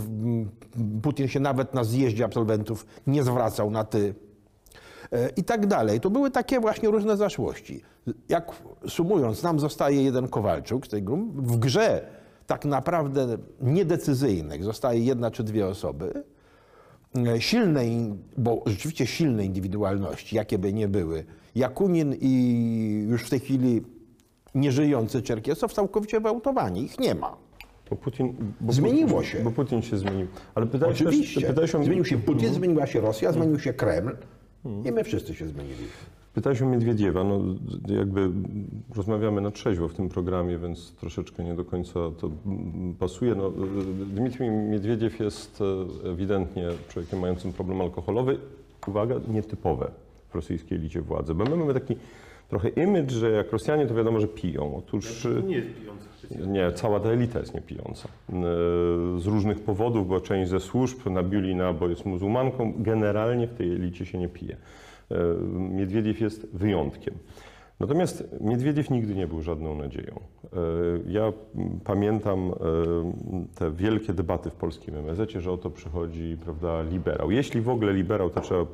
Putin 1.01 1.27
się 1.27 1.39
nawet 1.39 1.73
na 1.73 1.83
zjeździe 1.83 2.25
absolwentów 2.25 2.85
nie 3.07 3.23
zwracał 3.23 3.71
na 3.71 3.83
ty 3.83 4.15
e, 5.11 5.29
i 5.29 5.43
tak 5.43 5.67
dalej. 5.67 5.99
To 5.99 6.09
były 6.09 6.31
takie 6.31 6.59
właśnie 6.59 6.89
różne 6.89 7.17
zaszłości. 7.17 7.81
Jak 8.29 8.51
sumując, 8.87 9.43
nam 9.43 9.59
zostaje 9.59 10.03
jeden 10.03 10.27
Kowalczuk 10.27 10.85
z 10.87 10.89
tej. 10.89 11.03
W 11.35 11.57
grze 11.57 12.20
tak 12.47 12.65
naprawdę 12.65 13.37
niedecyzyjnych 13.61 14.63
zostaje 14.63 14.99
jedna 14.99 15.31
czy 15.31 15.43
dwie 15.43 15.67
osoby. 15.67 16.23
E, 17.27 17.41
Silnej, 17.41 18.13
bo 18.37 18.63
rzeczywiście 18.65 19.07
silnej 19.07 19.47
indywidualności, 19.47 20.35
jakie 20.35 20.59
by 20.59 20.73
nie 20.73 20.87
były, 20.87 21.25
Jakunin 21.55 22.15
i 22.21 23.05
już 23.09 23.23
w 23.23 23.29
tej 23.29 23.39
chwili 23.39 23.81
nieżyjący 24.55 25.21
Czerkiesow 25.21 25.73
całkowicie 25.73 26.19
wyautowani. 26.19 26.83
Ich 26.83 26.99
nie 26.99 27.15
ma. 27.15 27.37
Bo 27.89 27.95
Putin, 27.95 28.35
bo 28.61 28.73
Zmieniło 28.73 29.09
Putin, 29.09 29.23
się. 29.23 29.39
Bo 29.39 29.51
Putin 29.51 29.81
się 29.81 29.97
zmienił. 29.97 30.27
Ale 30.55 30.67
pytałeś 30.67 31.01
Oczywiście. 31.01 31.41
Też, 31.41 31.49
pytałeś 31.49 31.75
o, 31.75 31.83
Zmienił 31.83 32.05
się 32.05 32.17
Putin, 32.17 32.53
zmieniła 32.53 32.87
się 32.87 33.01
Rosja, 33.01 33.31
zmienił 33.31 33.59
się 33.59 33.73
Kreml 33.73 34.15
i 34.85 34.91
my 34.91 35.03
wszyscy 35.03 35.35
się 35.35 35.47
zmienili. 35.47 35.83
Pytałeś 36.33 36.61
o 36.61 36.65
Miedwiediewa. 36.65 37.23
No, 37.23 37.39
jakby 37.87 38.29
rozmawiamy 38.95 39.41
na 39.41 39.51
trzeźwo 39.51 39.87
w 39.87 39.93
tym 39.93 40.09
programie, 40.09 40.57
więc 40.57 40.91
troszeczkę 40.91 41.43
nie 41.43 41.53
do 41.53 41.65
końca 41.65 41.93
to 41.93 42.31
pasuje. 42.99 43.35
No, 43.35 43.51
Dmitrij 44.05 44.49
Miedwiediew 44.49 45.19
jest 45.19 45.61
e, 46.05 46.09
ewidentnie 46.09 46.67
człowiekiem 46.89 47.19
mającym 47.19 47.53
problem 47.53 47.81
alkoholowy. 47.81 48.37
Uwaga, 48.87 49.15
nietypowe 49.27 49.91
w 50.29 50.35
rosyjskiej 50.35 50.77
elicie 50.77 51.01
władzy. 51.01 51.35
Bo 51.35 51.43
my 51.43 51.55
mamy 51.55 51.73
taki 51.73 51.95
trochę 52.49 52.69
image, 52.69 53.09
że 53.11 53.31
jak 53.31 53.51
Rosjanie, 53.51 53.87
to 53.87 53.95
wiadomo, 53.95 54.19
że 54.19 54.27
piją. 54.27 54.75
Otóż... 54.77 55.25
e, 55.25 55.43
Nie 55.43 55.55
jest 55.55 55.67
pijący 55.81 56.47
Nie, 56.47 56.71
cała 56.71 56.99
ta 56.99 57.09
elita 57.09 57.39
jest 57.39 57.53
niepijąca. 57.53 58.07
Yy, 58.29 58.35
Z 59.21 59.25
różnych 59.25 59.59
powodów, 59.59 60.07
bo 60.07 60.21
część 60.21 60.49
ze 60.49 60.59
służb 60.59 61.09
nabiuli 61.09 61.55
na, 61.55 61.73
bo 61.73 61.87
jest 61.87 62.05
muzułmanką, 62.05 62.73
generalnie 62.77 63.47
w 63.47 63.53
tej 63.53 63.71
elicie 63.75 64.05
się 64.05 64.17
nie 64.17 64.29
pije. 64.29 64.57
Yy, 65.11 65.59
Miedwiediew 65.59 66.21
jest 66.21 66.47
wyjątkiem. 66.53 67.13
Natomiast 67.79 68.23
Miedwiediew 68.41 68.89
nigdy 68.89 69.15
nie 69.15 69.27
był 69.27 69.41
żadną 69.41 69.75
nadzieją. 69.75 70.19
Yy, 70.43 71.11
Ja 71.11 71.33
pamiętam 71.83 72.47
yy, 72.47 73.45
te 73.55 73.71
wielkie 73.71 74.13
debaty 74.13 74.49
w 74.49 74.55
polskim 74.55 74.95
MSZ, 74.95 75.31
że 75.31 75.51
oto 75.51 75.69
przychodzi 75.69 76.37
prawda, 76.43 76.81
liberał. 76.81 77.31
Jeśli 77.31 77.61
w 77.61 77.69
ogóle 77.69 77.93
liberał, 77.93 78.29
to 78.29 78.41
trzeba 78.41 78.65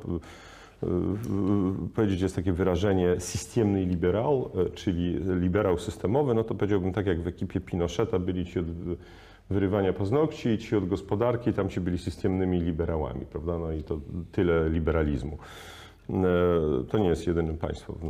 powiedzieć, 1.94 2.20
jest 2.20 2.36
takie 2.36 2.52
wyrażenie 2.52 3.20
systemny 3.20 3.84
liberal, 3.84 4.50
e, 4.66 4.70
czyli 4.70 5.18
liberał 5.40 5.78
systemowy, 5.78 6.34
no 6.34 6.44
to 6.44 6.54
powiedziałbym 6.54 6.92
tak 6.92 7.06
jak 7.06 7.20
w 7.20 7.26
ekipie 7.26 7.60
Pinocheta 7.60 8.18
byli 8.18 8.46
ci 8.46 8.58
od 8.58 8.66
wyrywania 9.50 9.92
paznokci 9.92 10.58
ci 10.58 10.76
od 10.76 10.88
gospodarki, 10.88 11.52
tam 11.52 11.68
ci 11.68 11.80
byli 11.80 11.98
systemnymi 11.98 12.60
liberałami, 12.60 13.26
prawda? 13.26 13.58
No 13.58 13.72
i 13.72 13.82
to 13.82 14.00
tyle 14.32 14.68
liberalizmu. 14.68 15.38
E, 16.10 16.84
To 16.88 16.98
nie 16.98 17.08
jest 17.08 17.26
jedyne 17.26 17.54
państwo 17.54 17.92
w, 17.92 18.02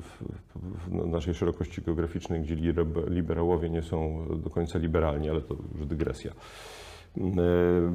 w, 0.00 0.90
w 0.90 1.06
naszej 1.06 1.34
szerokości 1.34 1.82
geograficznej, 1.82 2.40
gdzie 2.40 2.56
liber- 2.56 3.10
liberałowie 3.10 3.70
nie 3.70 3.82
są 3.82 4.26
do 4.44 4.50
końca 4.50 4.78
liberalni, 4.78 5.30
ale 5.30 5.40
to 5.40 5.56
już 5.72 5.86
dygresja. 5.86 6.30
E, 6.30 6.34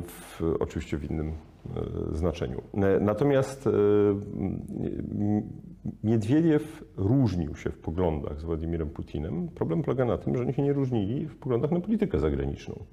W, 0.01 0.41
oczywiście 0.59 0.97
w 0.97 1.11
innym 1.11 1.27
e, 1.31 1.33
znaczeniu. 2.15 2.61
Natomiast 3.01 3.69
Miedwiediew 6.03 6.83
różnił 6.97 7.55
się 7.55 7.69
w 7.69 7.77
poglądach 7.79 8.39
z 8.39 8.43
Władimirem 8.43 8.89
Putinem. 8.89 9.47
Problem 9.47 9.81
polega 9.83 10.05
na 10.05 10.17
tym, 10.17 10.35
że 10.35 10.43
oni 10.43 10.53
się 10.53 10.61
nie 10.61 10.73
różnili 10.73 11.25
w 11.27 11.35
poglądach 11.37 11.71
na 11.71 11.79
politykę 11.79 12.19
zagraniczną. 12.19 12.83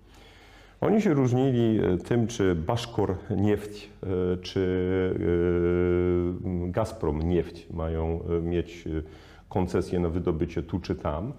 Oni 0.80 1.02
się 1.02 1.14
różnili 1.14 1.80
e, 1.80 1.96
tym, 1.96 2.26
czy 2.26 2.54
Baszkor 2.54 3.16
Nieft, 3.36 3.72
e, 3.72 4.36
czy 4.36 4.60
e, 6.66 6.70
Gazprom 6.70 7.22
Nieft 7.22 7.70
mają 7.74 8.20
mieć 8.42 8.84
koncesję 9.48 10.00
na 10.00 10.08
wydobycie 10.08 10.62
tu 10.62 10.80
czy 10.80 10.94
tam. 10.94 11.32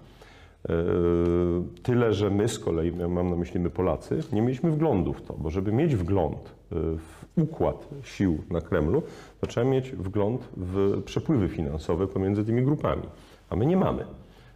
Tyle, 1.82 2.12
że 2.12 2.30
my 2.30 2.48
z 2.48 2.58
kolei, 2.58 2.92
mam 2.92 3.30
na 3.30 3.36
myśli 3.36 3.60
my 3.60 3.70
Polacy, 3.70 4.22
nie 4.32 4.42
mieliśmy 4.42 4.70
wglądu 4.70 5.12
w 5.12 5.22
to, 5.22 5.34
bo 5.34 5.50
żeby 5.50 5.72
mieć 5.72 5.96
wgląd 5.96 6.54
w 6.70 7.24
układ 7.36 7.88
sił 8.02 8.38
na 8.50 8.60
Kremlu, 8.60 9.02
to 9.40 9.46
trzeba 9.46 9.70
mieć 9.70 9.90
wgląd 9.90 10.48
w 10.56 11.02
przepływy 11.04 11.48
finansowe 11.48 12.06
pomiędzy 12.06 12.44
tymi 12.44 12.62
grupami, 12.62 13.02
a 13.50 13.56
my 13.56 13.66
nie 13.66 13.76
mamy. 13.76 14.04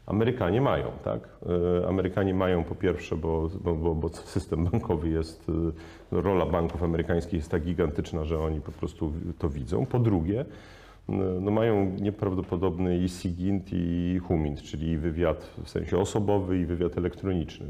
Amerykanie 0.07 0.61
mają, 0.61 0.85
tak? 1.05 1.29
E, 1.83 1.89
Amerykanie 1.89 2.35
mają 2.35 2.65
po 2.65 2.75
pierwsze, 2.75 3.17
bo, 3.17 3.51
bo, 3.65 3.95
bo, 3.95 4.09
system 4.09 4.65
bankowy 4.65 5.09
jest, 5.09 5.47
e, 6.13 6.23
rola 6.23 6.47
banków 6.47 6.83
amerykańskich 6.83 7.35
jest 7.35 7.51
tak 7.51 7.63
gigantyczna, 7.63 8.25
że 8.25 8.39
oni 8.39 8.61
po 8.61 8.73
prostu 8.73 9.13
to 9.39 9.49
widzą. 9.49 9.87
Po 9.87 9.99
drugie, 9.99 10.45
no 11.41 11.51
mają 11.51 11.93
nieprawdopodobny 12.01 12.99
i 12.99 13.09
SIGINT 13.09 13.69
i 13.73 14.19
HUMINT, 14.19 14.63
czyli 14.63 14.99
wywiad 14.99 15.51
w 15.65 15.71
sensie 15.71 15.99
osobowy 15.99 16.59
i 16.59 16.67
wywiad 16.67 16.99
elektroniczny. 16.99 17.67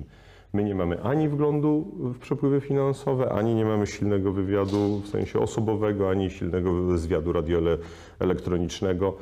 My 0.53 0.65
nie 0.65 0.75
mamy 0.75 1.03
ani 1.03 1.29
wglądu 1.29 1.93
w 1.99 2.19
przepływy 2.19 2.61
finansowe, 2.61 3.33
ani 3.33 3.55
nie 3.55 3.65
mamy 3.65 3.87
silnego 3.87 4.33
wywiadu 4.33 4.99
w 4.99 5.09
sensie 5.09 5.39
osobowego, 5.39 6.11
ani 6.11 6.31
silnego 6.31 6.99
zwiadu 6.99 7.33
radioelektronicznego. 7.33 9.17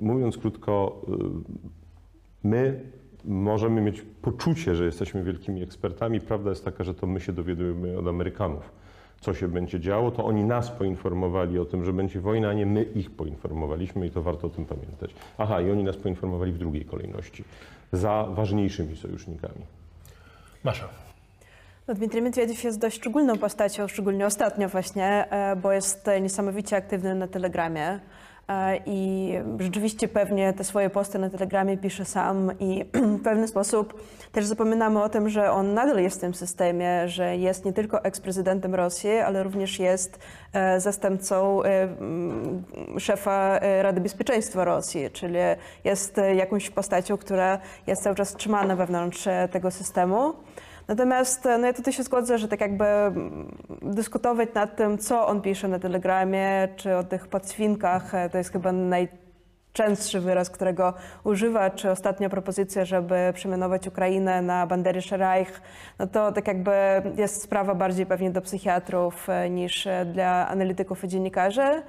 Mówiąc 0.00 0.38
krótko, 0.38 1.00
my 2.44 2.80
możemy 3.24 3.80
mieć 3.80 4.02
poczucie, 4.22 4.74
że 4.74 4.84
jesteśmy 4.84 5.24
wielkimi 5.24 5.62
ekspertami. 5.62 6.20
Prawda 6.20 6.50
jest 6.50 6.64
taka, 6.64 6.84
że 6.84 6.94
to 6.94 7.06
my 7.06 7.20
się 7.20 7.32
dowiadujemy 7.32 7.98
od 7.98 8.06
Amerykanów 8.06 8.82
co 9.22 9.34
się 9.34 9.48
będzie 9.48 9.80
działo, 9.80 10.10
to 10.10 10.24
oni 10.24 10.44
nas 10.44 10.70
poinformowali 10.70 11.58
o 11.58 11.64
tym, 11.64 11.84
że 11.84 11.92
będzie 11.92 12.20
wojna, 12.20 12.48
a 12.48 12.52
nie 12.52 12.66
my 12.66 12.82
ich 12.82 13.10
poinformowaliśmy 13.10 14.06
i 14.06 14.10
to 14.10 14.22
warto 14.22 14.46
o 14.46 14.50
tym 14.50 14.64
pamiętać. 14.64 15.10
Aha, 15.38 15.60
i 15.60 15.70
oni 15.70 15.84
nas 15.84 15.96
poinformowali 15.96 16.52
w 16.52 16.58
drugiej 16.58 16.84
kolejności, 16.84 17.44
za 17.92 18.26
ważniejszymi 18.30 18.96
sojusznikami. 18.96 19.60
Masza. 20.64 20.88
No, 21.88 21.94
Dmitrij 21.94 22.22
Miedwiediew 22.22 22.64
jest 22.64 22.78
dość 22.78 22.96
szczególną 22.96 23.38
postacią, 23.38 23.88
szczególnie 23.88 24.26
ostatnio 24.26 24.68
właśnie, 24.68 25.30
e, 25.30 25.56
bo 25.56 25.72
jest 25.72 26.06
niesamowicie 26.20 26.76
aktywny 26.76 27.14
na 27.14 27.28
Telegramie. 27.28 28.00
E, 28.52 28.80
I 28.86 29.32
rzeczywiście 29.60 30.08
pewnie 30.08 30.52
te 30.52 30.64
swoje 30.64 30.90
posty 30.90 31.18
na 31.18 31.30
Telegramie 31.30 31.76
pisze 31.76 32.04
sam 32.04 32.50
i 32.60 32.84
w 33.18 33.22
pewien 33.22 33.48
sposób 33.48 34.02
też 34.32 34.46
zapominamy 34.46 35.02
o 35.02 35.08
tym, 35.08 35.28
że 35.28 35.52
on 35.52 35.74
nadal 35.74 36.02
jest 36.02 36.16
w 36.16 36.20
tym 36.20 36.34
systemie, 36.34 37.08
że 37.08 37.36
jest 37.36 37.64
nie 37.64 37.72
tylko 37.72 38.04
eksprezydentem 38.04 38.74
Rosji, 38.74 39.10
ale 39.10 39.42
również 39.42 39.78
jest 39.78 40.18
e, 40.52 40.80
zastępcą 40.80 41.62
e, 41.64 41.88
szefa 42.98 43.60
Rady 43.82 44.00
Bezpieczeństwa 44.00 44.64
Rosji, 44.64 45.10
czyli 45.10 45.38
jest 45.84 46.20
jakąś 46.34 46.70
postacią, 46.70 47.16
która 47.16 47.58
jest 47.86 48.02
cały 48.02 48.16
czas 48.16 48.34
trzymana 48.34 48.76
wewnątrz 48.76 49.28
tego 49.50 49.70
systemu. 49.70 50.34
Natomiast 50.88 51.44
no 51.44 51.66
ja 51.66 51.72
tutaj 51.72 51.92
się 51.92 52.02
zgodzę, 52.02 52.38
że 52.38 52.48
tak 52.48 52.60
jakby 52.60 52.84
mm, 52.84 53.56
dyskutować 53.82 54.48
nad 54.54 54.76
tym, 54.76 54.98
co 54.98 55.26
on 55.26 55.42
pisze 55.42 55.68
na 55.68 55.78
Telegramie, 55.78 56.68
czy 56.76 56.96
o 56.96 57.04
tych 57.04 57.28
podswinkach, 57.28 58.14
e, 58.14 58.30
to 58.30 58.38
jest 58.38 58.52
chyba 58.52 58.72
najczęstszy 58.72 60.20
wyraz, 60.20 60.50
którego 60.50 60.94
używa, 61.24 61.70
czy 61.70 61.90
ostatnia 61.90 62.28
propozycja, 62.28 62.84
żeby 62.84 63.32
przemianować 63.34 63.86
Ukrainę 63.86 64.42
na 64.42 64.66
Banderische 64.66 65.16
Reich, 65.16 65.60
no 65.98 66.06
to 66.06 66.32
tak 66.32 66.48
jakby 66.48 66.72
jest 67.16 67.42
sprawa 67.42 67.74
bardziej 67.74 68.06
pewnie 68.06 68.30
do 68.30 68.40
psychiatrów 68.40 69.28
e, 69.28 69.50
niż 69.50 69.86
e, 69.86 70.04
dla 70.04 70.48
analityków 70.48 71.04
i 71.04 71.08
dziennikarzy. 71.08 71.82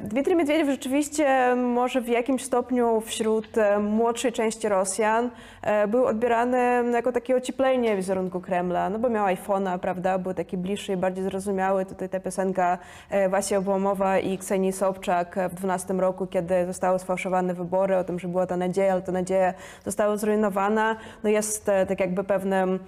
Dmitrij 0.00 0.36
Miedwiediew 0.36 0.68
rzeczywiście 0.68 1.54
może 1.56 2.00
w 2.00 2.08
jakimś 2.08 2.44
stopniu 2.44 3.00
wśród 3.00 3.58
e, 3.58 3.78
młodszej 3.78 4.32
części 4.32 4.68
Rosjan 4.68 5.30
e, 5.62 5.88
był 5.88 6.06
odbierany 6.06 6.84
jako 6.92 7.12
takie 7.12 7.36
ocieplenie 7.36 7.96
wizerunku 7.96 8.40
Kremla, 8.40 8.90
no 8.90 8.98
bo 8.98 9.08
miał 9.08 9.26
iPhone'a, 9.26 9.78
prawda, 9.78 10.18
był 10.18 10.34
taki 10.34 10.56
bliższy 10.56 10.92
i 10.92 10.96
bardziej 10.96 11.24
zrozumiały. 11.24 11.86
Tutaj 11.86 12.08
ta 12.08 12.20
piosenka 12.20 12.78
e, 13.10 13.28
Wasia 13.28 13.58
Obłamowa 13.58 14.18
i 14.18 14.38
Ksenii 14.38 14.72
Sobczak 14.72 15.36
w 15.50 15.54
12 15.54 15.94
roku, 15.94 16.26
kiedy 16.26 16.66
zostały 16.66 16.98
sfałszowane 16.98 17.54
wybory, 17.54 17.96
o 17.96 18.04
tym, 18.04 18.18
że 18.18 18.28
była 18.28 18.46
ta 18.46 18.56
nadzieja, 18.56 18.92
ale 18.92 19.02
ta 19.02 19.12
nadzieja 19.12 19.54
została 19.84 20.16
zrujnowana, 20.16 20.96
no 21.24 21.30
jest 21.30 21.66
tak 21.88 22.00
jakby 22.00 22.24
pewnym 22.24 22.78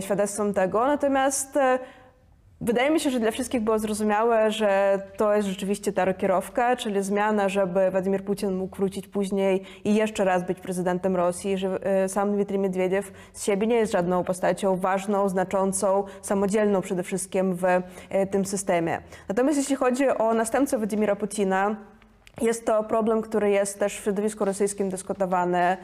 świadectwem 0.00 0.54
tego. 0.54 0.86
Natomiast 0.86 1.58
Wydaje 2.62 2.90
mi 2.90 3.00
się, 3.00 3.10
że 3.10 3.20
dla 3.20 3.30
wszystkich 3.30 3.60
było 3.60 3.78
zrozumiałe, 3.78 4.50
że 4.50 5.02
to 5.16 5.34
jest 5.34 5.48
rzeczywiście 5.48 5.92
ta 5.92 6.04
rokierowka, 6.04 6.76
czyli 6.76 7.02
zmiana, 7.02 7.48
żeby 7.48 7.90
Władimir 7.90 8.24
Putin 8.24 8.54
mógł 8.54 8.76
wrócić 8.76 9.08
później 9.08 9.62
i 9.84 9.94
jeszcze 9.94 10.24
raz 10.24 10.46
być 10.46 10.60
prezydentem 10.60 11.16
Rosji, 11.16 11.58
że 11.58 11.78
e, 11.82 12.08
sam 12.08 12.32
Dmitrij 12.32 12.58
Miedwiediew 12.58 13.12
z 13.32 13.44
siebie 13.44 13.66
nie 13.66 13.76
jest 13.76 13.92
żadną 13.92 14.24
postacią 14.24 14.76
ważną, 14.76 15.28
znaczącą, 15.28 16.04
samodzielną 16.22 16.80
przede 16.80 17.02
wszystkim 17.02 17.54
w 17.54 17.64
e, 17.64 18.26
tym 18.26 18.44
systemie. 18.44 18.98
Natomiast 19.28 19.58
jeśli 19.58 19.76
chodzi 19.76 20.08
o 20.08 20.34
następcę 20.34 20.78
Władimira 20.78 21.16
Putina, 21.16 21.76
jest 22.42 22.66
to 22.66 22.84
problem, 22.84 23.22
który 23.22 23.50
jest 23.50 23.78
też 23.78 23.98
w 23.98 24.02
środowisku 24.02 24.44
rosyjskim 24.44 24.88
dyskutowany. 24.88 25.76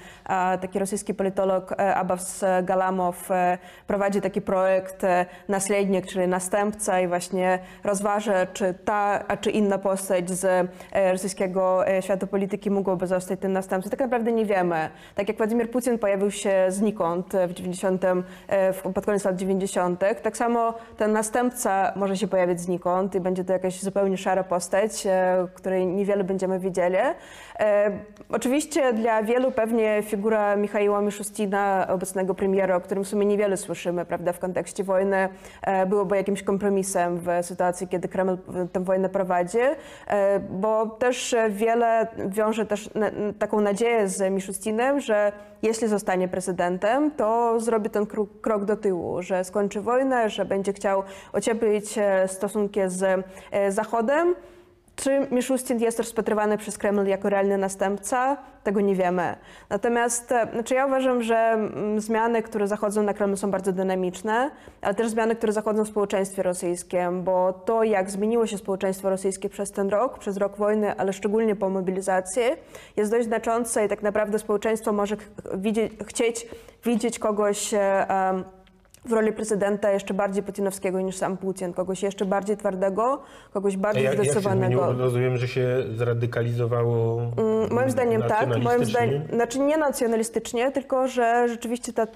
Taki 0.60 0.78
rosyjski 0.78 1.14
politolog 1.14 1.72
e, 1.72 1.94
Abbas 1.94 2.44
Galamow 2.62 3.30
e, 3.30 3.58
prowadzi 3.86 4.20
taki 4.20 4.40
projekt 4.40 5.04
e, 5.04 5.26
"Naslednik", 5.48 6.06
czyli 6.06 6.28
następca 6.28 7.00
i 7.00 7.08
właśnie 7.08 7.58
rozważa, 7.84 8.46
czy 8.46 8.74
ta, 8.84 9.24
a 9.28 9.36
czy 9.36 9.50
inna 9.50 9.78
postać 9.78 10.30
z 10.30 10.70
rosyjskiego 11.12 11.84
świata 12.00 12.26
polityki 12.26 12.70
mogłaby 12.70 13.06
zostać 13.06 13.40
tym 13.40 13.52
następcą. 13.52 13.90
Tak 13.90 14.00
naprawdę 14.00 14.32
nie 14.32 14.44
wiemy. 14.46 14.88
Tak 15.14 15.28
jak 15.28 15.36
Władimir 15.36 15.70
Putin 15.70 15.98
pojawił 15.98 16.30
się 16.30 16.66
znikąd 16.68 17.32
w 17.48 17.52
90, 17.52 18.02
pod 18.94 19.06
koniec 19.06 19.24
lat 19.24 19.36
90., 19.36 20.00
tak 20.22 20.36
samo 20.36 20.74
ten 20.96 21.12
następca 21.12 21.92
może 21.96 22.16
się 22.16 22.28
pojawić 22.28 22.60
znikąd 22.60 23.14
i 23.14 23.20
będzie 23.20 23.44
to 23.44 23.52
jakaś 23.52 23.80
zupełnie 23.82 24.16
szara 24.16 24.44
postać, 24.44 25.06
której 25.54 25.86
niewiele 25.86 26.24
będzie 26.24 26.35
będziemy 26.36 26.58
wiedzieli. 26.58 26.96
E, 27.60 27.90
Oczywiście 28.30 28.92
dla 28.92 29.22
wielu 29.22 29.52
pewnie 29.52 30.02
figura 30.02 30.56
Michaiła 30.56 31.00
Miszustina, 31.00 31.86
obecnego 31.90 32.34
premiera, 32.34 32.76
o 32.76 32.80
którym 32.80 33.04
w 33.04 33.08
sumie 33.08 33.26
niewiele 33.26 33.56
słyszymy 33.56 34.04
prawda, 34.04 34.32
w 34.32 34.38
kontekście 34.38 34.84
wojny, 34.84 35.28
e, 35.62 35.86
byłoby 35.86 36.16
jakimś 36.16 36.42
kompromisem 36.42 37.18
w 37.18 37.28
sytuacji, 37.42 37.88
kiedy 37.88 38.08
Kreml 38.08 38.38
tę 38.72 38.84
wojnę 38.84 39.08
prowadzi, 39.08 39.58
e, 40.06 40.40
bo 40.40 40.86
też 40.86 41.36
wiele 41.50 42.06
wiąże 42.26 42.66
też 42.66 42.90
taką 43.38 43.60
nadzieję 43.60 44.08
z 44.08 44.32
Miszustinem, 44.32 45.00
że 45.00 45.32
jeśli 45.62 45.88
zostanie 45.88 46.28
prezydentem, 46.28 47.10
to 47.10 47.60
zrobi 47.60 47.90
ten 47.90 48.06
krok, 48.40 48.64
do 48.64 48.76
tyłu, 48.76 49.22
że 49.22 49.44
skończy 49.44 49.80
wojnę, 49.80 50.30
że 50.30 50.44
będzie 50.44 50.72
chciał 50.72 51.02
ocieplić 51.32 51.94
stosunki 52.26 52.80
z 52.86 53.24
Zachodem. 53.68 54.34
Czy 54.96 55.26
Miszustin 55.30 55.80
jest 55.80 55.98
rozpatrywany 55.98 56.58
przez 56.58 56.78
Kreml 56.78 57.06
jako 57.06 57.28
realny 57.28 57.58
następca? 57.58 58.36
Tego 58.62 58.80
nie 58.80 58.94
wiemy. 58.94 59.36
Natomiast 59.70 60.32
e, 60.32 60.48
znaczy 60.52 60.74
ja 60.74 60.86
uważam, 60.86 61.22
że 61.22 61.36
mm, 61.36 62.00
zmiany, 62.00 62.42
które 62.42 62.68
zachodzą 62.68 63.02
na 63.02 63.14
Kremlu 63.14 63.36
są 63.36 63.50
bardzo 63.50 63.72
dynamiczne, 63.72 64.50
ale 64.82 64.94
też 64.94 65.08
zmiany, 65.08 65.36
które 65.36 65.52
zachodzą 65.52 65.84
w 65.84 65.88
społeczeństwie 65.88 66.42
rosyjskim, 66.42 67.22
bo 67.22 67.52
to, 67.52 67.82
jak 67.82 68.10
zmieniło 68.10 68.46
się 68.46 68.58
społeczeństwo 68.58 69.10
rosyjskie 69.10 69.48
przez 69.48 69.72
ten 69.72 69.88
rok, 69.88 70.18
przez 70.18 70.36
rok 70.36 70.56
wojny, 70.56 70.96
ale 70.96 71.12
szczególnie 71.12 71.56
po 71.56 71.68
mobilizacji, 71.68 72.42
jest 72.96 73.10
dość 73.10 73.26
znaczące 73.26 73.84
i 73.84 73.88
tak 73.88 74.02
naprawdę 74.02 74.38
społeczeństwo 74.38 74.92
może 74.92 75.16
widzieć, 75.54 75.92
chcieć 76.06 76.46
widzieć 76.84 77.18
kogoś 77.18 77.74
em, 77.74 78.44
w 79.06 79.12
roli 79.12 79.32
prezydenta 79.32 79.90
jeszcze 79.90 80.14
bardziej 80.14 80.42
putinowskiego 80.42 81.00
niż 81.00 81.16
sam 81.16 81.36
Putin, 81.36 81.72
kogoś 81.72 82.02
jeszcze 82.02 82.24
bardziej 82.24 82.56
twardego, 82.56 83.22
kogoś 83.52 83.76
bardziej 83.76 84.04
jak, 84.04 84.14
jak 84.14 84.24
się 84.24 84.30
zdecydowanego. 84.30 84.92
Rozumiem, 84.92 85.36
że 85.36 85.48
się 85.48 85.84
zradykalizowało 85.96 87.16
Mm, 87.36 87.72
Moim 87.72 87.90
zdaniem 87.90 88.22
tak, 88.22 88.62
moim 88.62 88.84
zdaniem, 88.84 89.22
znaczy 89.32 89.58
nie 89.58 89.76
nacjonalistycznie, 89.76 90.72
tylko 90.72 91.08
że 91.08 91.48
rzeczywiście 91.48 91.92
ta 91.92 92.06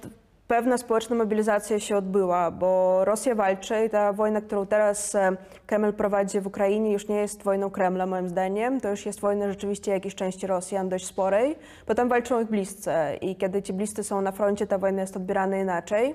pewna 0.48 0.78
społeczna 0.78 1.16
mobilizacja 1.16 1.80
się 1.80 1.96
odbyła, 1.96 2.50
bo 2.50 3.00
Rosja 3.04 3.34
walczy 3.34 3.84
i 3.86 3.90
ta 3.90 4.12
wojna, 4.12 4.40
którą 4.40 4.66
teraz 4.66 5.14
e, 5.14 5.36
Kreml 5.66 5.92
prowadzi 5.92 6.40
w 6.40 6.46
Ukrainie 6.46 6.92
już 6.92 7.08
nie 7.08 7.16
jest 7.16 7.42
wojną 7.42 7.70
Kremla 7.70 8.06
moim 8.06 8.28
zdaniem, 8.28 8.80
to 8.80 8.88
już 8.90 9.06
jest 9.06 9.20
wojna 9.20 9.48
rzeczywiście 9.48 9.92
jakiejś 9.92 10.14
części 10.14 10.46
Rosjan 10.46 10.88
dość 10.88 11.06
sporej, 11.06 11.56
bo 11.88 11.94
tam 11.94 12.08
walczą 12.08 12.42
ich 12.42 12.48
bliscy 12.48 12.90
i 13.20 13.36
kiedy 13.36 13.62
ci 13.62 13.72
bliscy 13.72 14.04
są 14.04 14.20
na 14.20 14.32
froncie, 14.32 14.66
ta 14.66 14.78
wojna 14.78 15.00
jest 15.00 15.16
odbierana 15.16 15.56
inaczej. 15.56 16.14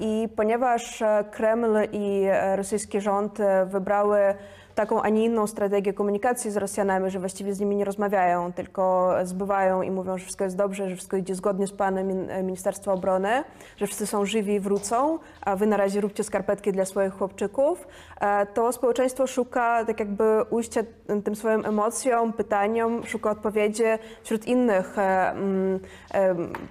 I 0.00 0.28
ponieważ 0.36 1.02
e, 1.02 1.24
Kreml 1.30 1.78
i 1.92 2.24
e, 2.24 2.56
rosyjski 2.56 3.00
rząd 3.00 3.40
e, 3.40 3.66
wybrały 3.66 4.34
taką, 4.74 5.02
a 5.02 5.08
nie 5.08 5.24
inną 5.24 5.46
strategię 5.46 5.92
komunikacji 5.92 6.50
z 6.50 6.56
Rosjanami, 6.56 7.10
że 7.10 7.18
właściwie 7.18 7.54
z 7.54 7.60
nimi 7.60 7.76
nie 7.76 7.84
rozmawiają, 7.84 8.52
tylko 8.52 9.14
zbywają 9.24 9.82
i 9.82 9.90
mówią, 9.90 10.18
że 10.18 10.24
wszystko 10.24 10.44
jest 10.44 10.56
dobrze, 10.56 10.90
że 10.90 10.96
wszystko 10.96 11.16
idzie 11.16 11.34
zgodnie 11.34 11.66
z 11.66 11.72
planem 11.72 12.30
e, 12.30 12.42
Ministerstwa 12.42 12.92
Obrony, 12.92 13.44
że 13.76 13.86
wszyscy 13.86 14.06
są 14.06 14.24
żywi 14.24 14.54
i 14.54 14.60
wrócą, 14.60 15.18
a 15.40 15.56
wy 15.56 15.66
na 15.66 15.76
razie 15.76 16.00
róbcie 16.00 16.24
skarpetki 16.24 16.72
dla 16.72 16.84
swoich 16.84 17.12
chłopczyków, 17.12 17.88
e, 18.20 18.46
to 18.46 18.72
społeczeństwo 18.72 19.26
szuka 19.26 19.84
tak 19.84 20.00
jakby 20.00 20.24
ujścia 20.50 20.80
tym 21.24 21.36
swoim 21.36 21.66
emocjom, 21.66 22.32
pytaniom, 22.32 23.06
szuka 23.06 23.30
odpowiedzi 23.30 23.82
wśród 24.22 24.46
innych 24.46 24.98
e, 24.98 25.30
mm, 25.30 25.80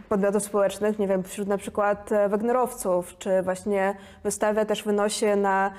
podmiotów 0.09 0.43
społecznych, 0.43 0.99
nie 0.99 1.07
wiem, 1.07 1.23
wśród 1.23 1.47
na 1.47 1.57
przykład 1.57 2.09
Wagnerowców, 2.29 3.17
czy 3.17 3.41
właśnie 3.41 3.95
wystawia 4.23 4.65
też, 4.65 4.83
wynosi 4.83 5.25
na 5.25 5.71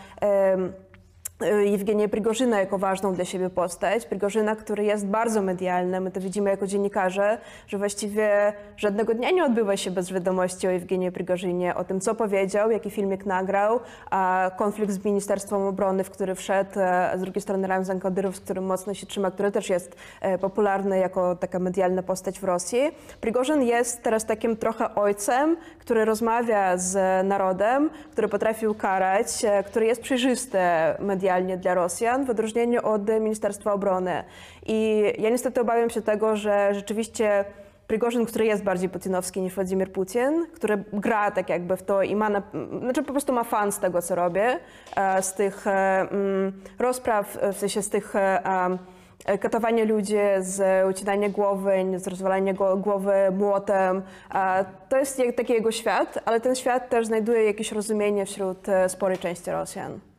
Jewgenię 1.64 2.08
Prigorzyna 2.08 2.60
jako 2.60 2.78
ważną 2.78 3.14
dla 3.14 3.24
siebie 3.24 3.50
postać. 3.50 4.06
Prigorzyna, 4.06 4.56
który 4.56 4.84
jest 4.84 5.06
bardzo 5.06 5.42
medialny, 5.42 6.00
my 6.00 6.10
to 6.10 6.20
widzimy 6.20 6.50
jako 6.50 6.66
dziennikarze, 6.66 7.38
że 7.66 7.78
właściwie 7.78 8.52
żadnego 8.76 9.14
dnia 9.14 9.30
nie 9.30 9.44
odbywa 9.44 9.76
się 9.76 9.90
bez 9.90 10.12
wiadomości 10.12 10.68
o 10.68 10.70
Jewgenii 10.70 11.12
Prigorzynie, 11.12 11.74
o 11.74 11.84
tym, 11.84 12.00
co 12.00 12.14
powiedział, 12.14 12.70
jaki 12.70 12.90
filmik 12.90 13.26
nagrał, 13.26 13.80
a 14.10 14.50
konflikt 14.56 14.92
z 14.92 15.04
Ministerstwem 15.04 15.62
Obrony, 15.62 16.04
w 16.04 16.10
który 16.10 16.34
wszedł, 16.34 16.80
e, 16.80 17.10
a 17.10 17.18
z 17.18 17.20
drugiej 17.20 17.42
strony 17.42 17.68
Ramzan 17.68 18.00
Kadyrow, 18.00 18.36
z 18.36 18.40
którym 18.40 18.64
mocno 18.64 18.94
się 18.94 19.06
trzyma, 19.06 19.30
który 19.30 19.50
też 19.50 19.70
jest 19.70 19.96
e, 20.20 20.38
popularny 20.38 20.98
jako 20.98 21.36
taka 21.36 21.58
medialna 21.58 22.02
postać 22.02 22.40
w 22.40 22.44
Rosji. 22.44 22.80
Prigorzyn 23.20 23.62
jest 23.62 24.02
teraz 24.02 24.24
takim 24.24 24.56
trochę 24.56 24.94
ojcem, 24.94 25.56
który 25.78 26.04
rozmawia 26.04 26.76
z 26.76 27.26
narodem, 27.26 27.90
który 28.12 28.28
potrafi 28.28 28.66
ukarać, 28.66 29.44
e, 29.44 29.62
który 29.62 29.86
jest 29.86 30.02
przejrzysty 30.02 30.58
medialnie 30.98 31.29
dla 31.58 31.74
Rosjan, 31.74 32.24
w 32.24 32.30
odróżnieniu 32.30 32.86
od 32.86 33.08
Ministerstwa 33.20 33.72
Obrony. 33.72 34.24
I 34.66 35.02
ja 35.18 35.30
niestety 35.30 35.60
obawiam 35.60 35.90
się 35.90 36.02
tego, 36.02 36.36
że 36.36 36.74
rzeczywiście 36.74 37.44
Prigorzyn, 37.86 38.26
który 38.26 38.44
jest 38.46 38.62
bardziej 38.64 38.88
putinowski 38.88 39.40
niż 39.40 39.54
Władimir 39.54 39.92
Putin, 39.92 40.46
który 40.54 40.84
gra 40.92 41.30
tak 41.30 41.48
jakby 41.48 41.76
w 41.76 41.82
to 41.82 42.02
i 42.02 42.16
ma, 42.16 42.28
na, 42.30 42.42
znaczy 42.80 43.02
po 43.02 43.12
prostu 43.12 43.32
ma 43.32 43.44
fan 43.44 43.72
z 43.72 43.78
tego, 43.78 44.02
co 44.02 44.14
robię, 44.14 44.58
e, 44.96 45.22
z 45.22 45.34
tych 45.34 45.66
e, 45.66 45.70
mm, 46.00 46.52
rozpraw, 46.78 47.38
w 47.52 47.56
sensie 47.56 47.82
z 47.82 47.90
tych 47.90 48.16
e, 48.16 48.44
e, 49.26 49.38
katowania 49.38 49.84
ludzi, 49.84 50.16
z 50.38 50.86
ucinania 50.90 51.28
głowy, 51.28 51.72
z 51.96 52.06
rozwalania 52.06 52.52
go- 52.54 52.76
głowy 52.76 53.14
młotem. 53.32 54.02
E, 54.34 54.64
To 54.88 54.96
jest 54.96 55.22
taki 55.36 55.52
jego 55.52 55.72
świat, 55.72 56.18
ale 56.24 56.40
ten 56.40 56.54
świat 56.54 56.88
też 56.88 57.06
znajduje 57.06 57.44
jakieś 57.44 57.72
rozumienie 57.72 58.26
wśród 58.26 58.68
e, 58.68 58.88
sporej 58.88 59.18
części 59.18 59.50
Rosjan. 59.50 60.09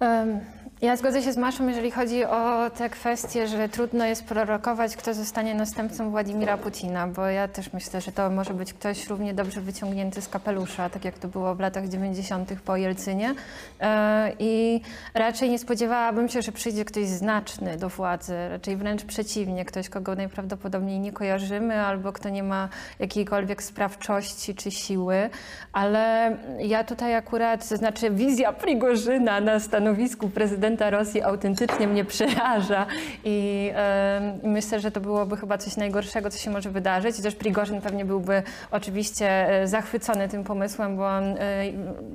嗯 0.00 0.57
Ja 0.82 0.96
zgodzę 0.96 1.22
się 1.22 1.32
z 1.32 1.36
Maszą, 1.36 1.68
jeżeli 1.68 1.90
chodzi 1.90 2.24
o 2.24 2.70
te 2.70 2.90
kwestie, 2.90 3.48
że 3.48 3.68
trudno 3.68 4.04
jest 4.04 4.24
prorokować, 4.24 4.96
kto 4.96 5.14
zostanie 5.14 5.54
następcą 5.54 6.10
Władimira 6.10 6.56
Putina, 6.56 7.06
bo 7.06 7.26
ja 7.26 7.48
też 7.48 7.72
myślę, 7.72 8.00
że 8.00 8.12
to 8.12 8.30
może 8.30 8.54
być 8.54 8.72
ktoś 8.72 9.06
równie 9.06 9.34
dobrze 9.34 9.60
wyciągnięty 9.60 10.22
z 10.22 10.28
kapelusza, 10.28 10.90
tak 10.90 11.04
jak 11.04 11.18
to 11.18 11.28
było 11.28 11.54
w 11.54 11.60
latach 11.60 11.88
90. 11.88 12.52
po 12.64 12.76
Jelcynie. 12.76 13.34
E, 13.80 14.32
I 14.38 14.80
raczej 15.14 15.50
nie 15.50 15.58
spodziewałabym 15.58 16.28
się, 16.28 16.42
że 16.42 16.52
przyjdzie 16.52 16.84
ktoś 16.84 17.06
znaczny 17.06 17.76
do 17.76 17.88
władzy, 17.88 18.34
raczej 18.48 18.76
wręcz 18.76 19.04
przeciwnie, 19.04 19.64
ktoś, 19.64 19.88
kogo 19.88 20.14
najprawdopodobniej 20.14 21.00
nie 21.00 21.12
kojarzymy, 21.12 21.80
albo 21.80 22.12
kto 22.12 22.28
nie 22.28 22.42
ma 22.42 22.68
jakiejkolwiek 22.98 23.62
sprawczości 23.62 24.54
czy 24.54 24.70
siły, 24.70 25.30
ale 25.72 26.36
ja 26.58 26.84
tutaj 26.84 27.14
akurat, 27.14 27.68
to 27.68 27.76
znaczy 27.76 28.10
wizja 28.10 28.52
Prigorzyna 28.52 29.40
na 29.40 29.60
stanowisku 29.60 30.28
prezydenta 30.28 30.67
Rosji 30.90 31.22
autentycznie 31.22 31.86
mnie 31.86 32.04
przeraża 32.04 32.86
i 33.24 33.70
em, 33.74 34.40
myślę, 34.42 34.80
że 34.80 34.90
to 34.90 35.00
byłoby 35.00 35.36
chyba 35.36 35.58
coś 35.58 35.76
najgorszego, 35.76 36.30
co 36.30 36.38
się 36.38 36.50
może 36.50 36.70
wydarzyć. 36.70 37.20
Też 37.20 37.34
Prigorzyn 37.34 37.80
pewnie 37.80 38.04
byłby 38.04 38.42
oczywiście 38.70 39.28
e, 39.48 39.68
zachwycony 39.68 40.28
tym 40.28 40.44
pomysłem, 40.44 40.96
bo 40.96 41.06
on, 41.06 41.24
e, 41.24 41.36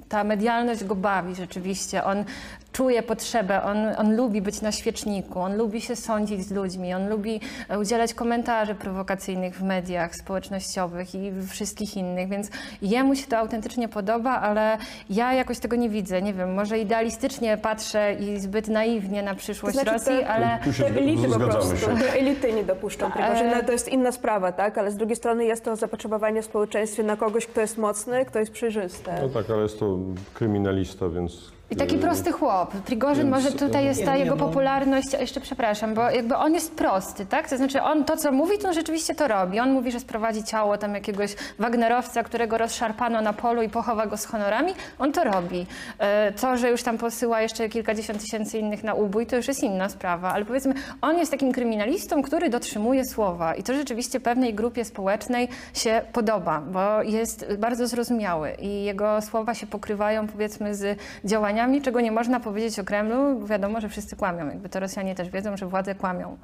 ta 0.10 0.24
medialność 0.24 0.84
go 0.84 0.95
bawi 0.95 1.36
rzeczywiście. 1.36 2.04
On 2.04 2.26
czuje 2.74 3.03
potrzebę, 3.03 3.63
on, 3.63 3.78
on 3.97 4.15
lubi 4.15 4.41
być 4.41 4.61
na 4.61 4.71
świeczniku, 4.71 5.39
on 5.39 5.57
lubi 5.57 5.82
się 5.82 5.95
sądzić 5.95 6.41
z 6.47 6.51
ludźmi, 6.51 6.93
on 6.93 7.09
lubi 7.09 7.39
e, 7.69 7.80
udzielać 7.80 8.13
komentarzy 8.13 8.76
prowokacyjnych 8.76 9.55
w 9.55 9.63
mediach 9.63 10.15
społecznościowych 10.15 11.15
i 11.15 11.32
wszystkich 11.49 11.97
innych, 11.97 12.30
więc 12.30 12.49
jemu 12.82 13.15
się 13.15 13.28
to 13.28 13.38
autentycznie 13.38 13.88
podoba, 13.89 14.32
ale 14.32 14.78
ja 15.09 15.34
jakoś 15.34 15.59
tego 15.59 15.76
nie 15.76 15.89
widzę. 15.89 16.21
Nie 16.21 16.34
wiem, 16.34 16.53
może 16.53 16.80
idealistycznie 16.80 17.57
patrzę 17.57 18.13
i 18.19 18.39
zbyt 18.39 18.67
naiwnie 18.67 19.24
na 19.24 19.36
przyszłość 19.36 19.76
To 19.78 19.82
znaczy 19.84 19.97
Rosji, 19.97 20.17
te- 20.17 20.28
ale... 20.28 20.59
Tu 20.63 20.74
się 20.74 20.84
Te 20.84 20.89
elity 20.89 21.28
po 21.30 21.39
prostu, 21.39 21.78
się. 21.78 21.86
te 21.97 22.13
elity 22.13 22.53
nie 22.53 22.63
dopuszczą 22.63 23.11
Prigorzyna, 23.11 23.59
E. 23.59 23.63
to 23.63 23.71
jest 23.71 23.88
inna 23.89 24.11
sprawa, 24.11 24.51
tak? 24.51 24.78
Ale 24.78 24.91
z 24.91 24.95
drugiej 24.97 25.15
strony 25.15 25.45
jest 25.45 25.63
to 25.63 25.76
zapotrzebowanie 25.76 26.41
w 26.41 26.45
społeczeństwie 26.45 27.03
na 27.03 27.17
kogoś, 27.17 27.45
kto 27.45 27.61
jest 27.61 27.78
mocny, 27.78 28.26
kto 28.26 28.39
jest 28.39 28.51
przejrzysty. 28.51 29.11
No 29.21 29.30
tak, 29.30 29.49
ale 29.49 29.61
jest 29.63 29.80
to 29.80 29.97
kryminalista, 30.34 31.09
więc... 31.09 31.51
I 31.74 31.76
taki 31.76 31.95
e, 31.95 31.99
prosty 31.99 32.32
chłop. 32.32 32.71
Prigorzyn, 32.71 33.32
Więc, 33.32 33.43
może 33.45 33.57
tutaj 33.57 33.86
jest 33.86 34.05
ta 34.05 34.11
nie, 34.11 34.17
nie, 34.17 34.24
jego 34.24 34.36
no. 34.36 34.45
popularność, 34.47 35.15
a 35.15 35.21
jeszcze 35.21 35.41
przepraszam, 35.41 35.93
bo 35.93 36.09
jakby 36.09 36.36
on 36.36 36.53
jest 36.53 36.76
prosty, 36.76 37.26
tak? 37.26 37.49
To 37.49 37.57
znaczy 37.57 37.82
on 37.82 38.03
to, 38.05 38.17
co 38.17 38.32
mówi, 38.32 38.57
to 38.57 38.67
on 38.67 38.74
rzeczywiście 38.74 39.15
to 39.15 39.28
robi. 39.28 39.59
On 39.59 39.71
mówi, 39.71 39.91
że 39.91 39.99
sprowadzi 39.99 40.43
ciało 40.43 40.78
tam 40.78 40.93
jakiegoś 40.95 41.36
Wagnerowca, 41.59 42.24
którego 42.24 42.57
rozszarpano 42.57 43.21
na 43.21 43.34
polu 43.34 43.61
i 43.61 43.69
pochowa 43.69 44.05
go 44.07 44.17
z 44.17 44.26
honorami. 44.26 44.74
On 44.99 45.11
to 45.11 45.24
robi. 45.24 45.65
E, 45.99 46.32
To, 46.32 46.57
że 46.57 46.69
już 46.69 46.84
tam 46.84 46.97
posyła 46.97 47.41
jeszcze 47.41 47.69
kilkadziesiąt 47.69 48.21
tysięcy 48.21 48.57
innych 48.59 48.84
na 48.84 48.93
ubój, 48.93 49.26
to 49.26 49.36
już 49.36 49.47
jest 49.47 49.63
inna 49.63 49.89
sprawa. 49.89 50.34
Ale 50.34 50.45
powiedzmy, 50.45 50.74
on 51.01 51.17
jest 51.17 51.32
takim 51.32 51.51
kryminalistą, 51.51 52.21
który 52.21 52.49
dotrzymuje 52.49 53.05
słowa. 53.05 53.55
I 53.55 53.63
to 53.63 53.74
rzeczywiście 53.74 54.19
pewnej 54.19 54.53
grupie 54.53 54.86
społecznej 54.86 55.47
się 55.74 56.01
podoba, 56.13 56.61
bo 56.61 57.03
jest 57.03 57.45
bardzo 57.57 57.88
zrozumiały 57.88 58.51
i 58.59 58.84
jego 58.84 59.21
słowa 59.21 59.53
się 59.53 59.67
pokrywają 59.67 60.28
powiedzmy 60.28 60.76
z 60.76 60.99
działaniami, 61.26 61.62
czego 61.82 62.01
nie 62.01 62.11
można 62.11 62.39
powiedzieć 62.39 62.80
o 62.80 62.84
Kremlu. 62.84 63.39
bo 63.39 63.47
Wiadomo, 63.47 63.82
że 63.82 63.89
wszyscy 63.89 64.16
kłamią. 64.16 64.47
Jakby 64.47 64.70
to 64.70 64.80
Rosjanie 64.80 65.16
też 65.16 65.30
wiedzą, 65.30 65.57
że 65.57 65.68
władze 65.68 65.95
kłamią. 65.95 66.38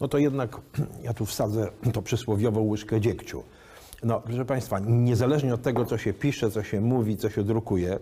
No 0.00 0.08
to 0.08 0.18
jednak 0.18 0.56
ja 1.06 1.14
tu 1.14 1.26
wsadzę 1.26 1.68
to 1.92 2.02
przysłowiową 2.02 2.60
łyżkę 2.60 3.00
dziegciu. 3.00 3.42
No, 4.02 4.20
proszę 4.20 4.44
Państwa, 4.44 4.78
niezależnie 4.78 5.54
od 5.54 5.62
tego, 5.62 5.84
co 5.84 5.98
się 5.98 6.12
pisze, 6.12 6.50
co 6.50 6.62
się 6.62 6.80
mówi, 6.80 7.16
co 7.16 7.30
się 7.30 7.44
drukuje, 7.44 7.98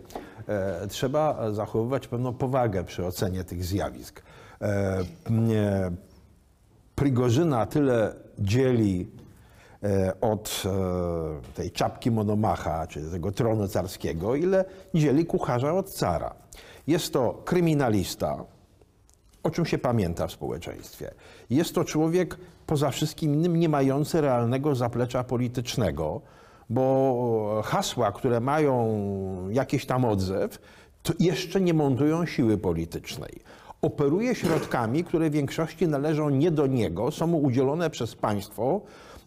e, 0.48 0.86
trzeba 0.86 1.52
zachowywać 1.52 2.08
pewną 2.08 2.32
powagę 2.32 2.84
przy 2.84 3.06
ocenie 3.06 3.44
tych 3.44 3.64
zjawisk. 3.64 4.22
E, 4.62 5.04
Prigorzyna 7.00 7.66
tyle 7.66 8.14
dzieli 8.38 9.08
od 10.20 10.62
e, 10.66 11.54
tej 11.54 11.70
czapki 11.70 12.10
Monomacha, 12.10 12.86
czy 12.86 13.10
tego 13.10 13.32
tronu 13.32 13.68
carskiego, 13.68 14.34
ile 14.34 14.64
dzieli 14.94 15.26
kucharza 15.26 15.72
od 15.72 15.90
cara. 15.90 16.34
Jest 16.86 17.12
to 17.12 17.42
kryminalista, 17.44 18.44
o 19.42 19.50
czym 19.50 19.66
się 19.66 19.78
pamięta 19.78 20.26
w 20.26 20.32
społeczeństwie. 20.32 21.10
Jest 21.50 21.74
to 21.74 21.84
człowiek 21.84 22.36
poza 22.66 22.90
wszystkim 22.90 23.34
innym 23.34 23.56
nie 23.56 23.68
mający 23.68 24.20
realnego 24.20 24.74
zaplecza 24.74 25.24
politycznego, 25.24 26.20
bo 26.70 27.62
hasła, 27.64 28.12
które 28.12 28.40
mają 28.40 28.98
jakiś 29.50 29.86
tam 29.86 30.04
odzew, 30.04 30.58
to 31.02 31.12
jeszcze 31.20 31.60
nie 31.60 31.74
montują 31.74 32.26
siły 32.26 32.58
politycznej. 32.58 33.40
Operuje 33.82 34.34
środkami, 34.34 35.04
które 35.04 35.30
w 35.30 35.32
większości 35.32 35.88
należą 35.88 36.30
nie 36.30 36.50
do 36.50 36.66
niego, 36.66 37.10
są 37.10 37.26
mu 37.26 37.42
udzielone 37.42 37.90
przez 37.90 38.14
państwo 38.14 38.80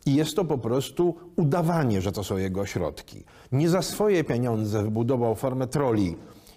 i 0.06 0.16
jest 0.16 0.36
to 0.36 0.46
po 0.46 0.58
prostu 0.58 1.16
udawanie, 1.36 2.02
że 2.02 2.12
to 2.12 2.24
są 2.24 2.38
jego 2.38 2.66
środki. 2.66 3.24
Nie 3.52 3.70
za 3.70 3.82
swoje 3.82 4.24
pieniądze 4.24 4.84
wybudował 4.84 5.36
formę 5.36 5.68
troli 5.68 6.16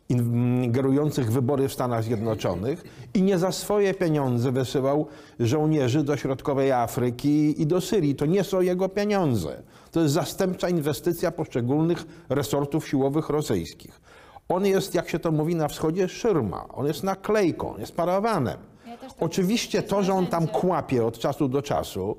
ingerujących 0.08 1.30
w 1.30 1.32
wybory 1.32 1.68
w 1.68 1.72
Stanach 1.72 2.04
Zjednoczonych 2.04 2.84
i 3.14 3.22
nie 3.22 3.38
za 3.38 3.52
swoje 3.52 3.94
pieniądze 3.94 4.52
wysyłał 4.52 5.06
żołnierzy 5.40 6.02
do 6.02 6.16
środkowej 6.16 6.72
Afryki 6.72 7.62
i 7.62 7.66
do 7.66 7.80
Syrii. 7.80 8.14
To 8.14 8.26
nie 8.26 8.44
są 8.44 8.60
jego 8.60 8.88
pieniądze. 8.88 9.62
To 9.90 10.00
jest 10.00 10.14
zastępcza 10.14 10.68
inwestycja 10.68 11.30
poszczególnych 11.30 12.06
resortów 12.28 12.88
siłowych 12.88 13.28
rosyjskich. 13.28 14.00
On 14.48 14.66
jest, 14.66 14.94
jak 14.94 15.08
się 15.08 15.18
to 15.18 15.32
mówi 15.32 15.54
na 15.54 15.68
wschodzie, 15.68 16.08
szyrma. 16.08 16.68
On 16.68 16.86
jest 16.86 17.02
naklejką, 17.02 17.74
on 17.74 17.80
jest 17.80 17.96
parawanem. 17.96 18.58
Ja 18.86 18.96
tak 18.96 19.10
Oczywiście 19.20 19.82
to, 19.82 20.02
że 20.02 20.14
on 20.14 20.26
tam 20.26 20.48
kłapie 20.48 21.06
od 21.06 21.18
czasu 21.18 21.48
do 21.48 21.62
czasu, 21.62 22.16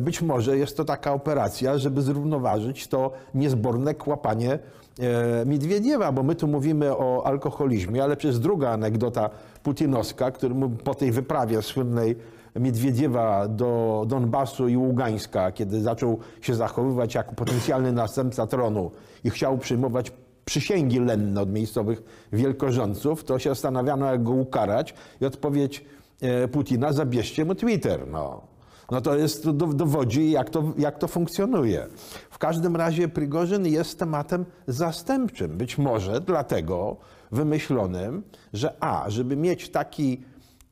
być 0.00 0.22
może 0.22 0.58
jest 0.58 0.76
to 0.76 0.84
taka 0.84 1.12
operacja, 1.12 1.78
żeby 1.78 2.02
zrównoważyć 2.02 2.88
to 2.88 3.12
niezborne 3.34 3.94
kłapanie 3.94 4.58
e, 4.98 5.46
Miedwiediewa, 5.46 6.12
bo 6.12 6.22
my 6.22 6.34
tu 6.34 6.48
mówimy 6.48 6.96
o 6.96 7.26
alkoholizmie, 7.26 8.04
ale 8.04 8.16
przecież 8.16 8.38
druga 8.38 8.70
anegdota 8.70 9.30
putinowska, 9.62 10.30
który 10.30 10.54
mu 10.54 10.70
po 10.70 10.94
tej 10.94 11.12
wyprawie 11.12 11.62
słynnej 11.62 12.16
Miedwiediewa 12.56 13.48
do 13.48 14.04
Donbasu 14.08 14.68
i 14.68 14.76
Ługańska, 14.76 15.52
kiedy 15.52 15.80
zaczął 15.80 16.18
się 16.40 16.54
zachowywać 16.54 17.14
jako 17.14 17.34
potencjalny 17.34 17.92
następca 17.92 18.46
tronu 18.46 18.90
i 19.24 19.30
chciał 19.30 19.58
przyjmować 19.58 20.12
przysięgi 20.44 21.00
lenne 21.00 21.40
od 21.40 21.52
miejscowych 21.52 22.02
wielkorządców, 22.32 23.24
to 23.24 23.38
się 23.38 23.50
zastanawiano, 23.50 24.06
jak 24.06 24.22
go 24.22 24.32
ukarać 24.32 24.94
i 25.20 25.24
odpowiedź 25.24 25.84
e, 26.20 26.48
Putina, 26.48 26.92
zabierzcie 26.92 27.44
mu 27.44 27.54
Twitter. 27.54 28.06
No. 28.12 28.53
No 28.90 29.00
to 29.00 29.16
jest, 29.16 29.42
to 29.44 29.52
dow- 29.52 29.74
dowodzi, 29.74 30.30
jak 30.30 30.50
to, 30.50 30.64
jak 30.78 30.98
to 30.98 31.08
funkcjonuje. 31.08 31.86
W 32.30 32.38
każdym 32.38 32.76
razie 32.76 33.08
Prigorzyn 33.08 33.66
jest 33.66 33.98
tematem 33.98 34.44
zastępczym. 34.66 35.56
Być 35.56 35.78
może 35.78 36.20
dlatego 36.20 36.96
wymyślonym, 37.32 38.22
że 38.52 38.74
a, 38.80 39.10
żeby 39.10 39.36
mieć 39.36 39.68
taki 39.68 40.22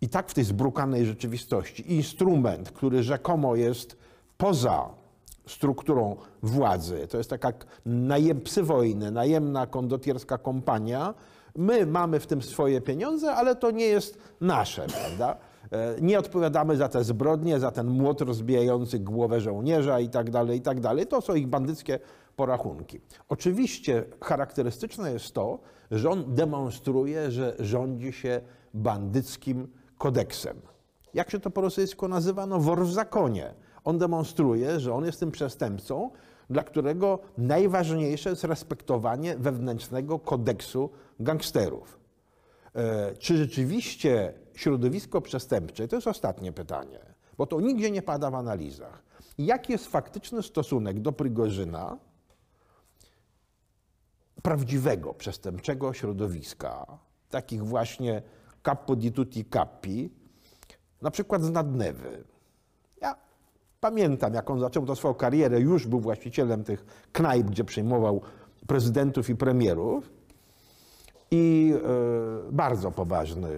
i 0.01 0.09
tak 0.09 0.29
w 0.31 0.35
tej 0.35 0.45
zbrukanej 0.45 1.07
rzeczywistości 1.07 1.93
instrument, 1.95 2.71
który 2.71 3.03
rzekomo 3.03 3.57
jest 3.57 3.97
poza 4.37 4.89
strukturą 5.47 6.17
władzy. 6.43 7.07
To 7.11 7.19
jest 7.19 7.31
taka 7.31 7.53
najem, 7.87 8.41
psy 8.41 8.63
wojny, 8.63 9.11
najemna 9.11 9.67
kondotierska 9.67 10.39
kompania. 10.39 11.15
My 11.57 11.87
mamy 11.87 12.21
w 12.21 12.27
tym 12.27 12.43
swoje 12.43 12.81
pieniądze, 12.81 13.35
ale 13.35 13.57
to 13.57 13.71
nie 13.71 13.85
jest 13.85 14.19
nasze, 14.41 14.87
prawda? 14.87 15.37
E, 15.73 15.97
Nie 16.01 16.19
odpowiadamy 16.19 16.77
za 16.77 16.89
te 16.89 17.05
zbrodnie, 17.05 17.61
za 17.61 17.71
ten 17.71 17.87
młot 17.87 18.21
rozbijający 18.21 18.99
głowę 18.99 19.41
żołnierza 19.41 20.01
i 20.01 20.09
tak 20.09 20.31
dalej, 20.31 20.59
i 20.59 20.61
tak 20.63 20.81
dalej. 20.81 21.07
To 21.07 21.21
są 21.21 21.35
ich 21.35 21.47
bandyckie 21.47 21.99
porachunki. 22.37 23.01
Oczywiście 23.29 24.05
charakterystyczne 24.21 25.13
jest 25.13 25.33
to, 25.35 25.59
że 25.91 26.11
on 26.11 26.35
demonstruje, 26.35 27.31
że 27.31 27.57
rządzi 27.59 28.13
się 28.13 28.41
bandyckim 28.75 29.69
kodeksem. 29.99 30.57
Jak 31.15 31.31
się 31.31 31.41
to 31.41 31.51
po 31.51 31.61
rosyjsku 31.61 32.09
nazywa? 32.09 32.47
No 32.47 32.59
wor 32.61 32.87
w 32.87 32.93
zakonie. 32.93 33.55
On 33.85 33.99
demonstruje, 33.99 34.81
że 34.81 34.95
on 34.95 35.05
jest 35.05 35.21
tym 35.21 35.31
przestępcą, 35.31 36.11
dla 36.51 36.63
którego 36.63 37.19
najważniejsze 37.39 38.31
jest 38.31 38.45
respektowanie 38.45 39.37
wewnętrznego 39.39 40.19
kodeksu 40.19 40.91
gangsterów. 41.21 41.99
E, 42.75 43.15
Czy 43.17 43.37
rzeczywiście 43.37 44.35
środowisko 44.55 45.21
przestępcze, 45.21 45.89
to 45.89 45.97
jest 45.97 46.09
ostatnie 46.09 46.53
pytanie, 46.53 47.01
bo 47.39 47.47
to 47.47 47.61
nigdzie 47.61 47.91
nie 47.91 48.03
pada 48.03 48.31
w 48.31 48.35
analizach, 48.35 49.03
jaki 49.39 49.73
jest 49.73 49.87
faktyczny 49.87 50.43
stosunek 50.43 51.01
do 51.01 51.13
Prigorzyna, 51.13 51.99
prawdziwego 54.43 55.15
przestępczego 55.15 55.93
środowiska, 55.93 56.87
takich 57.31 57.65
właśnie 57.65 58.23
capo 58.63 58.97
di 58.97 59.13
tutti 59.13 59.45
capi, 59.45 60.11
na 61.03 61.11
przykład 61.11 61.43
z 61.43 61.51
Nadnewy. 61.51 62.25
Ja 63.01 63.17
pamiętam, 63.81 64.35
jak 64.35 64.51
on 64.51 64.61
zaczął 64.61 64.87
tę 64.87 64.97
swoją 64.97 65.15
karierę, 65.15 65.61
już 65.61 65.87
był 65.87 66.01
właścicielem 66.01 66.65
tych 66.65 67.09
knajp, 67.13 67.47
gdzie 67.47 67.65
przyjmował 67.65 68.21
prezydentów 68.67 69.31
i 69.31 69.37
premierów 69.37 70.13
i 71.31 71.75
e, 72.49 72.53
bardzo 72.53 72.91
poważny 72.91 73.49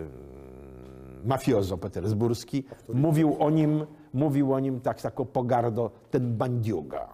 mafiozo 1.25 1.79
petersburski 1.79 2.64
mówił 2.89 3.37
o 3.43 3.51
nim, 3.51 3.87
mówił 4.12 4.53
o 4.53 4.61
nim 4.61 4.81
tak 4.81 5.03
taką 5.03 5.25
pogardą, 5.25 5.91
ten 6.11 6.37
bandiuga. 6.37 7.09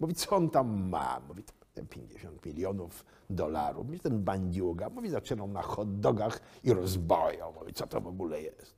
Mówi, 0.00 0.14
co 0.14 0.36
on 0.36 0.50
tam 0.50 0.88
ma? 0.88 1.20
Mówi, 1.28 1.42
"Te 1.74 1.82
50 1.84 2.46
milionów 2.46 3.04
dolarów. 3.30 3.86
Mówi, 3.86 4.00
ten 4.00 4.24
bandiuga. 4.24 4.88
Mówi, 4.88 5.10
zaczynał 5.10 5.48
na 5.48 5.62
hot 5.62 6.00
dogach 6.00 6.40
i 6.64 6.72
rozboją. 6.72 7.52
Mówi, 7.60 7.72
co 7.72 7.86
to 7.86 8.00
w 8.00 8.06
ogóle 8.06 8.42
jest? 8.42 8.74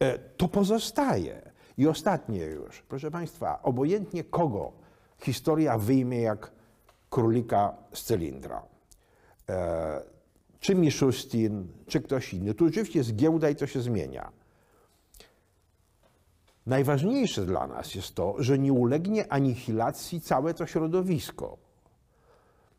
E, 0.00 0.18
to 0.18 0.48
pozostaje. 0.48 1.52
I 1.78 1.86
ostatnie 1.86 2.44
już, 2.44 2.82
proszę 2.82 3.10
Państwa, 3.10 3.62
obojętnie 3.62 4.24
kogo 4.24 4.72
historia 5.18 5.78
wyjmie 5.78 6.20
jak 6.20 6.52
królika 7.10 7.76
z 7.92 8.02
cylindra. 8.02 8.62
E, 9.48 10.02
czy 10.60 10.74
Miszustin, 10.74 11.68
czy 11.86 12.00
ktoś 12.00 12.34
inny. 12.34 12.54
Tu 12.54 12.66
oczywiście 12.66 12.98
jest 12.98 13.16
giełda 13.16 13.50
i 13.50 13.56
to 13.56 13.66
się 13.66 13.80
zmienia. 13.80 14.32
Najważniejsze 16.66 17.46
dla 17.46 17.66
nas 17.66 17.94
jest 17.94 18.14
to, 18.14 18.34
że 18.38 18.58
nie 18.58 18.72
ulegnie 18.72 19.32
anihilacji 19.32 20.20
całe 20.20 20.54
to 20.54 20.66
środowisko. 20.66 21.56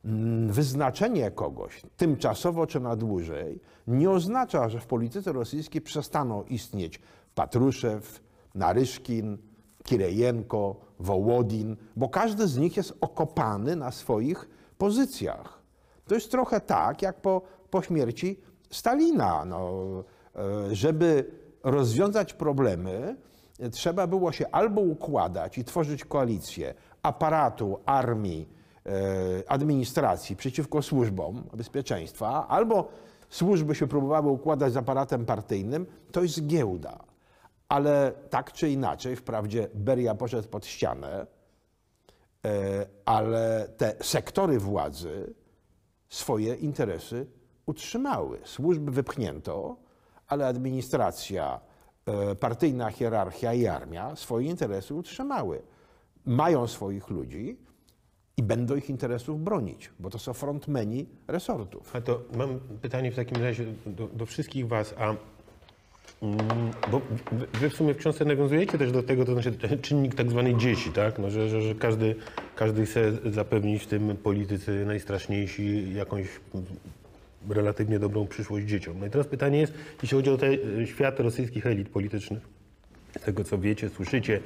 Mm, 0.05 0.51
Wyznaczenie 0.51 1.31
kogoś 1.31 1.81
tymczasowo 1.97 2.67
czy 2.67 2.79
na 2.79 2.95
dłużej 2.95 3.59
nie 3.87 4.09
oznacza, 4.09 4.69
że 4.69 4.79
w 4.79 4.87
polityce 4.87 5.31
rosyjskiej 5.31 5.81
przestaną 5.81 6.43
istnieć 6.43 6.99
Patruszew, 7.35 8.21
Naryszkin, 8.55 9.37
Kirejenko, 9.83 10.75
Wołodin, 10.99 11.75
bo 11.95 12.09
każdy 12.09 12.47
z 12.47 12.57
nich 12.57 12.77
jest 12.77 12.93
okopany 13.01 13.75
na 13.75 13.91
swoich 13.91 14.49
pozycjach. 14.77 15.61
To 16.07 16.15
jest 16.15 16.31
trochę 16.31 16.61
tak, 16.61 17.01
jak 17.01 17.21
po, 17.21 17.41
po 17.71 17.81
śmierci 17.81 18.39
Stalina. 18.71 19.45
No, 19.45 19.69
e, 20.35 20.75
żeby 20.75 21.25
rozwiązać 21.63 22.33
problemy, 22.33 23.15
trzeba 23.71 24.07
było 24.07 24.31
się 24.31 24.45
albo 24.51 24.81
układać 24.81 25.57
i 25.57 25.63
tworzyć 25.63 26.05
koalicję 26.05 26.73
aparatu, 27.03 27.79
armii, 27.85 28.49
e, 28.85 28.91
administracji 29.47 30.35
przeciwko 30.35 30.81
służbom 30.81 31.43
bezpieczeństwa, 31.53 32.47
albo 32.47 32.87
służby 33.29 33.75
się 33.75 33.87
próbowały 33.87 34.29
układać 34.29 34.73
z 34.73 34.77
aparatem 34.77 35.25
partyjnym, 35.25 35.85
to 36.11 36.23
jest 36.23 36.47
giełda. 36.47 36.99
Ale 37.69 38.11
tak 38.29 38.53
czy 38.53 38.69
inaczej, 38.69 39.15
wprawdzie 39.15 39.67
Beria 39.73 40.15
poszedł 40.15 40.47
pod 40.47 40.65
ścianę, 40.65 41.27
e, 42.45 42.85
ale 43.05 43.67
te 43.77 43.95
sektory 44.01 44.59
władzy 44.59 45.33
swoje 46.09 46.55
interesy 46.55 47.25
utrzymały. 47.71 48.39
Służby 48.43 48.91
wypchnięto, 48.91 49.77
ale 50.27 50.47
administracja, 50.47 51.59
e, 52.05 52.35
partyjna 52.35 52.91
hierarchia 52.91 53.53
i 53.53 53.67
armia 53.67 54.15
swoje 54.15 54.49
interesy 54.49 54.93
utrzymały. 54.93 55.61
Mają 56.25 56.67
swoich 56.67 57.09
ludzi 57.09 57.57
i 58.37 58.43
będą 58.43 58.75
ich 58.75 58.89
interesów 58.89 59.43
bronić, 59.43 59.89
bo 59.99 60.09
to 60.09 60.19
są 60.19 60.33
frontmeni 60.33 61.05
resortów. 61.27 61.95
A 61.95 62.01
to 62.01 62.21
mam 62.35 62.59
pytanie 62.81 63.11
w 63.11 63.15
takim 63.15 63.43
razie 63.43 63.65
do, 63.85 64.07
do 64.07 64.25
wszystkich 64.25 64.67
Was, 64.67 64.95
a 64.97 65.05
mm, 66.21 66.37
bo 66.91 67.01
wy- 67.61 67.69
w 67.69 67.73
sumie 67.73 67.93
w 67.93 67.97
książce 67.97 68.25
nawiązujecie 68.25 68.77
też 68.77 68.91
do 68.91 69.03
tego, 69.03 69.25
to 69.25 69.33
znaczy 69.33 69.51
czynnik 69.81 70.15
tak 70.15 70.29
zwanej 70.29 70.57
dzieci, 70.57 70.89
tak? 70.91 71.19
No, 71.19 71.29
że, 71.29 71.49
że, 71.49 71.61
że 71.61 71.75
każdy, 71.75 72.15
każdy 72.55 72.85
chce 72.85 73.11
zapewnić 73.31 73.83
w 73.83 73.87
tym 73.87 74.17
politycy 74.17 74.85
najstraszniejsi 74.85 75.93
jakąś 75.93 76.27
relatywnie 77.49 77.99
dobrą 77.99 78.27
przyszłość 78.27 78.65
dzieciom. 78.65 78.99
No 78.99 79.05
i 79.05 79.09
teraz 79.09 79.27
pytanie 79.27 79.59
jest, 79.59 79.73
jeśli 80.01 80.17
chodzi 80.17 80.29
o 80.29 80.37
ten 80.37 80.57
świat 80.85 81.19
rosyjskich 81.19 81.65
elit 81.65 81.89
politycznych, 81.89 82.41
z 83.19 83.23
tego 83.23 83.43
co 83.43 83.57
wiecie, 83.57 83.89
słyszycie, 83.89 84.39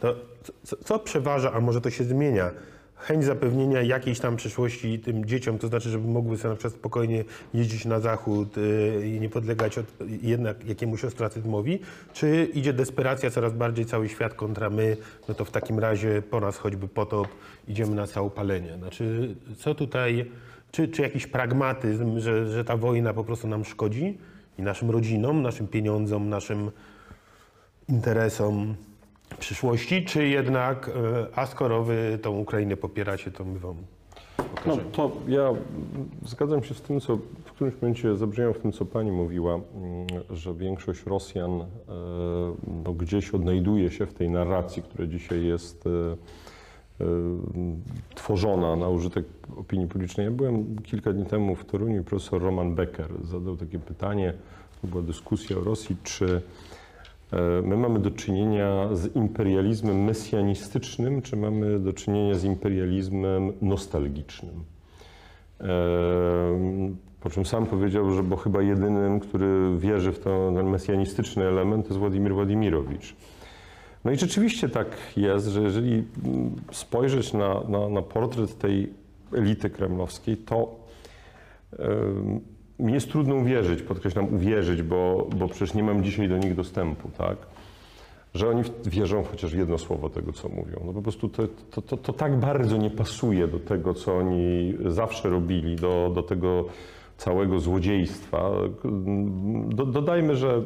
to 0.00 0.16
co, 0.62 0.76
co 0.76 0.98
przeważa, 0.98 1.52
a 1.52 1.60
może 1.60 1.80
to 1.80 1.90
się 1.90 2.04
zmienia? 2.04 2.50
Chęć 2.96 3.24
zapewnienia 3.24 3.82
jakiejś 3.82 4.20
tam 4.20 4.36
przyszłości 4.36 4.98
tym 4.98 5.24
dzieciom, 5.24 5.58
to 5.58 5.68
znaczy, 5.68 5.90
żeby 5.90 6.08
mogły 6.08 6.36
sobie 6.38 6.50
na 6.50 6.56
przykład 6.56 6.74
spokojnie 6.74 7.24
jeździć 7.54 7.84
na 7.84 8.00
zachód 8.00 8.56
yy, 8.56 9.08
i 9.08 9.20
nie 9.20 9.28
podlegać 9.28 9.78
od, 9.78 9.86
jednak 10.22 10.66
jakiemuś 10.66 11.04
ostracyzmowi, 11.04 11.80
czy 12.12 12.48
idzie 12.54 12.72
desperacja 12.72 13.30
coraz 13.30 13.52
bardziej 13.52 13.86
cały 13.86 14.08
świat 14.08 14.34
kontra 14.34 14.70
my, 14.70 14.96
no 15.28 15.34
to 15.34 15.44
w 15.44 15.50
takim 15.50 15.78
razie 15.78 16.22
po 16.22 16.40
nas 16.40 16.56
choćby 16.56 16.88
potop, 16.88 17.28
idziemy 17.68 17.94
na 17.94 18.06
całopalenie. 18.06 18.76
Znaczy, 18.78 19.34
co 19.58 19.74
tutaj, 19.74 20.30
czy, 20.70 20.88
czy 20.88 21.02
jakiś 21.02 21.26
pragmatyzm, 21.26 22.20
że, 22.20 22.46
że 22.52 22.64
ta 22.64 22.76
wojna 22.76 23.14
po 23.14 23.24
prostu 23.24 23.48
nam 23.48 23.64
szkodzi 23.64 24.18
i 24.58 24.62
naszym 24.62 24.90
rodzinom, 24.90 25.42
naszym 25.42 25.68
pieniądzom, 25.68 26.28
naszym 26.28 26.70
interesom 27.88 28.74
przyszłości, 29.38 30.04
czy 30.04 30.28
jednak, 30.28 30.88
e, 30.88 31.38
a 31.38 31.46
skoro 31.46 31.84
wy 31.84 32.18
tą 32.22 32.38
Ukrainę 32.38 32.76
popieracie, 32.76 33.30
to 33.30 33.44
my 33.44 33.58
wam 33.58 33.76
pokażemy. 34.36 34.84
No 34.84 34.90
to 34.90 35.12
ja 35.28 35.50
zgadzam 36.24 36.62
się 36.62 36.74
z 36.74 36.80
tym, 36.80 37.00
co 37.00 37.16
w 37.44 37.52
którymś 37.52 37.82
momencie 37.82 38.16
zabrzmiało 38.16 38.54
w 38.54 38.58
tym, 38.58 38.72
co 38.72 38.84
pani 38.84 39.12
mówiła, 39.12 39.54
mm, 39.54 40.06
że 40.30 40.54
większość 40.54 41.06
Rosjan 41.06 41.52
e, 41.52 41.64
no, 42.84 42.92
gdzieś 42.92 43.30
odnajduje 43.30 43.90
się 43.90 44.06
w 44.06 44.14
tej 44.14 44.30
narracji, 44.30 44.82
która 44.82 45.06
dzisiaj 45.06 45.44
jest 45.44 45.84
e, 45.86 45.90
tworzona 48.14 48.76
na 48.76 48.88
użytek 48.88 49.24
opinii 49.56 49.86
publicznej. 49.86 50.24
Ja 50.24 50.30
byłem 50.30 50.82
kilka 50.82 51.12
dni 51.12 51.26
temu 51.26 51.56
w 51.56 51.64
Toruniu 51.64 52.00
i 52.00 52.04
profesor 52.04 52.42
Roman 52.42 52.74
Becker 52.74 53.08
zadał 53.24 53.56
takie 53.56 53.78
pytanie, 53.78 54.34
to 54.82 54.88
była 54.88 55.02
dyskusja 55.02 55.56
o 55.56 55.60
Rosji, 55.60 55.96
czy 56.02 56.42
my 57.62 57.76
mamy 57.76 57.98
do 57.98 58.10
czynienia 58.10 58.88
z 58.92 59.16
imperializmem 59.16 60.04
mesjanistycznym, 60.04 61.22
czy 61.22 61.36
mamy 61.36 61.78
do 61.78 61.92
czynienia 61.92 62.34
z 62.34 62.44
imperializmem 62.44 63.52
nostalgicznym. 63.62 64.64
Em, 65.60 66.96
Po 67.20 67.30
czym 67.30 67.46
sam 67.46 67.66
powiedział, 67.66 68.10
że 68.10 68.22
bo 68.22 68.36
chyba 68.36 68.62
jedynym, 68.62 69.20
który 69.20 69.78
wierzy 69.78 70.12
w 70.12 70.18
ten 70.18 70.70
mesjanistyczny 70.70 71.44
element, 71.44 71.86
jest 71.86 71.98
Władimir 71.98 72.34
Władimirowicz. 72.34 73.16
No 74.04 74.10
i 74.12 74.16
rzeczywiście 74.16 74.68
tak 74.68 74.86
jest, 75.16 75.46
że 75.46 75.62
jeżeli 75.62 76.04
spojrzeć 76.72 77.32
na, 77.32 77.60
na, 77.68 77.88
na 77.88 78.02
portret 78.02 78.58
tej 78.58 78.92
elity 79.32 79.70
kremlowskiej, 79.70 80.36
to 80.36 80.76
mi 82.78 82.92
jest 82.92 83.10
trudno 83.10 83.34
uwierzyć, 83.34 83.82
podkreślam 83.82 84.34
uwierzyć, 84.34 84.82
bo, 84.82 85.28
bo 85.36 85.48
przecież 85.48 85.74
nie 85.74 85.82
mam 85.82 86.04
dzisiaj 86.04 86.28
do 86.28 86.38
nich 86.38 86.54
dostępu, 86.54 87.10
tak? 87.18 87.36
Że 88.34 88.48
oni 88.48 88.62
wierzą 88.84 89.24
chociaż 89.24 89.54
w 89.54 89.58
jedno 89.58 89.78
słowo 89.78 90.10
tego, 90.10 90.32
co 90.32 90.48
mówią. 90.48 90.82
No 90.86 90.92
po 90.92 91.02
prostu 91.02 91.28
to, 91.28 91.42
to, 91.70 91.82
to, 91.82 91.96
to 91.96 92.12
tak 92.12 92.36
bardzo 92.36 92.76
nie 92.76 92.90
pasuje 92.90 93.48
do 93.48 93.58
tego, 93.58 93.94
co 93.94 94.16
oni 94.16 94.74
zawsze 94.86 95.30
robili, 95.30 95.76
do, 95.76 96.12
do 96.14 96.22
tego 96.22 96.64
całego 97.16 97.60
złodziejstwa. 97.60 98.50
Do, 99.68 99.86
dodajmy, 99.86 100.36
że 100.36 100.62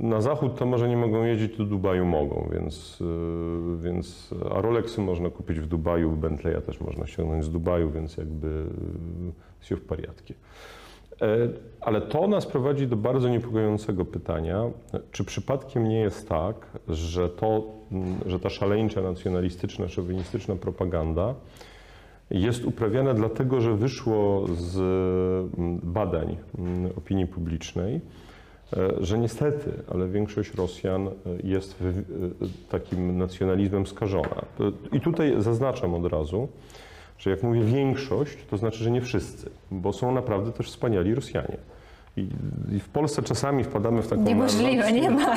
na 0.00 0.20
zachód 0.20 0.58
to 0.58 0.66
może 0.66 0.88
nie 0.88 0.96
mogą 0.96 1.24
jeździć, 1.24 1.56
do 1.56 1.64
Dubaju 1.64 2.04
mogą, 2.04 2.48
więc, 2.52 3.00
yy, 3.00 3.78
więc 3.78 4.34
a 4.54 4.60
Rolexy 4.60 5.00
można 5.00 5.30
kupić 5.30 5.60
w 5.60 5.66
Dubaju, 5.66 6.10
Bentleya 6.10 6.62
też 6.66 6.80
można 6.80 7.06
ściągnąć 7.06 7.44
z 7.44 7.50
Dubaju, 7.50 7.90
więc 7.90 8.16
jakby 8.16 8.46
yy, 8.48 9.66
się 9.66 9.76
w 9.76 9.84
pariatkie. 9.84 10.34
E, 11.22 11.48
Ale 11.80 12.00
to 12.00 12.28
nas 12.28 12.46
prowadzi 12.46 12.86
do 12.86 12.96
bardzo 12.96 13.28
niepokojącego 13.28 14.04
pytania, 14.04 14.70
czy 15.12 15.24
przypadkiem 15.24 15.88
nie 15.88 16.00
jest 16.00 16.28
tak, 16.28 16.54
że, 16.88 17.28
to, 17.28 17.62
że 18.26 18.40
ta 18.40 18.50
szaleńcza 18.50 19.02
nacjonalistyczna, 19.02 19.88
szowinistyczna 19.88 20.56
propaganda 20.56 21.34
jest 22.30 22.64
uprawiana 22.64 23.14
dlatego, 23.14 23.60
że 23.60 23.76
wyszło 23.76 24.46
z 24.54 24.78
badań 25.82 26.36
opinii 26.96 27.26
publicznej, 27.26 28.00
e, 28.76 28.92
że 29.00 29.18
niestety, 29.18 29.72
ale 29.90 30.08
większość 30.08 30.54
Rosjan 30.54 31.08
e, 31.08 31.10
jest 31.44 31.82
takim 32.68 33.18
nacjonalizmem 33.18 33.86
skażona. 33.86 34.42
I 34.92 35.00
tutaj 35.00 35.34
zaznaczam 35.38 35.94
od 35.94 36.12
razu, 36.12 36.48
że 37.22 37.30
jak 37.30 37.42
mówię 37.42 37.64
większość, 37.64 38.38
to 38.50 38.56
znaczy, 38.56 38.84
że 38.84 38.90
nie 38.90 39.00
wszyscy, 39.00 39.50
bo 39.70 39.92
są 39.92 40.12
naprawdę 40.12 40.52
też 40.52 40.66
wspaniali 40.66 41.14
Rosjanie. 41.14 41.56
I, 42.16 42.28
i 42.72 42.80
w 42.80 42.88
Polsce 42.88 43.22
czasami 43.22 43.64
wpadamy 43.64 44.02
w 44.02 44.08
taką 44.08 44.22
Niemożliwe, 44.22 44.92
nie 44.92 45.10
ma. 45.10 45.34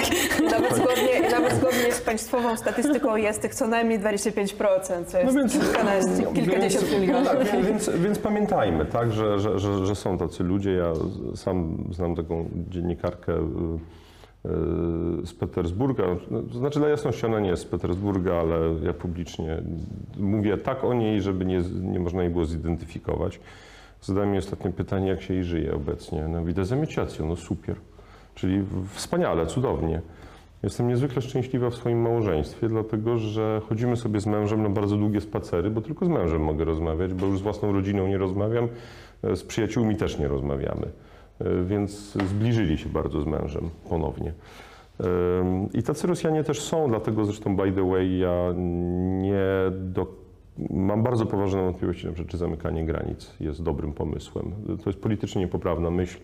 Nawet 0.52 0.76
zgodnie, 0.76 1.30
nawet 1.32 1.54
zgodnie 1.54 1.94
z 1.94 2.02
państwową 2.02 2.58
statystyką 2.58 3.16
jest 3.16 3.42
tych 3.42 3.56
co 3.56 3.68
najmniej 3.68 4.00
25%, 4.00 5.06
co 5.06 5.18
jest 5.20 5.36
No 5.36 5.40
więc, 5.42 5.54
kilkanaście, 5.54 6.24
no, 6.24 6.32
kilkadziesiąt 6.32 6.86
więc, 6.86 7.02
milionów. 7.02 7.28
tak, 7.30 7.66
więc, 7.66 7.90
więc, 7.90 8.20
pamiętajmy, 8.20 8.86
tak, 8.86 9.12
że, 9.12 9.40
że, 9.40 9.60
że, 9.60 9.86
że 9.86 9.96
są 9.96 10.18
tacy 10.18 10.44
ludzie. 10.44 10.72
Ja 10.72 10.94
sam 11.36 11.78
znam 11.92 12.16
taką 12.16 12.50
dziennikarkę 12.70 13.34
y, 13.34 13.40
z 15.26 15.34
Petersburga. 15.34 16.04
No, 16.32 16.42
To 16.42 16.58
znaczy 16.58 16.80
dla 16.80 16.90
jasności 16.90 17.26
ona 17.26 17.40
nie 17.40 17.50
jest 17.50 17.64
z 17.64 17.66
Petersburga, 17.66 18.34
ale 18.34 18.56
ja 18.84 18.94
publicznie 18.94 19.62
mówię 20.18 20.58
tak 20.58 20.84
o 20.84 20.94
niej, 20.94 21.22
żeby 21.22 21.46
nie, 21.46 21.62
nie 21.82 22.00
można 22.00 22.24
jej 22.24 22.32
było 22.32 22.46
zidentyfikować. 22.46 23.40
Zadałem 24.02 24.32
mi 24.32 24.38
ostatnie 24.38 24.72
pytanie, 24.72 25.08
jak 25.08 25.22
się 25.22 25.34
jej 25.34 25.44
żyje 25.44 25.76
obecnie. 25.76 26.28
No 26.28 26.46
widzę 26.46 26.66
zamieciacją, 26.66 27.28
no 27.28 27.36
super. 27.36 27.76
Czyli 28.36 28.64
wspaniale, 28.94 29.46
cudownie. 29.46 30.02
Jestem 30.64 30.88
niezwykle 30.88 31.22
szczęśliwa 31.22 31.70
w 31.70 31.76
swoim 31.76 32.02
małżeństwie, 32.02 32.70
dlatego 32.70 33.18
że 33.18 33.62
chodzimy 33.70 33.98
sobie 33.98 34.20
z 34.20 34.26
mężem 34.26 34.64
na 34.64 34.70
bardzo 34.70 34.98
długie 34.98 35.22
spacery, 35.22 35.70
bo 35.70 35.82
tylko 35.82 36.06
z 36.06 36.10
mężem 36.10 36.44
mogę 36.44 36.66
rozmawiać, 36.66 37.14
bo 37.14 37.26
już 37.26 37.40
z 37.40 37.42
własną 37.42 37.72
rodziną 37.72 38.08
nie 38.08 38.18
rozmawiam, 38.18 38.68
e, 39.24 39.36
z 39.36 39.44
przyjaciółmi 39.44 39.96
też 39.96 40.20
nie 40.20 40.28
rozmawiamy. 40.28 40.88
E, 41.40 41.64
Więc 41.64 42.12
zbliżyli 42.12 42.78
się 42.78 42.90
bardzo 42.90 43.22
z 43.22 43.26
mężem 43.26 43.70
ponownie. 43.90 44.34
I 45.74 45.84
tacy 45.84 46.08
Rosjanie 46.08 46.44
też 46.44 46.62
są, 46.62 46.88
dlatego 46.88 47.26
zresztą, 47.26 47.56
by 47.56 47.72
the 47.72 47.90
way, 47.90 48.18
ja 48.18 48.54
nie 49.22 49.44
do, 49.72 50.08
mam 50.70 51.04
bardzo 51.04 51.26
poważne 51.26 51.62
wątpliwości, 51.62 52.08
na 52.08 52.14
czy 52.28 52.38
zamykanie 52.38 52.86
granic 52.86 53.34
jest 53.40 53.64
dobrym 53.64 53.94
pomysłem. 53.94 54.52
To 54.84 54.90
jest 54.90 55.00
politycznie 55.00 55.42
niepoprawna 55.42 55.92
myśl. 55.92 56.18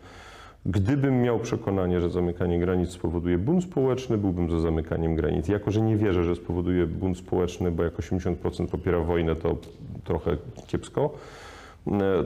Gdybym 0.65 1.21
miał 1.21 1.39
przekonanie, 1.39 2.01
że 2.01 2.09
zamykanie 2.09 2.59
granic 2.59 2.89
spowoduje 2.89 3.37
bunt 3.37 3.63
społeczny, 3.63 4.17
byłbym 4.17 4.51
za 4.51 4.59
zamykaniem 4.59 5.15
granic. 5.15 5.47
Jako, 5.47 5.71
że 5.71 5.81
nie 5.81 5.97
wierzę, 5.97 6.23
że 6.23 6.35
spowoduje 6.35 6.87
bunt 6.87 7.17
społeczny, 7.17 7.71
bo 7.71 7.83
jak 7.83 7.93
80% 7.93 8.67
popiera 8.67 8.99
wojnę, 8.99 9.35
to 9.35 9.57
trochę 10.03 10.37
kiepsko, 10.67 11.13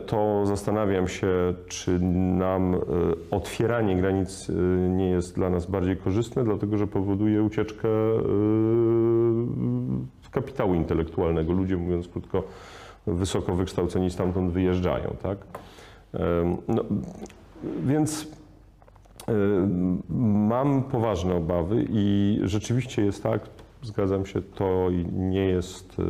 to 0.08 0.46
zastanawiam 0.46 1.08
się, 1.08 1.54
czy 1.68 2.00
nam 2.00 2.76
e, 2.76 2.80
otwieranie 3.32 3.96
granic 3.98 4.50
e, 4.50 4.54
nie 4.90 5.10
jest 5.10 5.36
dla 5.36 5.50
nas 5.50 5.66
bardziej 5.66 5.98
korzystne, 5.98 6.44
dlatego 6.44 6.78
że 6.78 6.88
powoduje 6.88 7.44
ucieczkę 7.44 7.88
e, 7.88 8.22
kapitału 10.36 10.74
intelektualnego. 10.74 11.54
Ludzie, 11.54 11.78
mówiąc 11.78 12.08
krótko, 12.08 12.44
wysoko 13.08 13.56
wykształceni 13.56 14.12
stamtąd 14.12 14.52
wyjeżdżają. 14.52 15.16
Tak? 15.24 15.38
No, 16.68 16.84
więc 17.86 18.28
e, 19.28 19.34
mam 20.50 20.84
poważne 20.84 21.36
obawy 21.36 21.86
i 21.90 22.40
rzeczywiście 22.44 23.06
jest 23.06 23.24
tak, 23.24 23.50
zgadzam 23.86 24.26
się, 24.26 24.42
to 24.42 24.90
nie 25.12 25.46
jest, 25.46 26.00
e, 26.00 26.04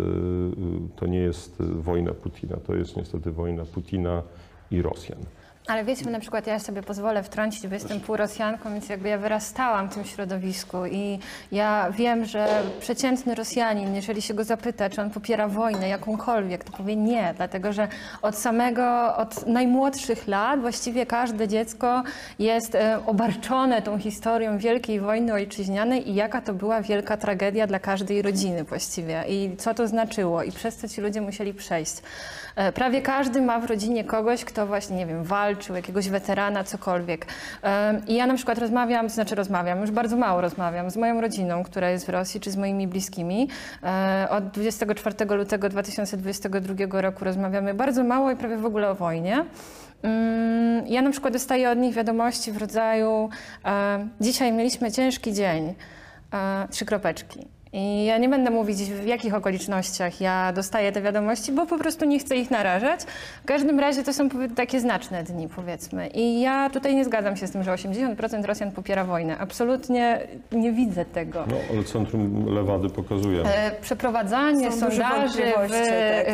to 0.96 1.06
nie 1.06 1.20
jest 1.20 1.62
wojna 1.62 2.14
Putina, 2.14 2.58
to 2.58 2.76
jest 2.76 2.98
niestety 2.98 3.32
wojna 3.32 3.66
Putina 3.66 4.24
i 4.72 4.82
Rosjan. 4.82 5.20
Ale 5.68 5.84
wiecie, 5.84 6.10
na 6.10 6.20
przykład 6.20 6.48
ja 6.48 6.60
sobie 6.60 6.84
pozwolę 6.84 7.24
wtrącić, 7.24 7.68
bo 7.68 7.74
jestem 7.74 8.00
pół 8.00 8.18
Rosjanką, 8.18 8.74
więc 8.74 8.90
jakby 8.90 9.10
ja 9.10 9.18
wyrastałam 9.18 9.90
w 9.90 9.94
tym 9.94 10.04
środowisku 10.04 10.86
i 10.86 11.20
ja 11.52 11.92
wiem, 11.92 12.26
że 12.26 12.64
przeciętny 12.80 13.36
Rosjanin, 13.36 13.96
jeżeli 13.96 14.22
się 14.22 14.34
go 14.34 14.44
zapyta, 14.44 14.90
czy 14.90 15.02
on 15.02 15.10
popiera 15.10 15.48
wojnę 15.48 15.90
jakąkolwiek, 15.90 16.64
to 16.64 16.78
powie 16.78 16.96
nie, 16.96 17.34
dlatego 17.38 17.74
że 17.74 17.88
od 18.22 18.38
samego, 18.38 19.16
od 19.16 19.48
najmłodszych 19.48 20.28
lat 20.28 20.62
właściwie 20.62 21.06
każde 21.06 21.48
dziecko 21.48 22.04
jest 22.40 22.76
e, 22.76 23.06
obarczone 23.06 23.82
tą 23.82 24.00
historią 24.00 24.58
Wielkiej 24.58 25.00
Wojny 25.00 25.34
Ojczyźnianej 25.34 26.10
i 26.10 26.16
jaka 26.16 26.42
to 26.42 26.54
była 26.54 26.82
wielka 26.82 27.18
tragedia 27.18 27.68
dla 27.68 27.80
każdej 27.80 28.22
rodziny 28.22 28.64
właściwie 28.64 29.24
i 29.30 29.58
co 29.58 29.74
to 29.74 29.88
znaczyło 29.88 30.44
i 30.44 30.52
przez 30.52 30.78
co 30.78 30.88
ci 30.88 31.02
ludzie 31.02 31.22
musieli 31.22 31.54
przejść. 31.54 31.96
E, 32.56 32.72
Prawie 32.72 33.02
każdy 33.02 33.42
ma 33.42 33.60
w 33.60 33.66
rodzinie 33.66 34.04
kogoś, 34.04 34.46
kto 34.46 34.68
właśnie, 34.68 34.96
nie 34.98 35.06
wiem, 35.06 35.24
walczył, 35.24 35.76
jakiegoś 35.76 36.10
weterana, 36.10 36.64
cokolwiek. 36.64 37.26
I 38.08 38.16
ja 38.16 38.28
na 38.28 38.34
przykład 38.36 38.58
rozmawiam, 38.58 39.10
znaczy 39.10 39.36
rozmawiam, 39.36 39.82
już 39.82 39.92
bardzo 39.92 40.18
mało 40.18 40.42
rozmawiam 40.42 40.90
z 40.90 40.98
moją 40.98 41.22
rodziną, 41.22 41.64
która 41.64 41.90
jest 41.90 42.06
w 42.06 42.10
Rosji, 42.10 42.40
czy 42.40 42.52
z 42.52 42.58
moimi 42.58 42.88
bliskimi. 42.88 43.48
E, 43.84 44.28
Od 44.30 44.48
24 44.48 45.26
lutego 45.36 45.70
2022 45.70 47.02
roku 47.02 47.26
rozmawiamy 47.26 47.74
bardzo 47.74 48.04
mało 48.04 48.32
i 48.32 48.36
prawie 48.36 48.58
w 48.58 48.66
ogóle 48.66 48.90
o 48.90 48.96
wojnie. 48.96 49.46
Mm, 50.04 50.88
Ja 50.88 51.02
na 51.02 51.12
przykład 51.12 51.34
dostaję 51.34 51.70
od 51.70 51.78
nich 51.78 51.96
wiadomości 51.96 52.52
w 52.52 52.58
rodzaju 52.58 53.30
e, 53.66 54.08
dzisiaj 54.22 54.52
mieliśmy 54.54 54.92
ciężki 54.92 55.34
dzień, 55.34 55.76
trzy 56.72 56.86
kropeczki. 56.86 57.48
I 57.78 58.06
ja 58.06 58.18
nie 58.18 58.30
będę 58.30 58.52
mówić 58.52 58.78
w 58.78 59.06
jakich 59.06 59.34
okolicznościach 59.34 60.22
ja 60.22 60.54
dostaję 60.54 60.92
te 60.92 61.02
wiadomości, 61.02 61.52
bo 61.52 61.66
po 61.66 61.78
prostu 61.78 62.06
nie 62.06 62.20
chcę 62.20 62.36
ich 62.36 62.52
narażać. 62.52 63.02
W 63.44 63.46
każdym 63.46 63.80
razie 63.80 64.04
to 64.04 64.14
są 64.14 64.30
takie 64.56 64.80
znaczne 64.80 65.24
dni, 65.24 65.48
powiedzmy. 65.56 66.08
I 66.08 66.42
ja 66.42 66.70
tutaj 66.70 66.96
nie 66.96 67.06
zgadzam 67.06 67.38
się 67.38 67.48
z 67.48 67.52
tym, 67.52 67.64
że 67.64 67.72
80% 67.72 68.46
Rosjan 68.46 68.72
popiera 68.72 69.04
wojnę. 69.04 69.38
Absolutnie 69.38 70.20
nie 70.52 70.72
widzę 70.72 71.06
tego. 71.06 71.46
No, 71.48 71.56
ale 71.72 71.84
centrum 71.84 72.56
Lewady 72.56 72.90
pokazuje. 72.90 73.44
E, 73.44 73.72
Przeprowadzanie 73.82 74.72
Są 74.72 74.80
sondaży 74.80 75.44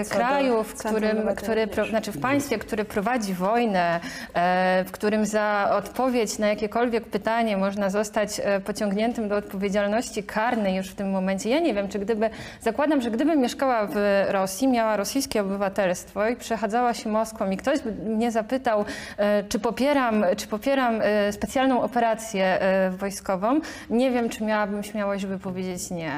w 0.03 0.09
tak, 0.09 0.17
kraju, 0.17 0.63
w 0.63 0.73
którym, 0.73 1.35
który, 1.35 1.67
pro, 1.67 1.85
znaczy 1.85 2.11
w 2.11 2.19
państwie, 2.19 2.57
które 2.57 2.85
prowadzi 2.85 3.33
wojnę, 3.33 3.99
e, 4.33 4.83
w 4.87 4.91
którym 4.91 5.25
za 5.25 5.71
odpowiedź 5.77 6.39
na 6.39 6.47
jakiekolwiek 6.47 7.05
pytanie 7.05 7.57
można 7.57 7.89
zostać 7.89 8.41
e, 8.43 8.59
pociągniętym 8.59 9.29
do 9.29 9.35
odpowiedzialności 9.35 10.23
karnej 10.23 10.75
już 10.75 10.87
w 10.87 10.95
tym 10.95 11.09
momencie, 11.11 11.30
momencie. 11.32 11.49
Ja 11.49 11.59
nie 11.59 11.73
wiem, 11.73 11.88
czy 11.88 11.99
gdyby, 11.99 12.29
zakładam, 12.61 13.01
że 13.01 13.11
gdybym 13.11 13.39
mieszkała 13.39 13.88
w 13.88 13.95
Rosji, 14.27 14.67
miała 14.67 14.97
rosyjskie 14.97 15.41
obywatelstwo 15.41 16.29
i 16.29 16.36
przechadzała 16.36 16.93
się 16.93 17.09
Moskwą 17.09 17.49
i 17.49 17.57
ktoś 17.57 17.79
mnie 18.05 18.32
zapytał, 18.32 18.86
e, 19.17 19.43
czy 19.43 19.59
popieram, 19.59 20.25
czy 20.38 20.47
popieram 20.47 21.01
e, 21.01 21.34
specjalną 21.34 21.82
operację 21.82 22.61
e, 22.61 22.91
wojskową, 22.91 23.59
nie 23.89 24.11
wiem, 24.11 24.29
czy 24.29 24.43
miałabym 24.43 24.84
śmiałość, 24.84 25.21
żeby 25.21 25.39
powiedzieć 25.39 25.91
nie. 25.91 26.11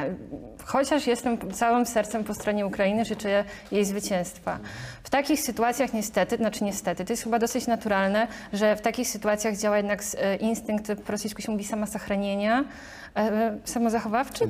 Chociaż 0.66 1.08
jestem 1.08 1.52
całym 1.52 1.86
sercem 1.86 2.24
po 2.24 2.34
stronie 2.34 2.66
Ukrainy, 2.66 3.06
życzę 3.06 3.44
jej 3.72 3.86
zwycięstwa. 3.86 4.60
W 5.04 5.10
takich 5.10 5.40
sytuacjach 5.40 5.94
niestety, 5.94 6.38
znaczy 6.38 6.64
niestety, 6.64 7.06
to 7.06 7.14
jest 7.14 7.24
chyba 7.24 7.40
dosyć 7.40 7.68
naturalne, 7.68 8.28
że 8.54 8.76
w 8.76 8.82
takich 8.82 9.08
sytuacjach 9.08 9.58
działa 9.58 9.78
jednak 9.78 10.02
instynkt, 10.40 10.92
po 11.06 11.12
rosyjsku 11.12 11.42
się 11.42 11.52
mówi 11.52 11.64
samosachranienia, 11.64 12.64
e, 13.16 13.58
samozachowawczy? 13.64 14.46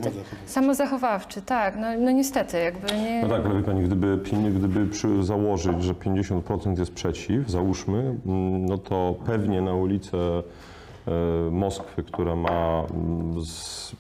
Samozachowawczy, 0.46 1.42
tak. 1.42 1.76
No, 1.76 1.88
no 2.00 2.12
niestety, 2.12 2.60
jakby 2.60 2.88
nie... 2.88 3.22
No 3.22 3.30
tak, 3.30 3.46
ale 3.46 3.56
wie 3.56 3.64
pani, 3.64 3.84
gdyby, 3.84 4.20
gdyby 4.56 4.88
przy, 4.88 5.24
założyć, 5.24 5.84
że 5.84 5.94
50% 5.94 6.80
jest 6.80 6.94
przeciw, 6.94 7.50
załóżmy, 7.50 8.00
mm, 8.00 8.66
no 8.66 8.78
to 8.78 9.16
pewnie 9.26 9.62
na 9.62 9.74
ulicę 9.74 10.18
e, 10.18 11.12
Moskwy, 11.52 12.04
która 12.04 12.36
ma 12.36 12.84
mm, 12.92 13.46
z 13.46 13.96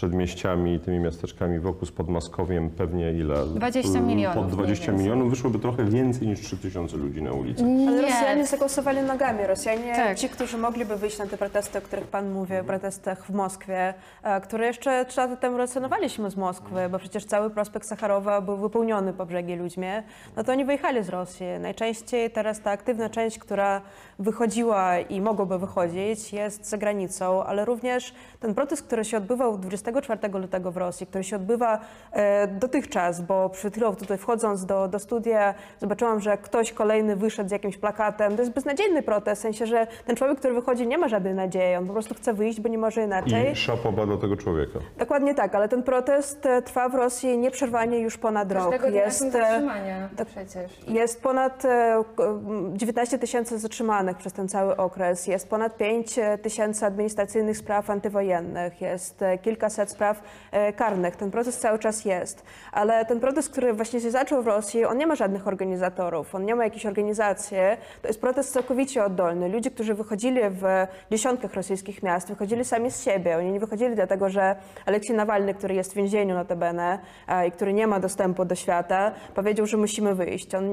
przedmieściami 0.00 0.74
i 0.74 0.80
tymi 0.80 0.98
miasteczkami 0.98 1.58
wokół 1.58 1.86
z 1.88 1.92
Podmaskowiem 1.92 2.70
pewnie 2.70 3.12
ile? 3.12 3.46
20 3.46 4.00
milionów 4.00 4.36
Pod 4.36 4.46
20 4.52 4.84
mniej 4.84 4.92
więcej. 4.92 4.94
milionów 5.04 5.30
wyszłoby 5.30 5.58
trochę 5.58 5.84
więcej 5.84 6.28
niż 6.28 6.40
3000 6.40 6.96
ludzi 6.96 7.22
na 7.22 7.32
ulicy. 7.32 7.62
Ale 7.64 7.70
Nie. 7.72 8.02
Rosjanie 8.02 8.46
zagłosowali 8.46 9.00
nogami. 9.00 9.46
Rosjanie, 9.46 9.92
Tak. 9.94 10.18
ci, 10.18 10.28
którzy 10.28 10.58
mogliby 10.58 10.96
wyjść 10.96 11.18
na 11.18 11.26
te 11.26 11.36
protesty, 11.36 11.78
o 11.78 11.82
których 11.82 12.06
Pan 12.06 12.30
mówi, 12.32 12.52
protestach 12.66 13.24
w 13.26 13.30
Moskwie, 13.30 13.94
e, 14.22 14.40
które 14.40 14.66
jeszcze 14.66 15.04
trzy 15.04 15.20
lata 15.20 15.36
temu 15.36 15.56
relacjonowaliśmy 15.56 16.30
z 16.30 16.36
Moskwy, 16.36 16.88
bo 16.90 16.98
przecież 16.98 17.24
cały 17.24 17.50
prospekt 17.50 17.86
Sacharowa 17.86 18.40
był 18.40 18.56
wypełniony 18.56 19.12
po 19.12 19.26
brzegi 19.26 19.56
ludźmi, 19.56 19.86
no 20.36 20.44
to 20.44 20.52
oni 20.52 20.64
wyjechali 20.64 21.02
z 21.02 21.08
Rosji. 21.08 21.46
Najczęściej 21.60 22.30
teraz 22.30 22.60
ta 22.60 22.70
aktywna 22.70 23.08
część, 23.10 23.38
która 23.38 23.80
wychodziła 24.18 24.98
i 24.98 25.20
mogłaby 25.20 25.58
wychodzić, 25.58 26.32
jest 26.32 26.68
za 26.68 26.76
granicą, 26.78 27.44
ale 27.44 27.64
również 27.64 28.14
ten 28.40 28.54
protest, 28.54 28.82
który 28.82 29.04
się 29.04 29.16
odbywał 29.16 29.58
24 29.58 30.28
lutego 30.28 30.72
w 30.72 30.76
Rosji, 30.76 31.06
który 31.06 31.24
się 31.24 31.36
odbywa 31.36 31.78
e, 32.12 32.46
dotychczas, 32.46 33.20
bo 33.20 33.48
przed 33.50 33.72
chwilą 33.72 33.96
tutaj 33.96 34.18
wchodząc 34.18 34.66
do, 34.66 34.88
do 34.88 34.98
studia 34.98 35.54
zobaczyłam, 35.78 36.20
że 36.20 36.38
ktoś 36.38 36.72
kolejny 36.72 37.16
wyszedł 37.16 37.48
z 37.48 37.52
jakimś 37.52 37.76
plakatem. 37.78 38.36
To 38.36 38.42
jest 38.42 38.54
beznadziejny 38.54 39.02
protest, 39.02 39.40
w 39.40 39.42
sensie, 39.42 39.66
że 39.66 39.86
ten 40.06 40.16
człowiek, 40.16 40.38
który 40.38 40.54
wychodzi, 40.54 40.86
nie 40.86 40.98
ma 40.98 41.08
żadnej 41.08 41.34
nadziei. 41.34 41.76
On 41.76 41.86
po 41.86 41.92
prostu 41.92 42.14
chce 42.14 42.34
wyjść, 42.34 42.60
bo 42.60 42.68
nie 42.68 42.78
może 42.78 43.02
inaczej. 43.04 43.52
I 43.52 43.56
szapoba 43.56 44.06
do 44.06 44.16
tego 44.16 44.36
człowieka. 44.36 44.78
Dokładnie 44.98 45.34
tak, 45.34 45.54
ale 45.54 45.68
ten 45.68 45.82
protest 45.82 46.46
e, 46.46 46.62
trwa 46.62 46.88
w 46.88 46.94
Rosji 46.94 47.38
nieprzerwanie 47.38 47.98
już 47.98 48.18
ponad 48.18 48.52
rok. 48.52 48.74
E, 48.74 49.10
zatrzymania 49.10 50.08
tak. 50.16 50.28
przecież. 50.28 50.72
jest 50.88 51.22
ponad 51.22 51.64
e, 51.64 52.04
k- 52.16 52.24
19 52.72 53.18
tysięcy 53.18 53.58
zatrzymanych 53.58 54.05
przez 54.14 54.32
ten 54.32 54.48
cały 54.48 54.76
okres, 54.76 55.26
jest 55.26 55.48
ponad 55.48 55.76
5 55.76 56.18
tysięcy 56.42 56.86
administracyjnych 56.86 57.56
spraw 57.56 57.90
antywojennych, 57.90 58.80
jest 58.80 59.22
e, 59.22 59.38
kilkaset 59.38 59.90
spraw 59.90 60.22
e, 60.52 60.72
karnych. 60.72 61.16
Ten 61.16 61.30
proces 61.30 61.58
cały 61.58 61.78
czas 61.78 62.04
jest, 62.04 62.44
ale 62.72 63.04
ten 63.04 63.20
protest, 63.20 63.50
który 63.50 63.72
właśnie 63.72 64.00
się 64.00 64.10
zaczął 64.10 64.42
w 64.42 64.46
Rosji, 64.46 64.84
on 64.84 64.98
nie 64.98 65.06
ma 65.06 65.14
żadnych 65.14 65.46
organizatorów, 65.46 66.34
on 66.34 66.44
nie 66.44 66.54
ma 66.54 66.64
jakiejś 66.64 66.86
organizacji. 66.86 67.56
To 68.02 68.08
jest 68.08 68.20
protest 68.20 68.52
całkowicie 68.52 69.04
oddolny. 69.04 69.48
Ludzie, 69.48 69.70
którzy 69.70 69.94
wychodzili 69.94 70.40
w 70.50 70.86
dziesiątkach 71.10 71.54
rosyjskich 71.54 72.02
miast, 72.02 72.28
wychodzili 72.28 72.64
sami 72.64 72.90
z 72.90 73.02
siebie. 73.02 73.36
Oni 73.36 73.52
nie 73.52 73.60
wychodzili 73.60 73.94
dlatego, 73.94 74.28
że 74.28 74.56
Aleksiej 74.86 75.16
Nawalny, 75.16 75.54
który 75.54 75.74
jest 75.74 75.92
w 75.92 75.96
więzieniu 75.96 76.34
notabene 76.34 76.98
e, 77.28 77.48
i 77.48 77.52
który 77.52 77.72
nie 77.72 77.86
ma 77.86 78.00
dostępu 78.00 78.44
do 78.44 78.54
świata, 78.54 79.12
powiedział, 79.34 79.66
że 79.66 79.76
musimy 79.76 80.14
wyjść. 80.14 80.54
On, 80.54 80.64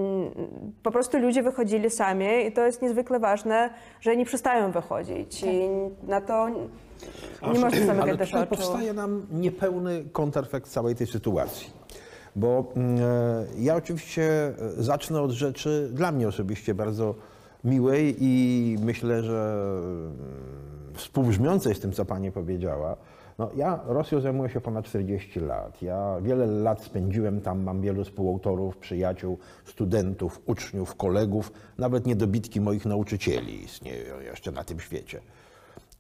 po 0.84 0.91
prostu 0.91 1.19
ludzie 1.19 1.43
wychodzili 1.43 1.89
sami 1.89 2.45
i 2.47 2.51
to 2.51 2.65
jest 2.65 2.81
niezwykle 2.81 3.19
ważne, 3.24 3.69
że 4.01 4.17
nie 4.17 4.26
przestają 4.26 4.71
wychodzić 4.71 5.43
i 5.43 5.69
na 6.07 6.21
to 6.21 6.49
nie 6.49 7.59
można 7.59 7.86
zamykać 7.86 8.17
też 8.17 8.34
oczu. 8.34 8.47
powstaje 8.49 8.93
nam 8.93 9.26
niepełny 9.32 10.05
kontrefekt 10.11 10.69
całej 10.69 10.95
tej 10.95 11.07
sytuacji. 11.07 11.69
Bo 12.36 12.65
mm, 12.76 12.97
e, 12.97 13.45
ja 13.57 13.76
oczywiście 13.76 14.24
e, 14.24 14.53
zacznę 14.84 15.21
od 15.21 15.32
rzeczy 15.32 15.89
dla 15.93 16.11
mnie 16.11 16.28
osobiście 16.28 16.76
bardzo 16.76 17.15
miłej 17.63 18.15
i 18.19 18.32
myślę, 18.82 19.24
że 19.24 19.41
mm, 19.78 20.17
współbrzmiącej 20.93 21.76
z 21.76 21.80
tym, 21.80 21.91
co 21.91 22.05
pani 22.05 22.32
powiedziała. 22.32 22.95
No, 23.39 23.49
ja 23.55 23.79
Rosją 23.86 24.21
zajmuję 24.21 24.49
się 24.49 24.61
ponad 24.61 24.86
40 24.86 25.39
lat. 25.39 25.81
Ja 25.81 26.17
wiele 26.21 26.45
lat 26.45 26.84
spędziłem 26.84 27.41
tam, 27.41 27.63
mam 27.63 27.81
wielu 27.81 28.03
współautorów, 28.03 28.77
przyjaciół, 28.77 29.38
studentów, 29.65 30.41
uczniów, 30.45 30.95
kolegów, 30.95 31.51
nawet 31.77 32.05
niedobitki 32.05 32.61
moich 32.61 32.86
nauczycieli 32.86 33.63
istnieją 33.63 34.19
jeszcze 34.19 34.51
na 34.51 34.63
tym 34.63 34.79
świecie. 34.79 35.19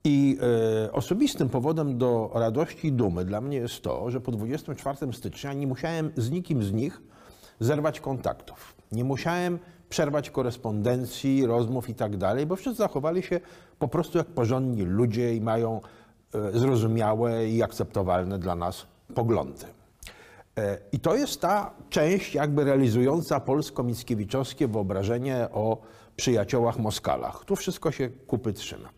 I 0.03 0.37
e, 0.85 0.91
osobistym 0.91 1.49
powodem 1.49 1.97
do 1.97 2.31
radości 2.33 2.87
i 2.87 2.91
dumy 2.91 3.25
dla 3.25 3.41
mnie 3.41 3.57
jest 3.57 3.81
to, 3.81 4.11
że 4.11 4.21
po 4.21 4.31
24 4.31 5.13
stycznia 5.13 5.53
nie 5.53 5.67
musiałem 5.67 6.11
z 6.17 6.31
nikim 6.31 6.63
z 6.63 6.73
nich 6.73 7.01
zerwać 7.59 7.99
kontaktów. 7.99 8.75
Nie 8.91 9.03
musiałem 9.03 9.59
przerwać 9.89 10.29
korespondencji, 10.29 11.45
rozmów 11.45 11.89
i 11.89 11.95
tak 11.95 12.17
dalej, 12.17 12.45
bo 12.45 12.55
wszyscy 12.55 12.77
zachowali 12.77 13.23
się 13.23 13.39
po 13.79 13.87
prostu 13.87 14.17
jak 14.17 14.27
porządni 14.27 14.83
ludzie 14.83 15.35
i 15.35 15.41
mają 15.41 15.81
zrozumiałe 16.53 17.47
i 17.49 17.63
akceptowalne 17.63 18.39
dla 18.39 18.55
nas 18.55 18.85
poglądy. 19.15 19.65
E, 20.57 20.77
I 20.91 20.99
to 20.99 21.15
jest 21.15 21.41
ta 21.41 21.71
część 21.89 22.35
jakby 22.35 22.63
realizująca 22.63 23.39
polsko-mickiewiczowskie 23.39 24.67
wyobrażenie 24.67 25.47
o 25.51 25.77
przyjaciołach 26.15 26.79
Moskalach. 26.79 27.45
Tu 27.45 27.55
wszystko 27.55 27.91
się 27.91 28.09
kupy 28.09 28.53
trzyma. 28.53 28.89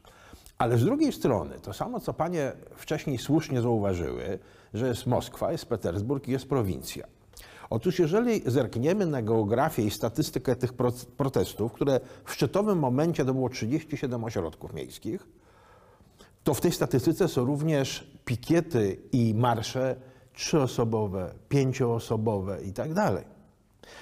Ale 0.57 0.77
z 0.77 0.85
drugiej 0.85 1.13
strony, 1.13 1.59
to 1.61 1.73
samo 1.73 1.99
co 1.99 2.13
panie 2.13 2.51
wcześniej 2.75 3.17
słusznie 3.17 3.61
zauważyły, 3.61 4.39
że 4.73 4.87
jest 4.87 5.05
Moskwa, 5.05 5.51
jest 5.51 5.65
Petersburg 5.65 6.27
i 6.27 6.31
jest 6.31 6.49
prowincja. 6.49 7.07
Otóż 7.69 7.99
jeżeli 7.99 8.41
zerkniemy 8.45 9.05
na 9.05 9.21
geografię 9.21 9.83
i 9.83 9.91
statystykę 9.91 10.55
tych 10.55 10.73
pro- 10.73 10.91
protestów, 11.17 11.73
które 11.73 11.99
w 12.25 12.33
szczytowym 12.33 12.79
momencie 12.79 13.25
to 13.25 13.33
było 13.33 13.49
37 13.49 14.23
ośrodków 14.23 14.73
miejskich, 14.73 15.27
to 16.45 16.53
w 16.53 16.61
tej 16.61 16.71
statystyce 16.71 17.27
są 17.27 17.45
również 17.45 18.07
pikiety 18.25 18.97
i 19.11 19.33
marsze 19.33 19.95
trzyosobowe, 20.33 21.33
pięcioosobowe 21.49 22.61
i 22.61 22.73
tak 22.73 22.93
dalej. 22.93 23.23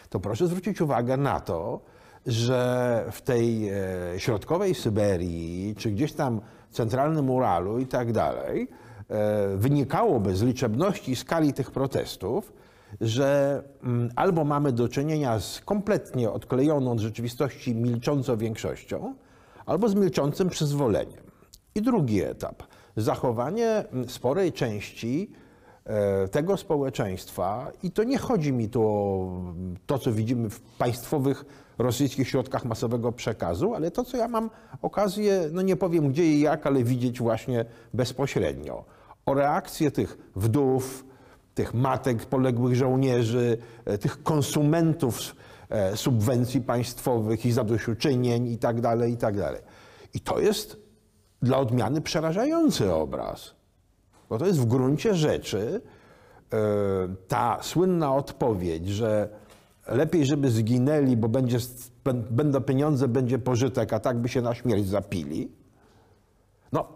To 0.10 0.20
proszę 0.20 0.48
zwrócić 0.48 0.82
uwagę 0.82 1.18
na 1.18 1.40
to, 1.40 1.80
że 2.26 3.06
w 3.12 3.22
tej 3.22 3.70
e, 3.70 3.74
środkowej 4.18 4.76
Syberii, 4.76 5.76
czy 5.78 5.92
gdzieś 5.92 6.14
tam 6.14 6.42
centralnym 6.72 7.30
Uralu 7.30 7.80
i 7.80 7.88
tak 7.88 8.12
dalej, 8.12 8.68
e, 9.10 9.58
wynikałoby 9.58 10.36
z 10.36 10.42
liczebności 10.42 11.12
i 11.12 11.16
skali 11.16 11.54
tych 11.54 11.72
protestów, 11.72 12.54
że 13.02 13.64
mm, 13.84 14.10
albo 14.16 14.44
mamy 14.44 14.72
do 14.72 14.90
czynienia 14.90 15.40
z 15.40 15.62
kompletnie 15.62 16.32
odklejoną 16.32 16.92
od 16.92 17.00
rzeczywistości 17.00 17.76
milczącą 17.76 18.38
większością, 18.38 19.14
albo 19.66 19.90
z 19.90 19.96
milczącym 19.96 20.50
przyzwoleniem. 20.50 21.23
I 21.76 21.82
drugi 21.82 22.24
etap. 22.24 22.64
Zachowanie 22.98 23.84
sporej 24.08 24.52
części 24.52 25.32
e, 25.86 26.28
tego 26.28 26.58
społeczeństwa, 26.58 27.72
i 27.84 27.92
to 27.92 28.04
nie 28.04 28.18
chodzi 28.18 28.54
mi 28.54 28.70
tu 28.70 28.84
o 28.84 29.44
to, 29.86 30.00
co 30.00 30.12
widzimy 30.12 30.50
w 30.50 30.62
państwowych 30.62 31.46
rosyjskich 31.78 32.30
środkach 32.30 32.66
masowego 32.66 33.12
przekazu, 33.12 33.76
ale 33.76 33.92
to, 33.92 34.04
co 34.04 34.18
ja 34.18 34.28
mam 34.28 34.50
okazję, 34.82 35.50
no 35.52 35.62
nie 35.62 35.76
powiem 35.76 36.10
gdzie 36.10 36.26
i 36.26 36.40
jak, 36.40 36.68
ale 36.68 36.84
widzieć 36.84 37.20
właśnie 37.20 37.66
bezpośrednio. 37.94 38.86
O 39.26 39.34
reakcję 39.34 39.92
tych 39.92 40.18
wdów, 40.36 41.06
tych 41.56 41.74
matek 41.74 42.26
poległych 42.26 42.76
żołnierzy, 42.76 43.58
e, 43.86 43.98
tych 43.98 44.24
konsumentów 44.24 45.36
e, 45.70 45.98
subwencji 45.98 46.62
państwowych 46.62 47.46
i 47.46 47.52
zadośćuczynień 47.52 48.48
i 48.48 48.58
tak 48.58 48.82
dalej, 48.82 49.14
i 49.14 49.18
tak. 49.18 49.36
I 50.14 50.20
to 50.20 50.40
jest 50.40 50.83
dla 51.44 51.58
odmiany 51.58 52.02
przerażający 52.02 52.94
obraz. 52.94 53.56
Bo 54.30 54.38
to 54.38 54.46
jest 54.46 54.60
w 54.60 54.66
gruncie 54.66 55.16
rzeczy 55.16 55.82
e, 56.54 56.58
ta 57.28 57.60
słynna 57.62 58.16
odpowiedź, 58.16 58.88
że 58.88 59.30
lepiej, 59.88 60.26
żeby 60.26 60.52
zginęli, 60.52 61.18
bo 61.18 61.30
będzie, 61.30 61.58
bę- 62.06 62.24
będą 62.32 62.62
pieniądze, 62.62 63.08
będzie 63.08 63.40
pożytek, 63.40 63.94
a 63.94 64.00
tak 64.00 64.18
by 64.18 64.30
się 64.30 64.42
na 64.42 64.56
śmierć 64.56 64.88
zapili. 64.88 65.52
No, 66.72 66.88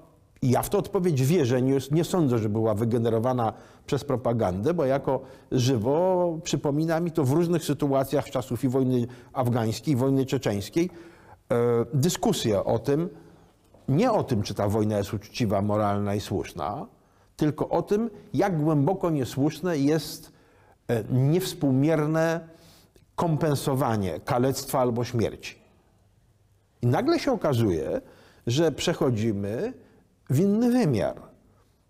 ja 0.42 0.62
w 0.62 0.70
tę 0.70 0.78
odpowiedź 0.78 1.24
wierzę, 1.24 1.62
nie, 1.62 1.78
nie 1.92 2.04
sądzę, 2.04 2.38
że 2.38 2.50
była 2.50 2.74
wygenerowana 2.74 3.54
przez 3.86 4.04
propagandę, 4.04 4.74
bo 4.74 4.86
jako 4.86 5.22
żywo 5.52 6.38
przypomina 6.44 7.00
mi 7.00 7.12
to 7.12 7.24
w 7.24 7.32
różnych 7.32 7.64
sytuacjach 7.64 8.30
czasów 8.30 8.64
i 8.64 8.70
wojny 8.70 9.08
afgańskiej, 9.34 9.94
i 9.94 9.98
wojny 9.98 10.26
czeczeńskiej, 10.26 10.90
e, 11.52 11.56
dyskusję 11.94 12.64
o 12.64 12.80
tym, 12.80 13.10
nie 13.88 14.12
o 14.12 14.24
tym, 14.24 14.44
czy 14.44 14.54
ta 14.54 14.68
wojna 14.68 14.98
jest 14.98 15.14
uczciwa, 15.14 15.62
moralna 15.62 16.16
i 16.16 16.22
słuszna, 16.22 16.88
tylko 17.36 17.70
o 17.70 17.82
tym, 17.82 18.10
jak 18.34 18.62
głęboko 18.62 19.10
niesłuszne 19.10 19.78
jest 19.78 20.32
e, 20.88 21.04
niewspółmierne 21.04 22.48
kompensowanie 23.16 24.20
kalectwa 24.20 24.80
albo 24.80 25.04
śmierci. 25.04 25.56
I 26.82 26.88
nagle 26.88 27.20
się 27.20 27.32
okazuje, 27.32 28.02
że 28.48 28.72
przechodzimy 28.72 29.74
w 30.30 30.40
inny 30.40 30.72
wymiar 30.72 31.22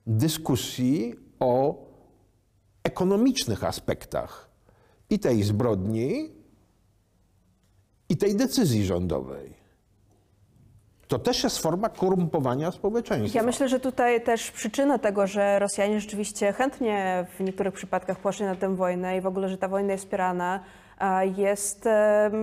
dyskusji 0.08 1.16
o 1.40 1.86
ekonomicznych 2.84 3.64
aspektach 3.64 4.50
i 5.10 5.20
tej 5.20 5.44
zbrodni, 5.44 6.32
i 8.10 8.18
tej 8.18 8.36
decyzji 8.36 8.86
rządowej. 8.86 9.57
To 11.08 11.20
też 11.20 11.44
jest 11.44 11.60
forma 11.60 11.90
korumpowania 11.90 12.72
społeczeństwa. 12.72 13.40
Ja 13.40 13.46
myślę, 13.46 13.70
że 13.70 13.80
tutaj 13.80 14.24
też 14.24 14.52
przyczyna 14.52 15.00
tego, 15.00 15.28
że 15.28 15.60
Rosjanie 15.60 16.02
rzeczywiście 16.02 16.54
chętnie 16.54 17.26
w 17.38 17.44
niektórych 17.44 17.74
przypadkach 17.74 18.20
poszli 18.20 18.46
na 18.46 18.56
tę 18.56 18.76
wojnę 18.76 19.18
i 19.18 19.22
w 19.22 19.28
ogóle, 19.28 19.50
że 19.50 19.58
ta 19.58 19.68
wojna 19.68 19.92
jest 19.92 20.04
wspierana, 20.04 20.60
jest 21.38 21.90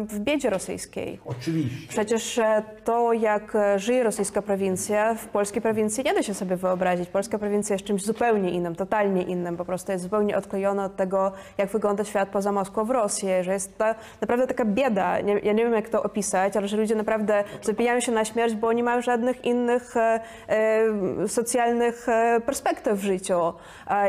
w 0.08 0.18
biedzie 0.18 0.50
rosyjskiej. 0.50 1.20
Oczywiście. 1.24 1.88
Przecież 1.88 2.38
e, 2.38 2.62
to, 2.84 3.12
jak 3.12 3.56
e, 3.56 3.78
żyje 3.78 4.02
rosyjska 4.02 4.42
prowincja, 4.42 5.14
w 5.14 5.28
polskiej 5.28 5.62
prowincji 5.62 6.04
nie 6.04 6.14
da 6.14 6.22
się 6.22 6.34
sobie 6.34 6.56
wyobrazić. 6.56 7.08
Polska 7.08 7.38
prowincja 7.38 7.74
jest 7.74 7.84
czymś 7.84 8.02
zupełnie 8.02 8.50
innym, 8.50 8.74
totalnie 8.74 9.22
innym. 9.22 9.56
Po 9.56 9.64
prostu 9.64 9.92
jest 9.92 10.04
zupełnie 10.04 10.36
odklejona 10.36 10.84
od 10.84 10.96
tego, 10.96 11.32
jak 11.58 11.70
wygląda 11.70 12.04
świat 12.04 12.28
poza 12.28 12.52
Moskwą 12.52 12.84
w 12.84 12.90
Rosji, 12.90 13.28
że 13.40 13.52
jest 13.52 13.78
naprawdę 14.20 14.46
taka 14.46 14.64
bieda. 14.64 15.20
Nie, 15.20 15.38
ja 15.38 15.52
nie 15.52 15.64
wiem, 15.64 15.72
jak 15.72 15.88
to 15.88 16.02
opisać, 16.02 16.56
ale 16.56 16.68
że 16.68 16.76
ludzie 16.76 16.94
naprawdę 16.94 17.44
zapijają 17.62 18.00
się 18.00 18.12
na 18.12 18.24
śmierć, 18.24 18.54
bo 18.54 18.72
nie 18.72 18.82
mają 18.82 19.02
żadnych 19.02 19.44
innych 19.44 19.96
e, 19.96 20.20
e, 20.48 21.28
socjalnych 21.28 22.06
perspektyw 22.46 22.98
w 22.98 23.02
życiu. 23.02 23.52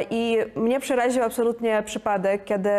I 0.10 0.38
mnie 0.56 0.80
przeraził 0.80 1.24
absolutnie 1.24 1.84
przypadek, 1.86 2.44
kiedy 2.44 2.70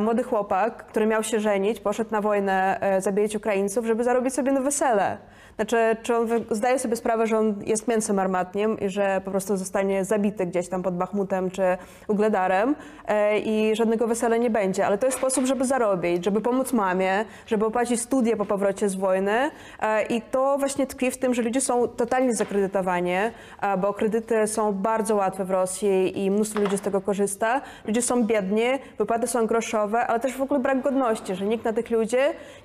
młody 0.00 0.22
chłopak, 0.22 0.86
który 0.86 1.06
miał 1.06 1.22
się 1.22 1.40
żenić, 1.40 1.80
poszedł 1.80 2.10
na 2.10 2.20
wojnę 2.20 2.80
e, 2.80 3.00
zabijać 3.00 3.36
Ukraińców, 3.36 3.86
żeby 3.86 4.04
zarobić 4.04 4.34
sobie 4.34 4.52
na 4.52 4.60
wesele. 4.60 5.18
Znaczy, 5.60 5.96
czy 6.02 6.16
on 6.16 6.28
zdaje 6.50 6.78
sobie 6.78 6.96
sprawę, 6.96 7.26
że 7.26 7.38
on 7.38 7.54
jest 7.66 7.88
mięsem 7.88 8.18
armatnim 8.18 8.80
i 8.80 8.88
że 8.88 9.20
po 9.24 9.30
prostu 9.30 9.56
zostanie 9.56 10.04
zabity 10.04 10.46
gdzieś 10.46 10.68
tam 10.68 10.82
pod 10.82 10.96
Bachmutem 10.96 11.50
czy 11.50 11.62
Ugledarem 12.08 12.74
e, 13.06 13.38
i 13.38 13.76
żadnego 13.76 14.06
wesela 14.06 14.36
nie 14.36 14.50
będzie. 14.50 14.86
Ale 14.86 14.98
to 14.98 15.06
jest 15.06 15.18
sposób, 15.18 15.46
żeby 15.46 15.64
zarobić, 15.64 16.24
żeby 16.24 16.40
pomóc 16.40 16.72
mamie, 16.72 17.24
żeby 17.46 17.66
opłacić 17.66 18.00
studia 18.00 18.36
po 18.36 18.46
powrocie 18.46 18.88
z 18.88 18.94
wojny. 18.94 19.50
E, 19.80 20.02
I 20.02 20.22
to 20.22 20.58
właśnie 20.58 20.86
tkwi 20.86 21.10
w 21.10 21.18
tym, 21.18 21.34
że 21.34 21.42
ludzie 21.42 21.60
są 21.60 21.88
totalnie 21.88 22.34
zakredytowani, 22.34 23.12
e, 23.12 23.32
bo 23.78 23.94
kredyty 23.94 24.46
są 24.46 24.72
bardzo 24.72 25.16
łatwe 25.16 25.44
w 25.44 25.50
Rosji 25.50 26.24
i 26.24 26.30
mnóstwo 26.30 26.60
ludzi 26.60 26.78
z 26.78 26.80
tego 26.80 27.00
korzysta. 27.00 27.60
Ludzie 27.86 28.02
są 28.02 28.24
biedni, 28.24 28.66
wypłaty 28.98 29.26
są 29.26 29.46
groszowe, 29.46 30.06
ale 30.06 30.20
też 30.20 30.36
w 30.36 30.42
ogóle 30.42 30.60
brak 30.60 30.82
godności, 30.82 31.34
że 31.34 31.46
nikt 31.46 31.64
na 31.64 31.72
tych 31.72 31.90
ludzi 31.90 32.16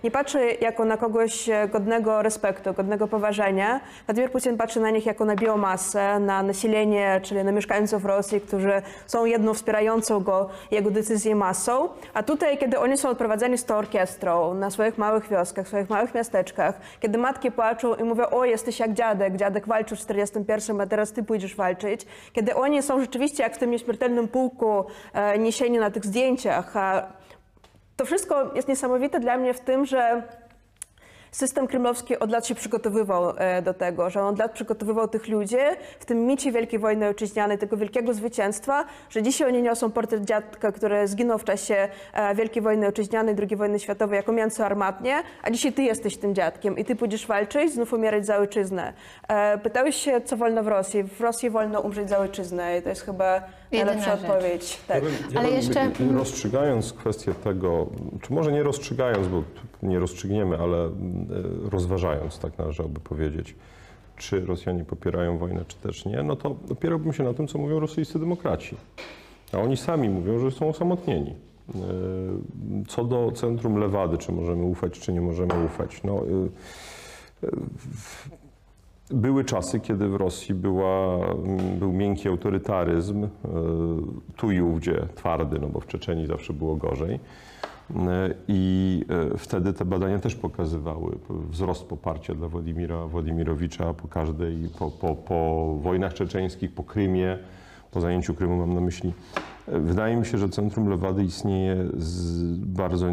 nie 0.04 0.12
patrzy 0.12 0.40
jako 0.62 0.86
na 0.86 0.98
kogoś 0.98 1.50
godnego 1.72 2.22
respektu, 2.22 2.74
godnego 2.86 3.08
poważania. 3.08 3.82
Władimir 4.06 4.32
Putin 4.32 4.58
patrzy 4.58 4.80
na 4.80 4.90
nich 4.90 5.06
jako 5.06 5.26
na 5.26 5.36
biomasę, 5.36 6.20
na 6.20 6.44
nasilenie, 6.44 7.20
czyli 7.24 7.44
na 7.44 7.52
mieszkańców 7.52 8.06
Rosji, 8.06 8.42
którzy 8.42 8.82
są 9.08 9.26
jedną 9.26 9.54
wspierającą 9.54 10.20
go 10.20 10.50
jego 10.72 10.92
decyzję 10.92 11.36
masą. 11.36 11.90
A 12.14 12.24
tutaj, 12.24 12.58
kiedy 12.58 12.80
oni 12.80 12.98
są 12.98 13.10
odprowadzeni 13.10 13.58
z 13.58 13.66
tą 13.66 13.76
orkiestrą 13.76 14.54
na 14.54 14.70
swoich 14.70 14.98
małych 14.98 15.30
wioskach, 15.30 15.68
swoich 15.68 15.90
małych 15.90 16.14
miasteczkach, 16.16 16.80
kiedy 17.00 17.18
matki 17.18 17.52
płaczą 17.52 17.96
i 17.96 18.04
mówią, 18.04 18.26
o 18.26 18.46
jesteś 18.46 18.80
jak 18.80 18.94
dziadek, 18.94 19.36
dziadek 19.36 19.68
walczył 19.68 19.98
w 19.98 20.00
41, 20.00 20.82
a 20.82 20.88
teraz 20.88 21.12
ty 21.12 21.24
pójdziesz 21.24 21.56
walczyć. 21.56 22.06
Kiedy 22.34 22.56
oni 22.56 22.82
są 22.82 23.00
rzeczywiście 23.00 23.44
jak 23.44 23.56
w 23.56 23.58
tym 23.58 23.72
nieśmiertelnym 23.72 24.28
pułku 24.28 24.86
e, 25.14 25.40
niesieni 25.40 25.78
na 25.78 25.92
tych 25.92 26.06
zdjęciach, 26.06 26.78
a 26.78 27.08
to 27.98 28.06
wszystko 28.06 28.56
jest 28.56 28.68
niesamowite 28.68 29.20
dla 29.20 29.38
mnie 29.38 29.54
w 29.54 29.60
tym, 29.60 29.86
że 29.86 30.24
system 31.36 31.68
kremlowski 31.68 32.20
od 32.20 32.32
lat 32.32 32.48
się 32.48 32.56
przygotowywał 32.56 33.34
e, 33.38 33.62
do 33.62 33.74
tego, 33.74 34.10
że 34.10 34.22
on 34.22 34.34
od 34.34 34.40
lat 34.40 34.52
przygotowywał 34.52 35.08
tych 35.08 35.28
ludzi 35.28 35.58
w 36.00 36.06
tym 36.06 36.26
micie 36.26 36.52
Wielkiej 36.52 36.80
Wojny 36.80 37.08
Ojczyźnianej, 37.08 37.58
tego 37.58 37.78
wielkiego 37.78 38.14
zwycięstwa, 38.14 38.86
że 39.10 39.24
dzisiaj 39.24 39.48
oni 39.48 39.62
niosą 39.62 39.92
portret 39.92 40.26
dziadka, 40.26 40.72
który 40.72 41.08
zginął 41.08 41.38
w 41.38 41.44
czasie 41.44 41.88
e, 42.14 42.36
Wielkiej 42.36 42.62
Wojny 42.62 42.88
Ojczyźnianej, 42.88 43.36
II 43.40 43.56
wojny 43.56 43.80
światowej 43.80 44.18
jako 44.18 44.32
mięso 44.32 44.66
armatnie, 44.66 45.24
a 45.44 45.52
dzisiaj 45.52 45.74
ty 45.74 45.84
jesteś 45.84 46.18
tym 46.18 46.36
dziadkiem 46.36 46.78
i 46.78 46.86
ty 46.86 46.96
pójdziesz 46.96 47.28
walczyć, 47.28 47.74
znów 47.74 47.94
umierać 47.94 48.26
za 48.26 48.38
ojczyznę. 48.38 48.94
E, 49.28 49.58
Pytałeś 49.58 49.96
się, 49.96 50.22
co 50.22 50.38
wolno 50.38 50.64
w 50.64 50.68
Rosji. 50.68 51.04
W 51.04 51.22
Rosji 51.22 51.50
wolno 51.50 51.80
umrzeć 51.80 52.10
za 52.10 52.18
ojczyznę 52.18 52.78
i 52.78 52.82
to 52.82 52.90
jest 52.90 53.02
chyba 53.02 53.42
najlepsza 53.72 54.14
odpowiedź. 54.14 54.80
Tak. 54.88 55.04
Ja 55.32 55.40
Ale 55.40 55.50
jeszcze- 55.50 55.92
Rozstrzygając 56.14 56.94
kwestię 56.94 57.34
tego, 57.34 57.88
czy 58.22 58.34
może 58.34 58.52
nie 58.52 58.64
rozstrzygając, 58.64 59.28
bo 59.28 59.44
nie 59.84 60.00
rozstrzygniemy, 60.00 60.58
ale 60.58 60.78
e, 60.86 60.90
rozważając, 61.72 62.40
tak 62.40 62.58
należałoby 62.58 63.00
powiedzieć, 63.00 63.56
czy 64.18 64.46
Rosjanie 64.46 64.84
popierają 64.86 65.38
wojnę, 65.38 65.66
czy 65.68 65.78
też 65.78 66.06
nie, 66.06 66.24
no 66.24 66.36
to 66.36 66.56
opierałbym 66.72 67.14
się 67.14 67.24
na 67.24 67.34
tym, 67.34 67.48
co 67.48 67.58
mówią 67.58 67.80
rosyjscy 67.80 68.20
demokraci. 68.20 68.76
A 69.54 69.58
oni 69.58 69.78
sami 69.78 70.10
mówią, 70.10 70.40
że 70.40 70.52
są 70.52 70.70
osamotnieni. 70.70 71.36
E, 71.70 71.76
Co 72.88 73.04
do 73.04 73.32
centrum 73.32 73.78
Lewady, 73.78 74.18
czy 74.18 74.32
możemy 74.32 74.64
ufać, 74.64 75.00
czy 75.00 75.14
nie 75.14 75.22
możemy 75.22 75.66
ufać. 75.66 76.02
No, 76.04 76.14
e, 77.44 77.48
były 79.10 79.44
czasy, 79.44 79.80
kiedy 79.80 80.08
w 80.08 80.16
Rosji 80.16 80.56
była, 80.56 81.20
był 81.80 81.94
miękki 81.94 82.28
autorytaryzm, 82.28 83.24
e, 83.24 83.30
tu 84.36 84.52
i 84.52 84.62
ówdzie 84.62 85.08
twardy, 85.16 85.60
no 85.60 85.68
bo 85.68 85.80
w 85.80 85.88
Czeczeniu 85.88 86.28
zawsze 86.28 86.54
było 86.54 86.76
gorzej. 86.76 87.20
E, 87.96 88.34
I 88.48 89.06
e, 89.34 89.38
wtedy 89.38 89.74
te 89.74 89.86
badania 89.86 90.20
też 90.20 90.36
pokazywały 90.36 91.18
wzrost 91.30 91.86
poparcia 91.86 92.36
dla 92.36 92.48
Władimira 92.48 93.08
Władimirowicza 93.08 93.94
po 93.94 94.08
każdej, 94.08 94.70
po, 94.80 94.92
po, 94.92 95.16
po 95.16 95.70
wojnach 95.82 96.14
czeczeńskich, 96.14 96.72
po 96.72 96.84
Krymie, 96.84 97.38
po 97.92 98.02
zajęciu 98.02 98.34
Krymu 98.34 98.58
mam 98.58 98.74
na 98.74 98.82
myśli. 98.82 99.14
Wydaje 99.68 100.16
mi 100.16 100.26
się, 100.26 100.38
że 100.38 100.50
Centrum 100.50 100.90
Lewady 100.90 101.24
istnieje 101.24 101.86
bardzo 102.58 103.08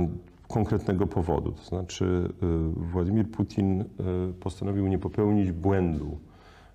konkretnego 0.52 1.06
powodu. 1.06 1.52
To 1.52 1.62
znaczy 1.62 2.28
y, 2.42 2.86
Władimir 2.92 3.30
Putin 3.30 3.80
y, 3.80 3.84
postanowił 4.40 4.88
nie 4.88 4.98
popełnić 4.98 5.52
błędu 5.52 6.18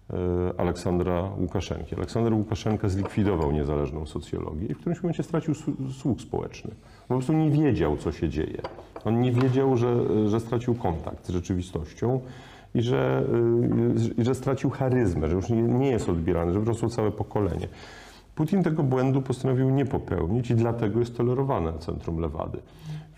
y, 0.09 0.13
Aleksandra 0.57 1.29
Łukaszenki. 1.39 1.95
Aleksander 1.95 2.33
Łukaszenka 2.33 2.89
zlikwidował 2.89 3.51
niezależną 3.51 4.05
socjologię 4.05 4.67
i 4.67 4.73
w 4.73 4.77
którymś 4.77 5.03
momencie 5.03 5.23
stracił 5.23 5.53
słuch 5.91 6.21
społeczny. 6.21 6.71
Po 7.07 7.13
prostu 7.13 7.33
nie 7.33 7.49
wiedział, 7.49 7.97
co 7.97 8.11
się 8.11 8.29
dzieje. 8.29 8.61
On 9.05 9.21
nie 9.21 9.31
wiedział, 9.31 9.77
że, 9.77 10.29
że 10.29 10.39
stracił 10.39 10.75
kontakt 10.75 11.25
z 11.25 11.29
rzeczywistością 11.29 12.19
i 12.75 12.81
że, 12.81 13.23
i 14.17 14.23
że 14.23 14.35
stracił 14.35 14.69
charyzmę, 14.69 15.27
że 15.27 15.35
już 15.35 15.49
nie, 15.49 15.61
nie 15.61 15.89
jest 15.89 16.09
odbierany, 16.09 16.53
że 16.53 16.59
wyrosło 16.59 16.89
całe 16.89 17.11
pokolenie. 17.11 17.67
Putin 18.37 18.63
tego 18.63 18.83
błędu 18.83 19.21
postanowił 19.21 19.69
nie 19.69 19.85
popełnić 19.85 20.51
i 20.51 20.55
dlatego 20.55 20.99
jest 20.99 21.17
tolerowane 21.17 21.73
Centrum 21.79 22.19
Lewady. 22.19 22.59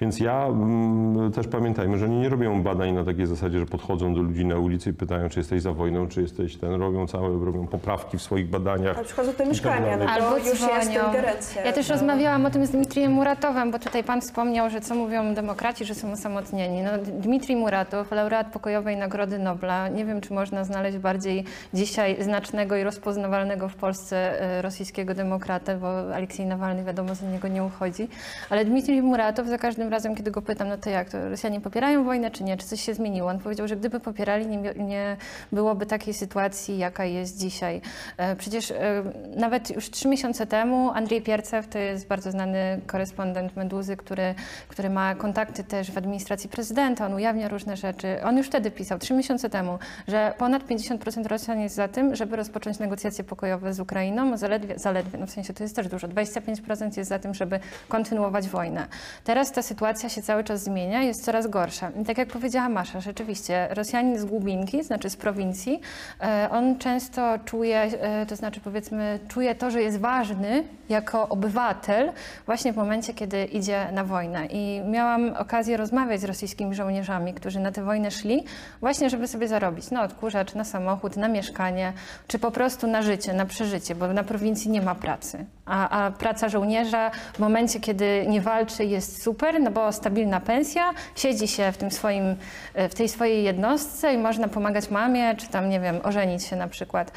Więc 0.02 0.20
ja 0.20 0.46
mm, 0.46 1.32
też 1.32 1.48
pamiętajmy, 1.48 1.98
że 1.98 2.06
oni 2.06 2.18
nie 2.18 2.30
robią 2.30 2.64
badań 2.64 2.94
na 2.94 3.06
takiej 3.06 3.28
zasadzie, 3.28 3.60
że 3.60 3.66
podchodzą 3.66 4.14
do 4.14 4.22
ludzi 4.22 4.46
na 4.46 4.58
ulicy 4.58 4.90
i 4.90 4.94
pytają, 4.94 5.30
czy 5.30 5.40
jesteś 5.40 5.62
za 5.62 5.74
wojną, 5.74 6.08
czy 6.08 6.22
jesteś 6.22 6.58
ten, 6.58 6.74
robią 6.74 7.08
całe, 7.08 7.46
robią 7.46 7.68
poprawki 7.68 8.18
w 8.18 8.22
swoich 8.22 8.50
badaniach. 8.50 8.96
Ale 8.96 9.06
przychodzą 9.06 9.34
te 9.34 9.46
mieszkania, 9.46 9.98
no 9.98 10.06
Albo 10.06 10.38
już 10.38 10.62
jest 10.62 10.92
ingerencja. 10.92 11.66
Ja 11.66 11.74
też 11.74 11.90
rozmawiałam 11.90 12.46
o 12.46 12.50
tym 12.50 12.66
z 12.66 12.72
Dmitrijem 12.72 13.12
Muratowem, 13.12 13.72
bo 13.72 13.80
tutaj 13.80 14.04
pan 14.04 14.22
wspomniał, 14.22 14.70
że 14.70 14.82
co 14.82 14.96
mówią 14.96 15.34
demokraci, 15.34 15.86
że 15.86 15.96
są 15.96 16.12
osamotnieni. 16.12 16.82
No, 16.82 16.92
Dmitrij 17.22 17.56
Muratow, 17.56 18.12
laureat 18.12 18.52
pokojowej 18.52 18.98
Nagrody 18.98 19.40
Nobla. 19.40 19.88
Nie 19.88 20.06
wiem, 20.06 20.22
czy 20.22 20.34
można 20.34 20.64
znaleźć 20.64 20.98
bardziej 20.98 21.44
dzisiaj 21.74 22.24
znacznego 22.24 22.76
i 22.76 22.84
rozpoznawalnego 22.84 23.70
w 23.70 23.76
Polsce 23.76 24.42
e, 24.42 24.62
rosyjskiego 24.62 25.14
demokratę, 25.14 25.78
bo 25.78 26.16
Aleksiej 26.16 26.46
Nawalny 26.46 26.84
wiadomo 26.84 27.16
z 27.16 27.22
niego 27.22 27.48
nie 27.48 27.64
uchodzi. 27.64 28.08
Ale 28.50 28.66
Dmitrij 28.66 29.02
Muratow 29.02 29.48
za 29.48 29.58
każdym 29.58 29.89
razem, 29.90 30.16
kiedy 30.16 30.32
go 30.32 30.42
pytam, 30.42 30.68
no 30.68 30.78
to 30.78 30.90
jak, 30.90 31.10
to 31.10 31.30
Rosjanie 31.30 31.62
popierają 31.62 32.04
wojnę, 32.04 32.32
czy 32.32 32.44
nie? 32.44 32.58
Czy 32.58 32.68
coś 32.68 32.82
się 32.82 32.94
zmieniło? 32.94 33.30
On 33.30 33.40
powiedział, 33.40 33.68
że 33.68 33.76
gdyby 33.76 34.00
popierali, 34.00 34.48
nie, 34.48 34.74
nie 34.76 35.18
byłoby 35.52 35.86
takiej 35.86 36.14
sytuacji, 36.14 36.78
jaka 36.78 37.06
jest 37.06 37.38
dzisiaj. 37.38 37.82
E, 38.18 38.36
Przecież 38.36 38.72
e, 38.72 39.04
nawet 39.36 39.70
już 39.70 39.90
trzy 39.90 40.08
miesiące 40.08 40.48
temu 40.48 40.92
Andrzej 40.92 41.22
Piercew, 41.22 41.68
to 41.68 41.78
jest 41.78 42.08
bardzo 42.08 42.32
znany 42.32 42.82
korespondent 42.88 43.56
Meduzy, 43.56 43.98
który, 43.98 44.36
który 44.68 44.90
ma 44.90 45.16
kontakty 45.16 45.64
też 45.64 45.92
w 45.92 45.98
administracji 45.98 46.50
prezydenta, 46.50 47.06
on 47.06 47.14
ujawnia 47.14 47.48
różne 47.48 47.78
rzeczy. 47.78 48.24
On 48.24 48.38
już 48.38 48.48
wtedy 48.48 48.72
pisał, 48.72 49.00
trzy 49.00 49.14
miesiące 49.14 49.50
temu, 49.50 49.80
że 50.08 50.34
ponad 50.38 50.64
50% 50.68 51.28
Rosjan 51.28 51.60
jest 51.60 51.76
za 51.76 51.88
tym, 51.88 52.16
żeby 52.16 52.36
rozpocząć 52.36 52.80
negocjacje 52.80 53.24
pokojowe 53.24 53.74
z 53.74 53.80
Ukrainą, 53.80 54.38
zaledwie, 54.38 54.80
zaledwie 54.80 55.20
no 55.20 55.28
w 55.28 55.32
sensie 55.32 55.54
to 55.54 55.64
jest 55.64 55.76
też 55.76 55.88
dużo, 55.88 56.08
25% 56.08 56.98
jest 56.98 57.10
za 57.10 57.20
tym, 57.20 57.34
żeby 57.34 57.60
kontynuować 57.88 58.50
wojnę. 58.50 58.88
Teraz 59.24 59.52
ta 59.52 59.62
sytuacja 59.62 59.79
sytuacja 59.80 60.10
się 60.10 60.22
cały 60.22 60.44
czas 60.44 60.64
zmienia, 60.64 61.04
jest 61.04 61.26
coraz 61.26 61.48
gorsza. 61.48 61.92
I 62.02 62.06
tak 62.06 62.18
jak 62.18 62.30
powiedziała 62.30 62.70
Masza, 62.70 63.02
rzeczywiście 63.02 63.68
Rosjanin 63.70 64.20
z 64.20 64.26
Głubinki, 64.26 64.84
znaczy 64.84 65.10
z 65.10 65.16
prowincji, 65.16 65.82
e, 66.22 66.50
on 66.52 66.78
często 66.78 67.40
czuje, 67.46 67.80
e, 67.80 68.26
to 68.26 68.36
znaczy 68.36 68.62
powiedzmy, 68.64 69.20
czuje 69.28 69.56
to, 69.56 69.72
że 69.72 69.82
jest 69.82 70.00
ważny 70.00 70.64
jako 70.90 71.30
obywatel 71.30 72.12
właśnie 72.46 72.74
w 72.74 72.76
momencie, 72.76 73.14
kiedy 73.14 73.46
idzie 73.46 73.88
na 73.92 74.04
wojnę. 74.04 74.46
I 74.46 74.82
miałam 74.90 75.34
okazję 75.38 75.78
rozmawiać 75.78 76.22
z 76.22 76.24
rosyjskimi 76.24 76.76
żołnierzami, 76.76 77.34
którzy 77.34 77.60
na 77.60 77.72
tę 77.72 77.84
wojnę 77.84 78.12
szli, 78.12 78.44
właśnie 78.82 79.10
żeby 79.10 79.28
sobie 79.28 79.48
zarobić 79.48 79.92
na 79.92 80.04
odkurzacz, 80.04 80.56
na 80.56 80.64
samochód, 80.64 81.18
na 81.18 81.28
mieszkanie, 81.28 81.94
czy 82.28 82.40
po 82.40 82.52
prostu 82.52 82.88
na 82.88 83.02
życie, 83.02 83.34
na 83.34 83.46
przeżycie, 83.46 83.96
bo 83.96 84.14
na 84.14 84.24
prowincji 84.24 84.72
nie 84.72 84.82
ma 84.82 84.96
pracy. 84.96 85.46
A, 85.66 85.90
a 85.90 86.12
praca 86.12 86.50
żołnierza 86.50 87.12
w 87.34 87.40
momencie, 87.40 87.80
kiedy 87.80 88.26
nie 88.28 88.42
walczy, 88.42 88.86
jest 88.86 89.24
super, 89.24 89.62
no 89.70 89.74
bo 89.74 89.92
stabilna 89.92 90.40
pensja, 90.40 90.94
siedzi 91.16 91.48
się 91.48 91.72
w, 91.72 91.78
tym 91.78 91.92
swoim, 91.92 92.36
e, 92.74 92.90
w 92.90 92.96
tej 92.96 93.10
swojej 93.10 93.44
jednostce 93.44 94.14
i 94.14 94.18
można 94.18 94.48
pomagać 94.48 94.90
mamie, 94.90 95.36
czy 95.36 95.48
tam, 95.48 95.70
nie 95.70 95.80
wiem, 95.80 96.00
ożenić 96.04 96.44
się 96.44 96.56
na 96.56 96.68
przykład. 96.68 97.12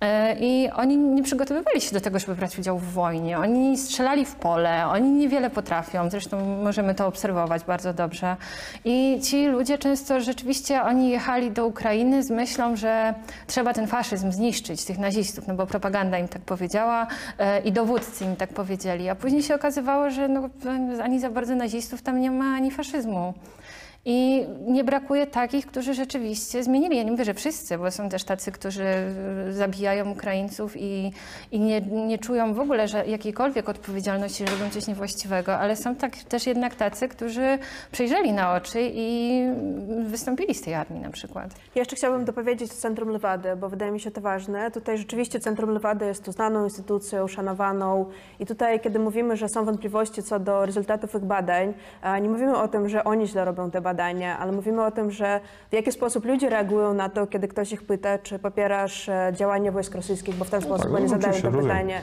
E, 0.00 0.36
I 0.40 0.70
oni 0.70 0.96
nie 0.96 1.22
przygotowywali 1.22 1.80
się 1.80 1.92
do 1.92 2.00
tego, 2.00 2.18
żeby 2.18 2.34
brać 2.34 2.58
udział 2.58 2.78
w 2.78 2.92
wojnie. 2.92 3.38
Oni 3.38 3.78
strzelali 3.78 4.24
w 4.24 4.34
pole, 4.34 4.86
oni 4.86 5.10
niewiele 5.10 5.50
potrafią, 5.50 6.10
zresztą 6.10 6.56
możemy 6.62 6.94
to 6.94 7.06
obserwować 7.06 7.64
bardzo 7.64 7.94
dobrze. 7.94 8.36
I 8.84 9.20
ci 9.22 9.46
ludzie 9.46 9.78
często 9.78 10.20
rzeczywiście, 10.20 10.82
oni 10.82 11.10
jechali 11.10 11.50
do 11.50 11.66
Ukrainy 11.66 12.22
z 12.22 12.30
myślą, 12.30 12.76
że 12.76 13.14
trzeba 13.46 13.74
ten 13.74 13.86
faszyzm 13.86 14.32
zniszczyć, 14.32 14.84
tych 14.84 14.98
nazistów, 14.98 15.46
no 15.46 15.54
bo 15.54 15.66
propaganda 15.66 16.18
im 16.18 16.28
tak 16.28 16.42
powiedziała 16.42 17.06
e, 17.38 17.60
i 17.60 17.72
dowódcy 17.72 18.24
im 18.24 18.36
tak 18.36 18.50
powiedzieli. 18.50 19.08
A 19.08 19.14
później 19.14 19.42
się 19.42 19.54
okazywało, 19.54 20.10
że 20.10 20.28
no, 20.28 20.48
ani 21.02 21.20
za 21.20 21.30
bardzo 21.30 21.54
nazistów 21.54 22.02
tam 22.02 22.20
nie 22.20 22.30
ma, 22.30 22.54
ani 22.56 22.70
faszyzmu. 22.70 23.34
I 24.10 24.46
nie 24.66 24.84
brakuje 24.84 25.26
takich, 25.26 25.66
którzy 25.66 25.94
rzeczywiście 25.94 26.64
zmienili. 26.64 26.96
Ja 26.96 27.02
nie 27.02 27.10
mówię, 27.10 27.24
że 27.24 27.34
wszyscy, 27.34 27.78
bo 27.78 27.90
są 27.90 28.08
też 28.08 28.24
tacy, 28.24 28.52
którzy 28.52 28.84
y, 29.48 29.52
zabijają 29.52 30.10
Ukraińców 30.10 30.76
i, 30.76 31.12
i 31.52 31.60
nie, 31.60 31.80
nie 31.80 32.18
czują 32.18 32.54
w 32.54 32.60
ogóle 32.60 32.88
że 32.88 33.06
jakiejkolwiek 33.06 33.68
odpowiedzialności, 33.68 34.44
że 34.46 34.52
robią 34.52 34.70
coś 34.70 34.86
niewłaściwego, 34.86 35.58
ale 35.58 35.76
są 35.76 35.96
tak, 35.96 36.16
też 36.16 36.46
jednak 36.46 36.74
tacy, 36.74 37.08
którzy 37.08 37.58
przejrzeli 37.92 38.32
na 38.32 38.54
oczy 38.54 38.78
i 38.82 39.42
wystąpili 40.06 40.54
z 40.54 40.62
tej 40.62 40.74
armii 40.74 41.00
na 41.00 41.10
przykład. 41.10 41.50
Ja 41.74 41.80
jeszcze 41.80 41.96
chciałabym 41.96 42.24
dopowiedzieć 42.24 42.72
o 42.72 42.74
Centrum 42.74 43.08
Lewady, 43.08 43.56
bo 43.56 43.68
wydaje 43.68 43.92
mi 43.92 44.00
się 44.00 44.10
to 44.10 44.20
ważne. 44.20 44.70
Tutaj 44.70 44.98
rzeczywiście 44.98 45.40
Centrum 45.40 45.70
Lewady 45.70 46.06
jest 46.06 46.24
to 46.24 46.32
znaną 46.32 46.64
instytucją, 46.64 47.28
szanowaną 47.28 48.06
i 48.40 48.46
tutaj, 48.46 48.80
kiedy 48.80 48.98
mówimy, 48.98 49.36
że 49.36 49.48
są 49.48 49.64
wątpliwości 49.64 50.22
co 50.22 50.38
do 50.38 50.66
rezultatów 50.66 51.14
ich 51.14 51.24
badań, 51.24 51.74
nie 52.22 52.28
mówimy 52.28 52.56
o 52.56 52.68
tym, 52.68 52.88
że 52.88 53.04
oni 53.04 53.26
źle 53.26 53.44
robią 53.44 53.70
te 53.70 53.80
badania, 53.80 53.97
ale 54.38 54.52
mówimy 54.52 54.84
o 54.84 54.90
tym, 54.90 55.10
że 55.10 55.40
w 55.70 55.72
jaki 55.72 55.92
sposób 55.92 56.24
ludzie 56.24 56.50
reagują 56.50 56.94
na 56.94 57.08
to, 57.08 57.26
kiedy 57.26 57.48
ktoś 57.48 57.72
ich 57.72 57.82
pyta, 57.82 58.18
czy 58.18 58.38
popierasz 58.38 59.08
e, 59.08 59.32
działania 59.36 59.72
wojsk 59.72 59.94
rosyjskich, 59.94 60.34
bo 60.34 60.44
w 60.44 60.50
ten 60.50 60.60
sposób 60.60 60.90
no, 60.90 60.96
oni 60.96 61.08
zadają 61.08 61.42
to 61.42 61.50
pytanie. 61.50 62.02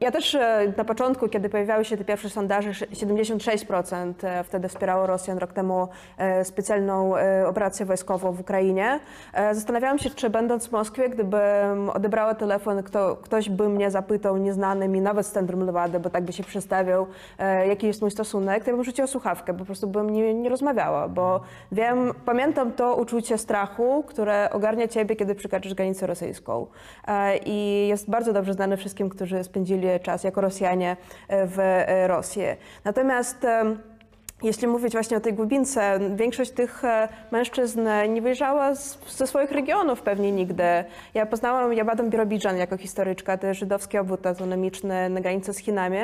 Ja 0.00 0.10
też 0.10 0.34
e, 0.34 0.72
na 0.76 0.84
początku, 0.84 1.28
kiedy 1.28 1.48
pojawiały 1.48 1.84
się 1.84 1.96
te 1.96 2.04
pierwsze 2.04 2.30
sondaże, 2.30 2.70
76% 2.70 4.12
e, 4.22 4.44
wtedy 4.44 4.68
wspierało 4.68 5.06
Rosjan 5.06 5.38
rok 5.38 5.52
temu 5.52 5.88
e, 6.18 6.44
specjalną 6.44 7.14
operację 7.46 7.86
wojskową 7.86 8.32
w 8.32 8.40
Ukrainie. 8.40 9.00
Zastanawiałam 9.52 9.98
się, 9.98 10.10
czy 10.10 10.30
będąc 10.30 10.68
w 10.68 10.72
Moskwie, 10.72 11.08
gdybym 11.08 11.90
odebrała 11.94 12.34
telefon, 12.34 12.82
kto, 12.82 13.16
ktoś 13.16 13.48
by 13.48 13.68
mnie 13.68 13.90
zapytał, 13.90 14.36
nieznany 14.36 14.88
mi, 14.88 15.00
nawet 15.00 15.26
z 15.26 15.32
centrum 15.32 15.66
Lewady, 15.66 16.00
bo 16.00 16.10
tak 16.10 16.24
by 16.24 16.32
się 16.32 16.42
przedstawiał, 16.42 17.06
jaki 17.68 17.86
jest 17.86 18.00
mój 18.00 18.10
stosunek, 18.10 18.64
to 18.64 18.70
ja 18.70 18.76
bym 18.76 18.84
rzuciła 18.84 19.06
słuchawkę, 19.06 19.54
po 19.54 19.64
prostu 19.64 19.86
bym 19.86 20.10
nie, 20.10 20.34
nie 20.34 20.48
rozmawiała, 20.48 21.08
bo 21.08 21.40
wiem, 21.72 22.14
pamiętam 22.24 22.72
to 22.72 22.96
uczucie 22.96 23.38
strachu, 23.38 24.04
które 24.06 24.50
ogarnia 24.52 24.88
ciebie, 24.88 25.16
kiedy 25.16 25.34
przekraczasz 25.34 25.74
granicę 25.74 26.06
rosyjską. 26.06 26.66
I 27.46 27.86
jest 27.88 28.10
bardzo 28.10 28.32
dobrze 28.32 28.52
znane 28.52 28.76
wszystkim, 28.76 29.08
którzy 29.08 29.44
spędzili 29.44 29.87
czas 30.02 30.24
jako 30.24 30.40
Rosjanie 30.40 30.96
e, 31.28 31.46
w 31.46 31.58
e, 31.58 32.08
Rosji. 32.08 32.42
Natomiast 32.84 33.46
jeśli 34.42 34.68
mówić 34.68 34.92
właśnie 34.92 35.16
o 35.16 35.20
tej 35.20 35.34
głębince, 35.34 35.98
większość 36.16 36.50
tych 36.50 36.84
e, 36.84 37.08
mężczyzn 37.30 37.88
nie 38.08 38.22
wyjeżdżała 38.22 38.74
z, 38.74 38.98
ze 39.16 39.26
swoich 39.26 39.50
regionów 39.50 40.02
pewnie 40.02 40.32
nigdy. 40.32 40.64
Ja 41.14 41.26
poznałam 41.26 41.72
Jabadam 41.72 42.10
Birobidżan 42.10 42.56
jako 42.56 42.76
historyczka, 42.76 43.38
to 43.38 43.46
jest 43.46 43.60
żydowski 43.60 43.98
obwód 43.98 44.26
autonomiczny 44.26 45.08
na 45.08 45.20
granicy 45.20 45.52
z 45.52 45.58
Chinami. 45.58 45.98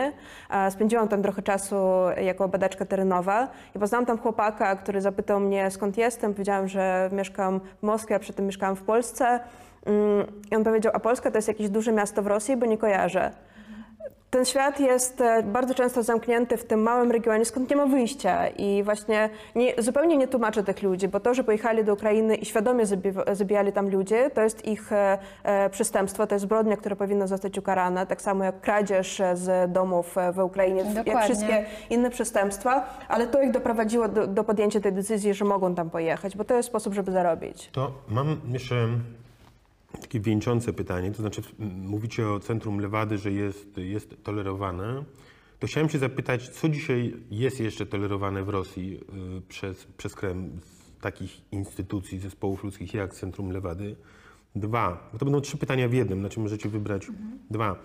Spędziłam 0.70 1.08
tam 1.08 1.22
trochę 1.22 1.42
czasu 1.42 1.76
jako 2.22 2.48
badaczka 2.48 2.84
terenowa 2.84 3.48
i 3.76 3.78
poznałam 3.78 4.06
tam 4.06 4.18
chłopaka, 4.18 4.76
który 4.76 5.00
zapytał 5.00 5.40
mnie 5.40 5.70
skąd 5.70 5.98
jestem. 5.98 6.32
Powiedziałam, 6.32 6.68
że 6.68 7.10
mieszkam 7.12 7.60
w 7.78 7.82
Moskwie, 7.82 8.14
a 8.14 8.18
przy 8.18 8.32
tym 8.32 8.46
mieszkałam 8.46 8.76
w 8.76 8.82
Polsce. 8.82 9.40
Mm, 9.86 10.26
I 10.52 10.56
on 10.56 10.64
powiedział, 10.64 10.92
a 10.94 11.00
Polska 11.00 11.30
to 11.30 11.38
jest 11.38 11.48
jakieś 11.48 11.68
duże 11.68 11.92
miasto 11.92 12.22
w 12.22 12.26
Rosji, 12.26 12.56
bo 12.56 12.66
nie 12.66 12.78
kojarzę. 12.78 13.30
Ten 14.34 14.44
świat 14.44 14.80
jest 14.80 15.20
e, 15.20 15.42
bardzo 15.42 15.74
często 15.74 16.02
zamknięty 16.02 16.56
w 16.56 16.64
tym 16.64 16.82
małym 16.82 17.10
regionie, 17.12 17.44
skąd 17.44 17.70
nie 17.70 17.76
ma 17.76 17.86
wyjścia. 17.86 18.48
I 18.48 18.82
właśnie 18.82 19.30
nie, 19.54 19.74
zupełnie 19.78 20.16
nie 20.16 20.28
tłumaczę 20.28 20.62
tych 20.62 20.82
ludzi, 20.82 21.08
bo 21.08 21.20
to, 21.20 21.34
że 21.34 21.44
pojechali 21.44 21.84
do 21.84 21.92
Ukrainy 21.92 22.34
i 22.34 22.44
świadomie 22.44 22.84
zabi- 22.84 23.34
zabijali 23.34 23.72
tam 23.72 23.90
ludzi, 23.90 24.14
to 24.34 24.42
jest 24.42 24.66
ich 24.66 24.92
e, 24.92 25.18
e, 25.42 25.70
przestępstwo, 25.70 26.26
to 26.26 26.34
jest 26.34 26.42
zbrodnia, 26.42 26.76
która 26.76 26.96
powinna 26.96 27.26
zostać 27.26 27.58
ukarana, 27.58 28.06
tak 28.06 28.22
samo 28.22 28.44
jak 28.44 28.60
kradzież 28.60 29.22
z 29.34 29.72
domów 29.72 30.16
w 30.32 30.38
Ukrainie, 30.38 30.80
jak 30.80 30.94
Dokładnie. 30.94 31.22
wszystkie 31.22 31.64
inne 31.90 32.10
przestępstwa, 32.10 32.98
ale 33.08 33.26
to 33.26 33.42
ich 33.42 33.50
doprowadziło 33.50 34.08
do, 34.08 34.26
do 34.26 34.44
podjęcia 34.44 34.80
tej 34.80 34.92
decyzji, 34.92 35.34
że 35.34 35.44
mogą 35.44 35.74
tam 35.74 35.90
pojechać, 35.90 36.36
bo 36.36 36.44
to 36.44 36.54
jest 36.54 36.68
sposób, 36.68 36.94
żeby 36.94 37.12
zarobić. 37.12 37.70
To 37.72 37.92
mam 38.08 38.40
jeszcze 38.52 38.74
takie 40.00 40.20
wieńczące 40.20 40.72
pytanie, 40.72 41.10
to 41.10 41.16
znaczy 41.16 41.42
mówicie 41.58 42.28
o 42.28 42.40
Centrum 42.40 42.78
Lewady, 42.78 43.18
że 43.18 43.32
jest, 43.32 43.76
jest 43.76 44.22
tolerowane. 44.22 45.04
To 45.58 45.66
chciałem 45.66 45.88
się 45.88 45.98
zapytać, 45.98 46.48
co 46.48 46.68
dzisiaj 46.68 47.14
jest 47.30 47.60
jeszcze 47.60 47.86
tolerowane 47.86 48.44
w 48.44 48.48
Rosji 48.48 49.00
y, 49.38 49.42
przez, 49.48 49.84
przez 49.84 50.14
Kreml 50.14 50.48
z 50.60 51.00
takich 51.00 51.40
instytucji, 51.52 52.18
zespołów 52.18 52.64
ludzkich 52.64 52.94
jak 52.94 53.14
Centrum 53.14 53.50
Lewady? 53.50 53.96
Dwa, 54.56 55.10
bo 55.12 55.18
to 55.18 55.24
będą 55.24 55.40
trzy 55.40 55.56
pytania 55.56 55.88
w 55.88 55.92
jednym, 55.92 56.22
na 56.22 56.28
czym 56.28 56.42
możecie 56.42 56.68
wybrać 56.68 57.06
dwa. 57.50 57.76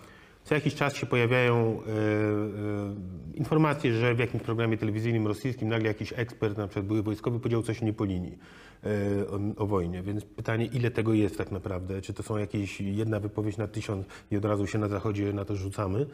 Co 0.49 0.55
jakiś 0.55 0.75
czas 0.75 0.95
się 0.95 1.05
pojawiają 1.05 1.55
e, 1.55 1.91
e, 1.91 2.95
informacje, 3.33 3.93
że 3.93 4.15
w 4.15 4.19
jakimś 4.19 4.43
programie 4.43 4.77
telewizyjnym 4.77 5.27
rosyjskim 5.27 5.69
nagle 5.69 5.87
jakiś 5.87 6.13
ekspert, 6.15 6.57
na 6.57 6.67
przykład 6.67 6.85
były 6.85 7.03
wojskowy, 7.03 7.39
powiedział 7.39 7.63
coś 7.63 7.81
nie 7.81 7.93
po 7.93 8.05
linii 8.05 8.37
e, 8.83 8.87
o, 9.27 9.63
o 9.63 9.67
wojnie. 9.67 10.03
Więc 10.03 10.25
pytanie, 10.25 10.65
ile 10.65 10.91
tego 10.91 11.13
jest 11.13 11.37
tak 11.37 11.51
naprawdę? 11.51 12.01
Czy 12.01 12.13
to 12.13 12.23
są 12.23 12.37
jakieś 12.37 12.81
jedna 12.81 13.19
wypowiedź 13.19 13.57
na 13.57 13.67
tysiąc 13.67 14.05
i 14.31 14.37
od 14.37 14.45
razu 14.45 14.67
się 14.67 14.79
na 14.79 14.87
zachodzie 14.87 15.33
na 15.33 15.45
to 15.45 15.55
rzucamy? 15.55 16.05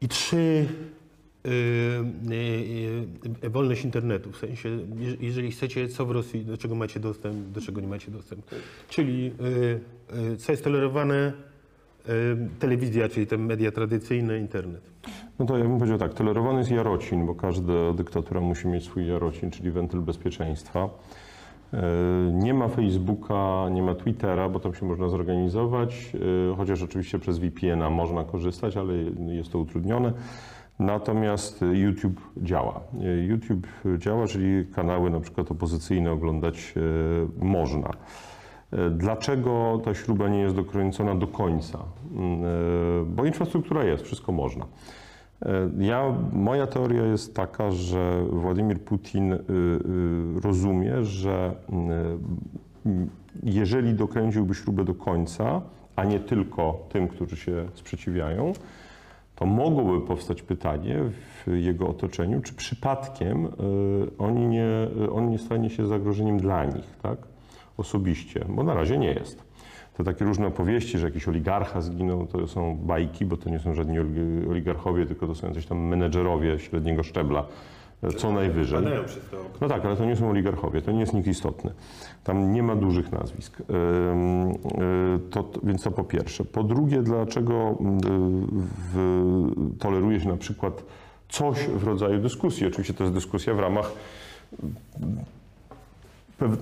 I 0.00 0.08
trzy, 0.08 0.68
wolność 3.42 3.84
internetu. 3.84 4.32
W 4.32 4.36
sensie, 4.36 4.68
je- 4.96 5.16
jeżeli 5.20 5.50
chcecie, 5.50 5.88
co 5.88 6.06
w 6.06 6.10
Rosji, 6.10 6.44
do 6.44 6.56
czego 6.56 6.74
macie 6.74 7.00
dostęp, 7.00 7.48
do 7.48 7.60
czego 7.60 7.80
nie 7.80 7.88
macie 7.88 8.10
dostęp. 8.10 8.46
Czyli 8.88 9.32
co 10.38 10.52
jest 10.52 10.64
tolerowane, 10.64 11.32
telewizja, 12.58 13.08
czyli 13.08 13.26
te 13.26 13.38
media 13.38 13.70
tradycyjne, 13.70 14.38
internet. 14.38 14.90
No 15.38 15.46
to 15.46 15.58
ja 15.58 15.64
bym 15.64 15.78
powiedział 15.78 15.98
tak, 15.98 16.14
tolerowany 16.14 16.58
jest 16.58 16.70
jarocin, 16.70 17.26
bo 17.26 17.34
każda 17.34 17.92
dyktatura 17.92 18.40
musi 18.40 18.68
mieć 18.68 18.84
swój 18.84 19.06
jarocin, 19.06 19.50
czyli 19.50 19.70
wentyl 19.70 20.00
bezpieczeństwa. 20.00 20.88
E, 21.72 21.82
Nie 22.32 22.54
ma 22.54 22.68
Facebooka, 22.68 23.68
nie 23.70 23.82
ma 23.82 23.94
Twittera, 23.94 24.48
bo 24.48 24.60
tam 24.60 24.74
się 24.74 24.86
można 24.86 25.08
zorganizować, 25.08 26.12
e, 26.52 26.56
chociaż 26.56 26.82
oczywiście 26.82 27.18
przez 27.18 27.38
VPN-a 27.38 27.90
można 27.90 28.24
korzystać, 28.24 28.76
ale 28.76 28.94
jest 29.28 29.52
to 29.52 29.58
utrudnione. 29.58 30.12
Natomiast 30.78 31.64
YouTube 31.72 32.20
działa. 32.36 32.80
YouTube 33.28 33.66
działa, 33.98 34.26
czyli 34.26 34.66
kanały 34.74 35.10
na 35.10 35.20
przykład 35.20 35.50
opozycyjne 35.50 36.12
oglądać 36.12 36.74
można. 37.38 37.90
Dlaczego 38.90 39.80
ta 39.84 39.94
śruba 39.94 40.28
nie 40.28 40.40
jest 40.40 40.56
dokręcona 40.56 41.14
do 41.14 41.26
końca? 41.26 41.78
Mm, 42.12 42.44
e, 42.44 42.46
Bo 43.06 43.24
infrastruktura 43.24 43.84
jest, 43.84 44.04
wszystko 44.04 44.32
można. 44.32 44.66
E, 45.42 45.70
Ja, 45.78 46.14
moja 46.32 46.66
teoria 46.66 47.02
jest 47.06 47.34
taka, 47.34 47.70
że 47.70 48.24
Władimir 48.30 48.80
Putin 48.80 49.32
y, 49.32 49.36
y, 49.36 50.40
rozumie, 50.40 51.04
że 51.04 51.54
y, 52.86 52.90
jeżeli 53.42 53.94
dokręciłby 53.94 54.54
śrubę 54.54 54.84
do 54.84 54.94
końca, 54.94 55.62
a 55.96 56.04
nie 56.04 56.20
tylko 56.20 56.86
tym, 56.88 57.08
którzy 57.08 57.36
się 57.36 57.68
sprzeciwiają, 57.74 58.52
to 59.36 59.46
mogłoby 59.46 60.06
powstać 60.06 60.42
pytanie 60.42 60.98
w 61.44 61.52
jego 61.52 61.88
otoczeniu, 61.88 62.40
czy 62.40 62.54
przypadkiem 62.54 63.44
y, 63.46 63.48
oni 64.18 64.46
nie, 64.46 64.66
on 65.12 65.30
nie 65.30 65.38
stanie 65.38 65.70
się 65.70 65.86
zagrożeniem 65.86 66.38
dla 66.38 66.64
nich, 66.64 66.96
tak? 67.02 67.18
Osobiście, 67.76 68.44
bo 68.48 68.62
na 68.62 68.74
razie 68.74 68.98
nie 68.98 69.12
jest. 69.12 69.42
te 69.96 70.04
takie 70.04 70.24
różne 70.24 70.46
opowieści, 70.46 70.98
że 70.98 71.06
jakiś 71.06 71.28
oligarcha 71.28 71.80
zginął, 71.80 72.26
to 72.26 72.46
są 72.46 72.76
bajki, 72.82 73.24
bo 73.26 73.36
to 73.36 73.50
nie 73.50 73.58
są 73.58 73.74
żadni 73.74 73.98
oli- 74.00 74.48
oligarchowie, 74.50 75.06
tylko 75.06 75.26
to 75.26 75.34
są 75.34 75.48
jacyś 75.48 75.66
tam 75.66 75.78
menedżerowie 75.78 76.58
średniego 76.58 77.02
szczebla, 77.02 77.44
e, 78.02 78.08
co 78.10 78.32
najwyżej. 78.32 78.84
To. 79.30 79.36
No 79.60 79.68
tak, 79.68 79.84
ale 79.84 79.96
to 79.96 80.04
nie 80.04 80.16
są 80.16 80.30
oligarchowie, 80.30 80.82
to 80.82 80.92
nie 80.92 81.00
jest 81.00 81.14
nikt 81.14 81.28
istotny. 81.28 81.70
Tam 82.24 82.52
nie 82.52 82.62
ma 82.62 82.76
dużych 82.76 83.12
nazwisk. 83.12 83.60
Y, 83.60 83.64
To, 85.30 85.42
to, 85.42 85.60
więc 85.62 85.82
to 85.82 85.90
po 85.90 86.04
pierwsze. 86.04 86.44
Po 86.44 86.62
drugie, 86.62 87.02
dlaczego 87.02 87.76
w, 88.94 89.52
toleruje 89.78 90.20
się 90.20 90.28
na 90.28 90.36
przykład 90.36 90.82
coś 91.28 91.58
w 91.68 91.84
rodzaju 91.84 92.18
dyskusji? 92.20 92.66
Oczywiście 92.66 92.94
to 92.94 93.04
jest 93.04 93.14
dyskusja 93.14 93.54
w 93.54 93.58
ramach 93.58 93.92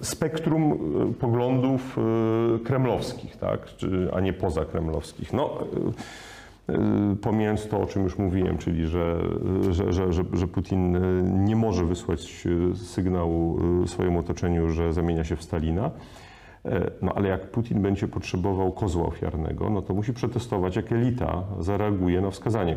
spektrum 0.03 0.73
y, 1.11 1.15
poglądów 1.15 1.99
y, 1.99 2.65
kremlowskich, 2.65 3.37
tak? 3.37 3.77
Czy, 3.77 4.09
a 4.13 4.21
nie 4.21 4.33
pozakremlowskich. 4.33 5.33
No, 5.33 5.59
y, 6.69 7.17
pomijając 7.17 7.69
to, 7.69 7.81
o 7.81 7.87
czym 7.87 8.03
już 8.03 8.19
mówiłem, 8.19 8.59
czyli 8.59 8.87
że, 8.87 9.19
że, 9.71 9.93
że, 9.93 10.13
że, 10.33 10.47
Putin 10.47 10.99
nie 11.45 11.57
może 11.57 11.85
wysłać 11.85 12.47
sygnału 12.75 13.59
swojemu 13.87 14.19
otoczeniu, 14.19 14.71
że 14.71 14.93
zamienia 14.93 15.25
się 15.25 15.37
w 15.37 15.43
Stalina. 15.43 15.91
E, 16.65 16.91
No 17.03 17.13
ale 17.15 17.29
jak 17.29 17.51
Putin 17.51 17.83
będzie 17.83 18.09
potrzebował 18.09 18.73
kozła 18.73 19.07
ofiarnego, 19.07 19.71
no 19.71 19.83
to 19.83 19.95
musi 19.95 20.13
przetestować, 20.13 20.77
jak 20.77 20.93
elita 20.93 21.43
zareaguje 21.61 22.21
na 22.21 22.31
wskazanie 22.31 22.77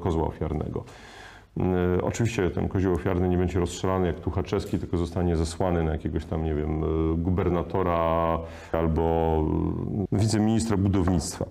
kozła 0.00 0.26
ofiarnego. 0.26 0.84
E, 1.60 2.02
Oczywiście 2.02 2.50
ten 2.50 2.68
kozioł 2.68 2.94
ofiarny 2.94 3.28
nie 3.28 3.38
będzie 3.38 3.60
rozstrzelany 3.60 4.06
jak 4.06 4.20
Tuchaczewski, 4.20 4.78
tylko 4.78 4.96
zostanie 4.96 5.36
zesłany 5.36 5.82
na 5.82 5.92
jakiegoś 5.92 6.24
tam, 6.24 6.44
nie 6.44 6.54
wiem, 6.54 6.84
e, 6.84 6.86
gubernatora 7.16 8.38
albo 8.72 9.44
e, 10.12 10.18
wiceministra 10.18 10.76
budownictwa. 10.76 11.46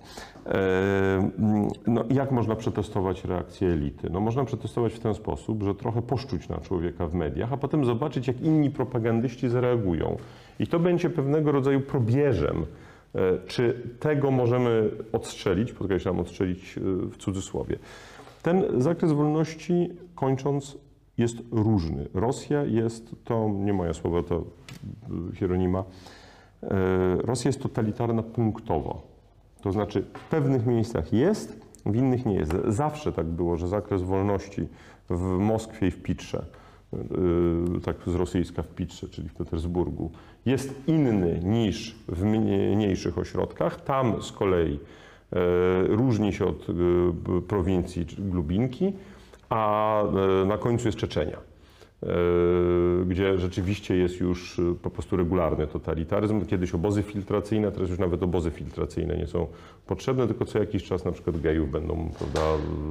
No, 1.87 2.03
jak 2.09 2.31
można 2.31 2.55
przetestować 2.55 3.25
reakcję 3.25 3.67
elity? 3.67 4.09
No, 4.09 4.19
można 4.19 4.45
przetestować 4.45 4.93
w 4.93 4.99
ten 4.99 5.13
sposób, 5.13 5.63
że 5.63 5.75
trochę 5.75 6.01
poszczuć 6.01 6.49
na 6.49 6.57
człowieka 6.57 7.07
w 7.07 7.13
mediach, 7.13 7.53
a 7.53 7.57
potem 7.57 7.85
zobaczyć, 7.85 8.27
jak 8.27 8.41
inni 8.41 8.69
propagandyści 8.69 9.49
zareagują. 9.49 10.17
I 10.59 10.67
to 10.67 10.79
będzie 10.79 11.09
pewnego 11.09 11.51
rodzaju 11.51 11.81
probierzem, 11.81 12.65
czy 13.47 13.81
tego 13.99 14.31
możemy 14.31 14.89
odstrzelić, 15.11 15.73
podkreślam, 15.73 16.19
odstrzelić 16.19 16.75
w 17.11 17.17
cudzysłowie. 17.17 17.79
Ten 18.43 18.81
zakres 18.81 19.11
wolności, 19.11 19.89
kończąc, 20.15 20.77
jest 21.17 21.37
różny. 21.51 22.07
Rosja 22.13 22.63
jest, 22.63 23.15
to 23.23 23.49
nie 23.49 23.73
moje 23.73 23.93
słowa, 23.93 24.23
to 24.23 24.43
y, 25.31 25.35
Hieronima, 25.35 25.83
e, 26.63 26.67
Rosja 27.17 27.49
jest 27.49 27.61
totalitarna 27.61 28.23
punktowo. 28.23 29.01
To 29.61 29.71
znaczy 29.71 30.05
w 30.13 30.29
pewnych 30.29 30.65
miejscach 30.65 31.13
jest, 31.13 31.65
w 31.85 31.95
innych 31.95 32.25
nie 32.25 32.35
jest. 32.35 32.51
Zawsze 32.67 33.11
tak 33.11 33.25
było, 33.25 33.57
że 33.57 33.67
zakres 33.67 34.01
wolności 34.01 34.67
w 35.09 35.21
Moskwie 35.21 35.87
i 35.87 35.91
w 35.91 36.01
Pitrze, 36.01 36.45
y, 36.93 37.81
tak 37.81 37.95
z 38.07 38.15
rosyjska 38.15 38.63
w 38.63 38.67
Pitrze, 38.67 39.09
czyli 39.09 39.29
w 39.29 39.33
Petersburgu, 39.33 40.11
jest 40.45 40.87
inny 40.87 41.39
niż 41.43 41.95
w 42.07 42.23
mniejszych 42.23 43.17
ośrodkach. 43.17 43.83
Tam 43.83 44.21
z 44.21 44.31
kolei 44.31 44.79
różni 45.87 46.33
się 46.33 46.45
od 46.45 46.67
e, 46.69 47.41
prowincji 47.41 48.05
Glubinki, 48.19 48.93
a 49.53 50.03
e, 50.03 50.45
na 50.45 50.57
końcu 50.57 50.87
jest 50.87 50.97
Czeczenia, 50.97 51.37
e, 52.03 52.07
gdzie 53.05 53.37
rzeczywiście 53.37 53.95
jest 53.95 54.19
już 54.19 54.59
e, 54.59 54.75
po 54.81 54.89
prostu 54.89 55.17
regularny 55.17 55.67
totalitaryzm. 55.67 56.45
Kiedyś 56.45 56.73
obozy 56.73 57.03
filtracyjne, 57.03 57.71
teraz 57.71 57.89
już 57.89 57.99
nawet 57.99 58.23
obozy 58.23 58.51
filtracyjne 58.51 59.17
nie 59.17 59.27
są 59.27 59.47
potrzebne, 59.87 60.27
tylko 60.27 60.45
co 60.45 60.59
jakiś 60.59 60.83
czas 60.83 61.05
na 61.05 61.11
przykład 61.11 61.41
gejów 61.41 61.71
będą 61.71 62.09
prawda, 62.17 62.41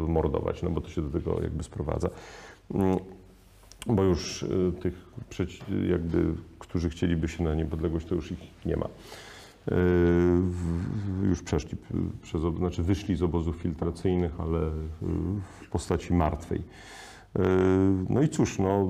mordować, 0.09 0.62
no 0.62 0.70
bo 0.70 0.80
to 0.80 0.88
się 0.88 1.03
do 1.03 1.18
tego 1.18 1.43
jakby 1.43 1.62
sprowadza. 1.62 2.11
Mm, 2.74 2.99
Bo 3.86 4.03
już 4.03 4.45
tych, 4.80 4.95
jakby, 5.90 6.24
którzy 6.59 6.90
chcieliby 6.90 7.28
się 7.28 7.45
na 7.45 7.55
niepodległość, 7.55 8.07
to 8.07 8.14
już 8.14 8.32
ich 8.32 8.38
nie 8.66 8.76
ma. 8.76 8.88
Y, 9.68 9.74
w- 10.40 11.26
Już 11.28 11.42
przeszli 11.42 11.76
przez, 12.22 12.42
znaczy 12.58 12.82
wyszli 12.82 13.16
z 13.16 13.22
obozów 13.22 13.56
filtracyjnych, 13.56 14.40
ale 14.40 14.58
y, 14.58 14.70
w 15.60 15.68
postaci 15.70 16.14
martwej. 16.14 16.58
Y, 17.38 17.42
No 18.08 18.22
i 18.22 18.28
cóż, 18.28 18.58
no, 18.58 18.88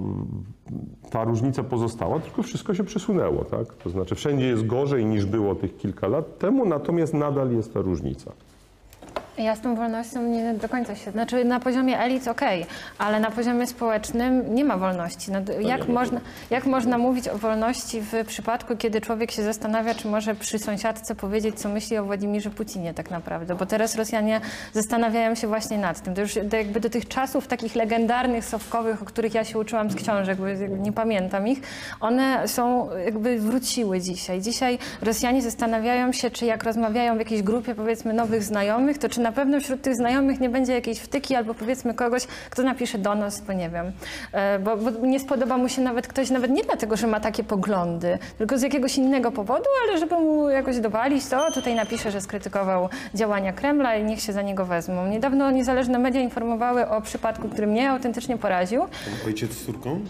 ta 1.11 1.25
różnica 1.25 1.62
pozostała, 1.62 2.20
tylko 2.20 2.43
wszystko 2.43 2.75
się 2.75 2.85
przesunęło, 2.85 3.45
tak? 3.45 3.75
To 3.75 3.91
znaczy 3.91 4.14
wszędzie 4.14 4.47
jest 4.47 4.66
gorzej 4.66 5.07
niż 5.07 5.27
było 5.27 5.55
tych 5.55 5.77
kilka 5.77 6.09
lat 6.09 6.39
temu, 6.39 6.64
natomiast 6.66 7.14
nadal 7.14 7.53
jest 7.53 7.75
ta 7.75 7.81
różnica. 7.81 8.33
Ja 9.39 9.57
z 9.57 9.61
tą 9.61 9.74
wolnością 9.74 10.22
nie 10.22 10.55
do 10.55 10.68
końca 10.68 10.95
się. 10.95 11.11
Znaczy 11.11 11.45
na 11.45 11.61
poziomie 11.61 11.99
elit 11.99 12.28
okej, 12.28 12.66
ale 12.99 13.20
na 13.20 13.30
poziomie 13.30 13.66
społecznym 13.66 14.55
nie 14.55 14.64
ma 14.64 14.76
wolności. 14.76 15.33
No, 15.33 15.39
jak, 15.61 15.89
można, 15.89 16.20
jak 16.51 16.66
można 16.66 16.99
mówić 16.99 17.28
o 17.28 17.39
wolności 17.39 18.01
w 18.01 18.26
przypadku, 18.26 18.76
kiedy 18.76 19.01
człowiek 19.01 19.30
się 19.30 19.43
zastanawia, 19.43 19.95
czy 19.95 20.09
może 20.09 20.35
przy 20.35 20.59
sąsiadce 20.59 21.14
powiedzieć, 21.14 21.61
co 21.61 21.68
myśli 21.68 21.99
o 21.99 22.05
Władimirze 22.05 22.51
Putinie 22.51 22.95
tak 22.95 23.11
naprawdę? 23.11 23.55
Bo 23.55 23.66
teraz 23.66 23.97
Rosjanie 23.97 24.41
zastanawiają 24.72 25.35
się 25.35 25.47
właśnie 25.47 25.78
nad 25.78 26.01
tym. 26.01 26.14
To 26.14 26.20
już 26.20 26.35
do, 26.45 26.57
jakby 26.57 26.80
do 26.80 26.91
tych 26.91 27.09
czasów 27.09 27.47
takich 27.47 27.74
legendarnych, 27.74 28.45
sowkowych, 28.45 29.03
o 29.03 29.05
których 29.05 29.35
ja 29.35 29.45
się 29.45 29.59
uczyłam 29.59 29.91
z 29.91 29.95
książek, 29.95 30.39
bo 30.39 30.47
nie 30.68 30.93
pamiętam 30.93 31.49
ich, 31.49 31.61
one 32.01 32.49
są 32.49 32.89
jakby 33.05 33.39
wróciły 33.39 34.01
dzisiaj. 34.01 34.41
Dzisiaj 34.41 34.78
Rosjanie 35.03 35.43
zastanawiają 35.43 36.12
się, 36.12 36.30
czy 36.30 36.47
jak 36.47 36.64
rozmawiają 36.64 37.14
w 37.14 37.18
jakiejś 37.18 37.43
grupie 37.43 37.74
powiedzmy 37.74 38.12
nowych 38.12 38.43
znajomych, 38.43 38.99
to 38.99 39.09
czy 39.09 39.22
na 39.23 39.33
pewno 39.33 39.61
wśród 39.61 39.83
tych 39.83 39.95
znajomych 39.95 40.41
nie 40.41 40.49
będzie 40.49 40.73
jakiejś 40.73 40.99
wtyki 40.99 41.35
albo 41.35 41.55
powiedzmy 41.55 41.95
kogoś, 41.95 42.27
kto 42.51 42.62
napisze 42.62 42.99
do 42.99 43.14
nas, 43.14 43.41
bo 43.41 43.53
nie 43.53 43.70
wiem, 43.70 43.93
e, 44.33 44.59
bo, 44.59 44.77
bo 44.77 44.91
nie 44.91 45.20
spodoba 45.20 45.57
mu 45.57 45.68
się 45.68 45.83
nawet 45.83 46.07
ktoś, 46.07 46.31
nawet 46.31 46.51
nie 46.51 46.62
dlatego, 46.64 46.97
że 46.97 47.07
ma 47.07 47.20
takie 47.20 47.45
poglądy, 47.45 48.18
tylko 48.39 48.59
z 48.59 48.62
jakiegoś 48.62 48.99
innego 48.99 49.33
powodu, 49.33 49.64
ale 49.89 49.99
żeby 49.99 50.14
mu 50.14 50.49
jakoś 50.51 50.79
dowalić, 50.81 51.27
to 51.27 51.53
tutaj 51.53 51.75
napisze, 51.75 52.11
że 52.11 52.20
skrytykował 52.20 52.89
działania 53.14 53.53
Kremla 53.53 53.97
i 53.97 54.05
niech 54.05 54.20
się 54.20 54.33
za 54.33 54.43
niego 54.43 54.66
wezmą. 54.66 55.07
Niedawno 55.07 55.51
niezależne 55.51 55.99
media 55.99 56.20
informowały 56.20 56.89
o 56.89 57.01
przypadku, 57.01 57.49
który 57.49 57.66
mnie 57.66 57.91
autentycznie 57.91 58.39
poraził. 58.39 58.87
Ojciec 59.27 59.53
z 59.53 59.66
córką? 59.66 60.01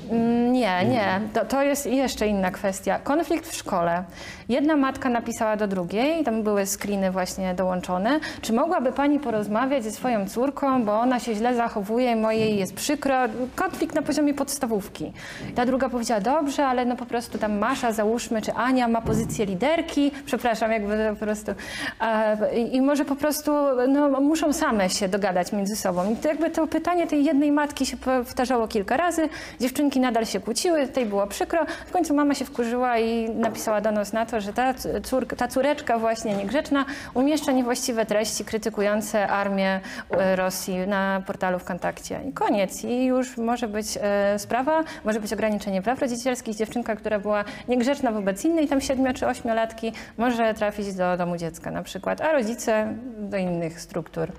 Nie, 0.52 0.84
nie. 0.84 1.20
To, 1.32 1.44
to 1.44 1.62
jest 1.62 1.86
jeszcze 1.86 2.26
inna 2.26 2.50
kwestia. 2.50 2.98
Konflikt 2.98 3.48
w 3.48 3.54
szkole. 3.54 4.04
Jedna 4.48 4.76
matka 4.76 5.08
napisała 5.08 5.56
do 5.56 5.66
drugiej, 5.66 6.24
tam 6.24 6.42
były 6.42 6.66
screeny 6.66 7.10
właśnie 7.10 7.54
dołączone. 7.54 8.20
Czy 8.40 8.52
mogłaby 8.52 8.92
pani 8.92 9.01
porozmawiać 9.20 9.84
ze 9.84 9.90
swoją 9.90 10.28
córką, 10.28 10.84
bo 10.84 11.00
ona 11.00 11.20
się 11.20 11.34
źle 11.34 11.54
zachowuje, 11.54 12.16
mojej 12.16 12.58
jest 12.58 12.74
przykro. 12.74 13.14
Konflikt 13.56 13.94
na 13.94 14.02
poziomie 14.02 14.34
podstawówki. 14.34 15.12
Ta 15.54 15.66
druga 15.66 15.88
powiedziała, 15.88 16.20
dobrze, 16.20 16.66
ale 16.66 16.84
no 16.84 16.96
po 16.96 17.06
prostu 17.06 17.38
tam 17.38 17.58
Masza, 17.58 17.92
załóżmy, 17.92 18.42
czy 18.42 18.52
Ania 18.52 18.88
ma 18.88 19.00
pozycję 19.00 19.46
liderki. 19.46 20.10
Przepraszam, 20.26 20.72
jakby 20.72 20.96
po 21.10 21.24
prostu. 21.24 21.52
E, 22.00 22.58
I 22.58 22.80
może 22.80 23.04
po 23.04 23.16
prostu 23.16 23.52
no, 23.88 24.20
muszą 24.20 24.52
same 24.52 24.90
się 24.90 25.08
dogadać 25.08 25.52
między 25.52 25.76
sobą. 25.76 26.12
I 26.12 26.16
to 26.16 26.28
jakby 26.28 26.50
to 26.50 26.66
pytanie 26.66 27.06
tej 27.06 27.24
jednej 27.24 27.52
matki 27.52 27.86
się 27.86 27.96
powtarzało 27.96 28.68
kilka 28.68 28.96
razy. 28.96 29.28
Dziewczynki 29.60 30.00
nadal 30.00 30.26
się 30.26 30.40
kłóciły, 30.40 30.88
tej 30.88 31.06
było 31.06 31.26
przykro. 31.26 31.66
W 31.86 31.90
końcu 31.90 32.14
mama 32.14 32.34
się 32.34 32.44
wkurzyła 32.44 32.98
i 32.98 33.30
napisała 33.30 33.80
do 33.80 33.92
nas 33.92 34.12
na 34.12 34.26
to, 34.26 34.40
że 34.40 34.52
ta, 34.52 34.74
córka, 35.02 35.36
ta 35.36 35.48
córeczka 35.48 35.98
właśnie 35.98 36.34
niegrzeczna 36.34 36.84
umieszcza 37.14 37.52
niewłaściwe 37.52 38.06
treści 38.06 38.44
krytykujące 38.44 38.91
armię 39.28 39.80
e, 40.10 40.36
Rosji 40.36 40.78
na 40.86 41.22
portalu 41.26 41.58
w 41.58 41.64
kontakcie. 41.64 42.20
I 42.28 42.32
koniec. 42.32 42.84
I 42.84 43.04
już 43.04 43.36
może 43.36 43.68
być 43.68 43.98
e, 44.00 44.38
sprawa, 44.38 44.84
może 45.04 45.20
być 45.20 45.32
ograniczenie 45.32 45.82
praw 45.82 46.00
rodzicielskich. 46.00 46.56
Dziewczynka, 46.56 46.96
która 46.96 47.18
była 47.18 47.44
niegrzeczna 47.68 48.12
wobec 48.12 48.44
innej, 48.44 48.68
tam 48.68 48.80
siedmiu 48.80 49.14
czy 49.14 49.26
ośmiolatki, 49.26 49.92
może 50.18 50.54
trafić 50.54 50.94
do 50.94 51.16
domu 51.16 51.36
dziecka 51.36 51.70
na 51.70 51.82
przykład, 51.82 52.20
a 52.20 52.32
rodzice 52.32 52.94
do 53.18 53.36
innych 53.36 53.80
struktur. 53.80 54.32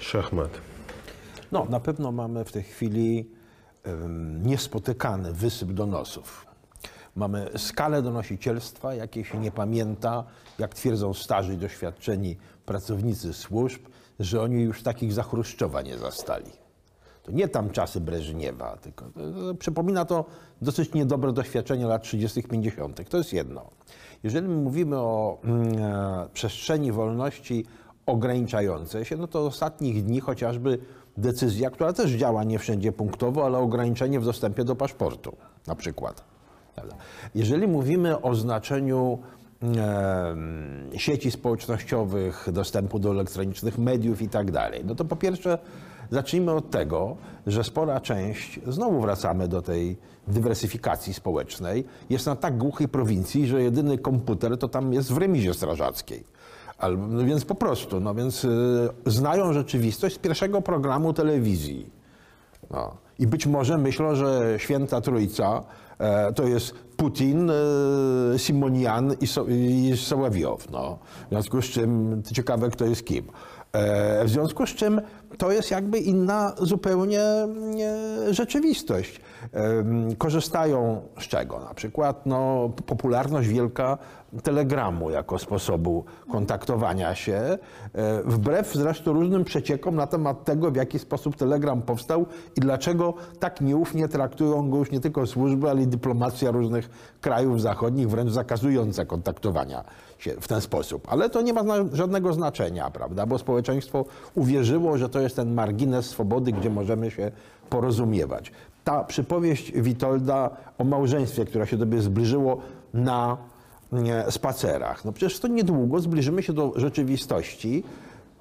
Szachmat. 0.00 0.50
No, 1.52 1.66
na 1.70 1.80
pewno 1.80 2.12
mamy 2.12 2.44
w 2.44 2.52
tej 2.52 2.62
chwili 2.62 3.30
em, 3.84 4.46
niespotykany 4.46 5.32
wysyp 5.32 5.72
donosów. 5.72 6.46
Mamy 7.18 7.50
skalę 7.56 8.02
donosicielstwa, 8.02 8.94
jakiej 8.94 9.24
się 9.24 9.38
nie 9.38 9.50
pamięta, 9.50 10.24
jak 10.58 10.74
twierdzą 10.74 11.14
starzy 11.14 11.56
doświadczeni 11.56 12.36
pracownicy 12.66 13.32
służb, 13.32 13.80
że 14.20 14.42
oni 14.42 14.62
już 14.62 14.82
takich 14.82 15.12
za 15.12 15.22
Chruszczowa 15.22 15.82
nie 15.82 15.98
zastali. 15.98 16.50
To 17.22 17.32
nie 17.32 17.48
tam 17.48 17.70
czasy 17.70 18.00
Breżniewa, 18.00 18.76
tylko 18.76 19.04
przypomina 19.58 20.04
to 20.04 20.24
dosyć 20.62 20.94
niedobre 20.94 21.32
doświadczenie 21.32 21.86
lat 21.86 22.02
30., 22.02 22.42
50. 22.42 23.08
To 23.08 23.16
jest 23.16 23.32
jedno. 23.32 23.70
Jeżeli 24.22 24.48
mówimy 24.48 24.96
o 24.96 25.38
mm, 25.44 25.78
e, 25.78 26.28
przestrzeni 26.32 26.92
wolności 26.92 27.66
ograniczającej 28.06 29.04
się, 29.04 29.16
no 29.16 29.26
to 29.26 29.46
ostatnich 29.46 30.04
dni 30.04 30.20
chociażby 30.20 30.78
decyzja, 31.16 31.70
która 31.70 31.92
też 31.92 32.10
działa 32.10 32.44
nie 32.44 32.58
wszędzie 32.58 32.92
punktowo, 32.92 33.46
ale 33.46 33.58
ograniczenie 33.58 34.20
w 34.20 34.24
dostępie 34.24 34.64
do 34.64 34.76
paszportu 34.76 35.36
na 35.66 35.74
przykład. 35.74 36.27
Jeżeli 37.34 37.66
mówimy 37.66 38.20
o 38.20 38.34
znaczeniu 38.34 39.18
sieci 40.96 41.30
społecznościowych, 41.30 42.48
dostępu 42.52 42.98
do 42.98 43.10
elektronicznych 43.10 43.78
mediów 43.78 44.22
i 44.22 44.28
tak 44.28 44.50
dalej. 44.50 44.82
No 44.84 44.94
to 44.94 45.04
po 45.04 45.16
pierwsze 45.16 45.58
zacznijmy 46.10 46.52
od 46.52 46.70
tego, 46.70 47.16
że 47.46 47.64
spora 47.64 48.00
część, 48.00 48.60
znowu 48.66 49.00
wracamy 49.00 49.48
do 49.48 49.62
tej 49.62 49.96
dywersyfikacji 50.28 51.14
społecznej, 51.14 51.84
jest 52.10 52.26
na 52.26 52.36
tak 52.36 52.58
głuchej 52.58 52.88
prowincji, 52.88 53.46
że 53.46 53.62
jedyny 53.62 53.98
komputer 53.98 54.58
to 54.58 54.68
tam 54.68 54.92
jest 54.92 55.12
w 55.12 55.18
remizie 55.18 55.54
strażackiej. 55.54 56.24
Albo, 56.78 57.06
no 57.06 57.24
więc 57.24 57.44
po 57.44 57.54
prostu, 57.54 58.00
no 58.00 58.14
więc 58.14 58.44
y, 58.44 58.48
znają 59.06 59.52
rzeczywistość 59.52 60.14
z 60.14 60.18
pierwszego 60.18 60.62
programu 60.62 61.12
telewizji. 61.12 61.90
No. 62.70 63.07
I 63.18 63.26
być 63.26 63.46
może 63.46 63.78
myślą, 63.78 64.14
że 64.14 64.54
święta 64.58 65.00
trójca 65.00 65.64
e, 65.98 66.32
to 66.32 66.46
jest 66.46 66.74
Putin, 66.96 67.50
e, 67.50 67.54
Simonian 68.38 69.14
i, 69.20 69.26
i 69.52 69.96
Sołowiow. 69.96 70.70
No. 70.70 70.98
W 71.26 71.28
związku 71.28 71.62
z 71.62 71.64
czym 71.64 72.22
ciekawe, 72.32 72.70
kto 72.70 72.84
jest 72.84 73.04
kim. 73.04 73.24
E, 73.72 74.24
w 74.24 74.28
związku 74.28 74.66
z 74.66 74.70
czym 74.70 75.00
to 75.38 75.52
jest 75.52 75.70
jakby 75.70 75.98
inna 75.98 76.54
zupełnie 76.58 77.20
e, 77.20 77.48
rzeczywistość. 78.30 79.20
Em, 79.52 80.16
Korzystają 80.16 81.00
z 81.20 81.22
czego? 81.22 81.60
Na 81.60 81.74
przykład 81.74 82.26
no, 82.26 82.70
popularność 82.86 83.48
wielka 83.48 83.98
telegramu 84.42 85.10
jako 85.10 85.38
sposobu 85.38 86.04
kontaktowania 86.32 87.14
się, 87.14 87.32
e, 87.34 87.58
wbrew 88.24 88.74
zresztą 88.74 89.12
różnym 89.12 89.44
przeciekom 89.44 89.96
na 89.96 90.06
temat 90.06 90.44
tego, 90.44 90.70
w 90.70 90.76
jaki 90.76 90.98
sposób 90.98 91.36
telegram 91.36 91.82
powstał 91.82 92.26
i 92.56 92.60
dlaczego 92.60 93.14
tak 93.38 93.60
nieufnie 93.60 94.08
traktują 94.08 94.70
go 94.70 94.76
już 94.76 94.90
nie 94.90 95.00
tylko 95.00 95.26
służby, 95.26 95.70
ale 95.70 95.82
i 95.82 95.86
dyplomacja 95.86 96.50
różnych 96.50 97.16
krajów 97.20 97.60
zachodnich, 97.62 98.08
wręcz 98.10 98.30
zakazująca 98.30 99.04
kontaktowania 99.04 99.84
się 100.18 100.34
w 100.40 100.48
ten 100.48 100.60
sposób. 100.60 101.06
Ale 101.10 101.30
to 101.30 101.42
nie 101.42 101.52
ma 101.52 101.62
żadnego 101.92 102.32
znaczenia, 102.32 102.90
prawda? 102.90 103.26
Bo 103.26 103.38
społeczeństwo 103.38 104.04
uwierzyło, 104.34 104.98
że 104.98 105.08
to 105.08 105.20
jest 105.20 105.36
ten 105.36 105.54
margines 105.54 106.06
swobody, 106.06 106.52
gdzie 106.52 106.70
możemy 106.70 107.10
się 107.10 107.30
porozumiewać. 107.70 108.52
Ta 108.84 109.04
przypowieść 109.04 109.72
Witolda 109.72 110.50
o 110.78 110.84
małżeństwie, 110.84 111.44
które 111.44 111.66
się 111.66 111.76
do 111.76 111.84
siebie 111.84 112.00
zbliżyło 112.00 112.60
na 112.94 113.36
spacerach. 114.30 115.04
No 115.04 115.12
przecież 115.12 115.40
to 115.40 115.48
niedługo 115.48 116.00
zbliżymy 116.00 116.42
się 116.42 116.52
do 116.52 116.72
rzeczywistości. 116.76 117.82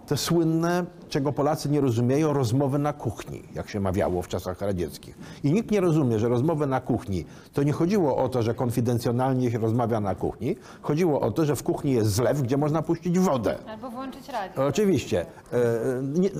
Te 0.07 0.17
słynne, 0.17 0.85
czego 1.09 1.33
Polacy 1.33 1.69
nie 1.69 1.81
rozumieją, 1.81 2.33
rozmowy 2.33 2.79
na 2.79 2.93
kuchni, 2.93 3.43
jak 3.55 3.69
się 3.69 3.79
mawiało 3.79 4.21
w 4.21 4.27
czasach 4.27 4.61
radzieckich. 4.61 5.17
I 5.43 5.53
nikt 5.53 5.71
nie 5.71 5.81
rozumie, 5.81 6.19
że 6.19 6.29
rozmowy 6.29 6.67
na 6.67 6.81
kuchni 6.81 7.25
to 7.53 7.63
nie 7.63 7.71
chodziło 7.71 8.17
o 8.17 8.29
to, 8.29 8.43
że 8.43 8.53
konfidencjonalnie 8.53 9.51
się 9.51 9.57
rozmawia 9.57 9.99
na 9.99 10.15
kuchni. 10.15 10.55
Chodziło 10.81 11.21
o 11.21 11.31
to, 11.31 11.45
że 11.45 11.55
w 11.55 11.63
kuchni 11.63 11.91
jest 11.91 12.09
zlew, 12.11 12.41
gdzie 12.41 12.57
można 12.57 12.81
puścić 12.81 13.19
wodę. 13.19 13.55
Albo 13.69 13.89
włączyć 13.89 14.29
radio. 14.29 14.65
Oczywiście. 14.65 15.21
E, 15.21 15.55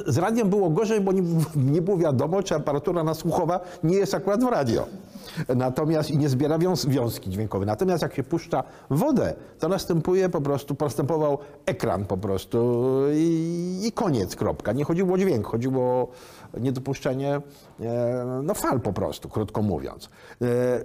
z 0.05 0.17
radiem 0.17 0.49
było 0.49 0.69
gorzej, 0.69 1.01
bo 1.01 1.11
nie 1.55 1.81
było 1.81 1.97
wiadomo, 1.97 2.43
czy 2.43 2.55
aparatura 2.55 3.03
nasłuchowa 3.03 3.59
nie 3.83 3.95
jest 3.95 4.13
akurat 4.13 4.43
w 4.43 4.47
radio. 4.47 4.87
Natomiast 5.55 6.11
i 6.11 6.17
nie 6.17 6.29
zbiera 6.29 6.59
wiąz, 6.59 6.85
wiązki 6.85 7.29
dźwiękowe. 7.29 7.65
Natomiast 7.65 8.03
jak 8.03 8.15
się 8.15 8.23
puszcza 8.23 8.63
wodę, 8.89 9.33
to 9.59 9.67
następuje 9.67 10.29
po 10.29 10.41
prostu, 10.41 10.75
postępował 10.75 11.37
ekran 11.65 12.05
po 12.05 12.17
prostu 12.17 12.87
i, 13.13 13.81
i 13.87 13.91
koniec, 13.91 14.35
kropka. 14.35 14.73
Nie 14.73 14.83
chodziło 14.83 15.13
o 15.13 15.17
dźwięk, 15.17 15.47
chodziło 15.47 15.83
o 15.83 16.07
niedopuszczenie 16.59 17.41
e, 17.79 18.41
no, 18.43 18.53
fal 18.53 18.79
po 18.79 18.93
prostu, 18.93 19.29
krótko 19.29 19.61
mówiąc. 19.61 20.05
E, 20.05 20.09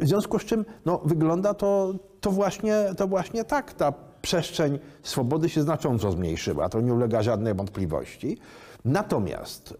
w 0.01 0.09
związku 0.09 0.39
z 0.39 0.45
czym 0.45 0.65
no, 0.87 1.01
wygląda 1.05 1.55
to, 1.55 1.95
to, 2.21 2.31
właśnie, 2.31 2.85
to 2.97 3.09
właśnie 3.09 3.45
tak. 3.45 3.73
Ta 3.73 3.93
przestrzeń 4.23 4.79
swobody 5.03 5.49
się 5.49 5.63
znacząco 5.63 6.13
zmniejszyła, 6.13 6.69
to 6.69 6.81
nie 6.81 6.95
ulega 6.95 7.23
żadnej 7.23 7.55
wątpliwości. 7.55 8.39
Natomiast, 8.85 9.75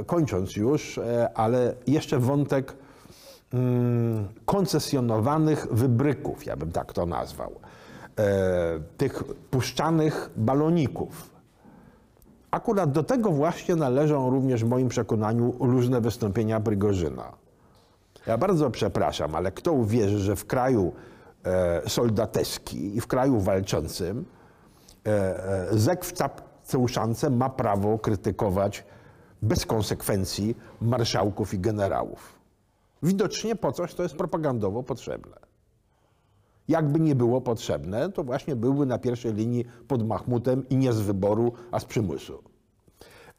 e, 0.00 0.04
kończąc 0.04 0.56
już, 0.56 1.00
ale 1.34 1.74
jeszcze 1.86 2.18
wątek 2.18 2.76
koncesjonowanych 4.44 5.66
wybryków, 5.70 6.46
ja 6.46 6.56
bym 6.56 6.72
tak 6.72 6.92
to 6.92 7.06
nazwał, 7.06 7.52
e, 8.18 8.80
tych 8.96 9.24
puszczanych 9.50 10.30
baloników. 10.36 11.30
Akurat 12.50 12.92
do 12.92 13.02
tego 13.02 13.30
właśnie 13.30 13.76
należą 13.76 14.30
również 14.30 14.64
w 14.64 14.68
moim 14.68 14.88
przekonaniu 14.88 15.54
różne 15.60 16.00
wystąpienia 16.00 16.60
Prygorzyna. 16.60 17.32
Ja 18.26 18.38
bardzo 18.38 18.70
przepraszam, 18.70 19.34
ale 19.34 19.52
kto 19.52 19.72
uwierzy, 19.72 20.18
że 20.18 20.36
w 20.36 20.46
kraju 20.46 20.92
e, 21.44 21.88
soldateski 21.88 22.96
i 22.96 23.00
w 23.00 23.06
kraju 23.06 23.40
walczącym 23.40 24.24
e, 25.06 25.66
zek 25.70 26.04
w 26.04 26.74
uszance 26.74 27.30
ma 27.30 27.48
prawo 27.48 27.98
krytykować 27.98 28.84
bez 29.42 29.66
konsekwencji 29.66 30.56
marszałków 30.80 31.54
i 31.54 31.58
generałów. 31.58 32.37
Widocznie 33.02 33.56
po 33.56 33.72
coś 33.72 33.94
to 33.94 34.02
jest 34.02 34.16
propagandowo 34.16 34.82
potrzebne. 34.82 35.36
Jakby 36.68 37.00
nie 37.00 37.14
było 37.14 37.40
potrzebne, 37.40 38.12
to 38.12 38.24
właśnie 38.24 38.56
byłby 38.56 38.86
na 38.86 38.98
pierwszej 38.98 39.34
linii 39.34 39.64
pod 39.88 40.06
Mahmutem 40.06 40.68
i 40.68 40.76
nie 40.76 40.92
z 40.92 41.00
wyboru, 41.00 41.52
a 41.70 41.80
z 41.80 41.84
przymusu. 41.84 42.42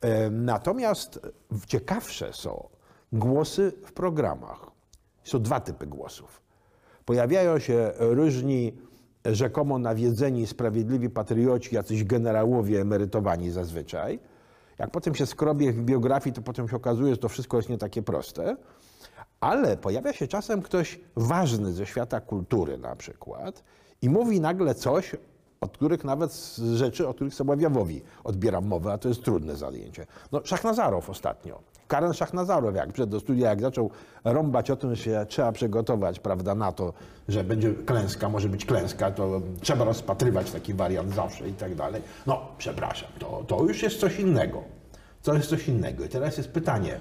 E, 0.01 0.29
Natomiast 0.29 1.19
ciekawsze 1.67 2.33
są 2.33 2.69
głosy 3.13 3.73
w 3.85 3.91
programach. 3.91 4.71
Są 5.23 5.41
dwa 5.41 5.59
typy 5.59 5.87
głosów. 5.87 6.41
Pojawiają 7.05 7.59
się 7.59 7.91
różni 7.99 8.77
rzekomo 9.25 9.79
nawiedzeni, 9.79 10.47
sprawiedliwi 10.47 11.09
patrioci, 11.09 11.75
jacyś 11.75 12.03
generałowie 12.03 12.81
emerytowani 12.81 13.51
zazwyczaj. 13.51 14.19
Jak 14.77 14.91
potem 14.91 15.15
się 15.15 15.25
skrobie 15.25 15.73
w 15.73 15.81
biografii, 15.83 16.33
to 16.33 16.41
potem 16.41 16.67
się 16.69 16.75
okazuje, 16.75 17.11
że 17.11 17.17
to 17.17 17.29
wszystko 17.29 17.57
jest 17.57 17.69
nie 17.69 17.77
takie 17.77 18.01
proste. 18.01 18.57
Ale 19.39 19.77
pojawia 19.77 20.13
się 20.13 20.27
czasem 20.27 20.61
ktoś 20.61 20.99
ważny 21.15 21.73
ze 21.73 21.85
świata 21.85 22.21
kultury 22.21 22.77
na 22.77 22.95
przykład 22.95 23.63
i 24.01 24.09
mówi 24.09 24.41
nagle 24.41 24.75
coś, 24.75 25.15
od 25.61 25.71
których 25.77 26.03
nawet 26.03 26.55
rzeczy, 26.73 27.07
od 27.07 27.15
których 27.15 27.33
Sołowiowowi 27.33 28.01
odbieram 28.23 28.67
mowę, 28.67 28.93
a 28.93 28.97
to 28.97 29.09
jest 29.09 29.23
trudne 29.23 29.55
zajęcie. 29.55 30.05
No, 30.31 30.41
Szachnazarow 30.43 31.09
ostatnio. 31.09 31.59
Karen 31.87 32.13
Szachnazarow, 32.13 32.75
jak 32.75 32.93
przyszedł 32.93 33.11
do 33.11 33.19
studia, 33.19 33.49
jak 33.49 33.61
zaczął 33.61 33.89
rąbać 34.23 34.71
o 34.71 34.75
tym, 34.75 34.95
że 34.95 35.25
trzeba 35.25 35.51
przygotować 35.51 36.19
prawda, 36.19 36.55
na 36.55 36.71
to, 36.71 36.93
że 37.27 37.43
będzie 37.43 37.73
klęska, 37.73 38.29
może 38.29 38.49
być 38.49 38.65
klęska, 38.65 39.11
to 39.11 39.41
trzeba 39.61 39.85
rozpatrywać 39.85 40.51
taki 40.51 40.73
wariant 40.73 41.15
zawsze 41.15 41.49
i 41.49 41.53
tak 41.53 41.75
dalej. 41.75 42.01
No, 42.27 42.41
przepraszam, 42.57 43.09
to, 43.19 43.43
to 43.47 43.63
już 43.63 43.83
jest 43.83 43.99
coś 43.99 44.19
innego. 44.19 44.63
To 45.23 45.33
jest 45.33 45.49
coś 45.49 45.67
innego. 45.67 46.05
I 46.05 46.09
teraz 46.09 46.37
jest 46.37 46.49
pytanie, 46.51 46.99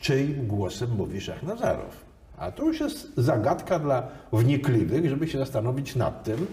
czyim 0.00 0.46
głosem 0.46 0.90
mówi 0.90 1.20
Szachnazarow? 1.20 2.04
A 2.38 2.52
to 2.52 2.64
już 2.64 2.80
jest 2.80 3.12
zagadka 3.16 3.78
dla 3.78 4.08
wnikliwych, 4.32 5.08
żeby 5.08 5.28
się 5.28 5.38
zastanowić 5.38 5.96
nad 5.96 6.24
tym, 6.24 6.46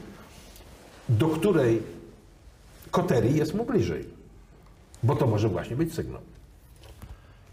do 1.09 1.27
której 1.27 1.83
koterii 2.91 3.37
jest 3.37 3.53
mu 3.53 3.65
bliżej. 3.65 4.05
Bo 5.03 5.15
to 5.15 5.27
może 5.27 5.49
właśnie 5.49 5.75
być 5.75 5.93
sygnał. 5.93 6.21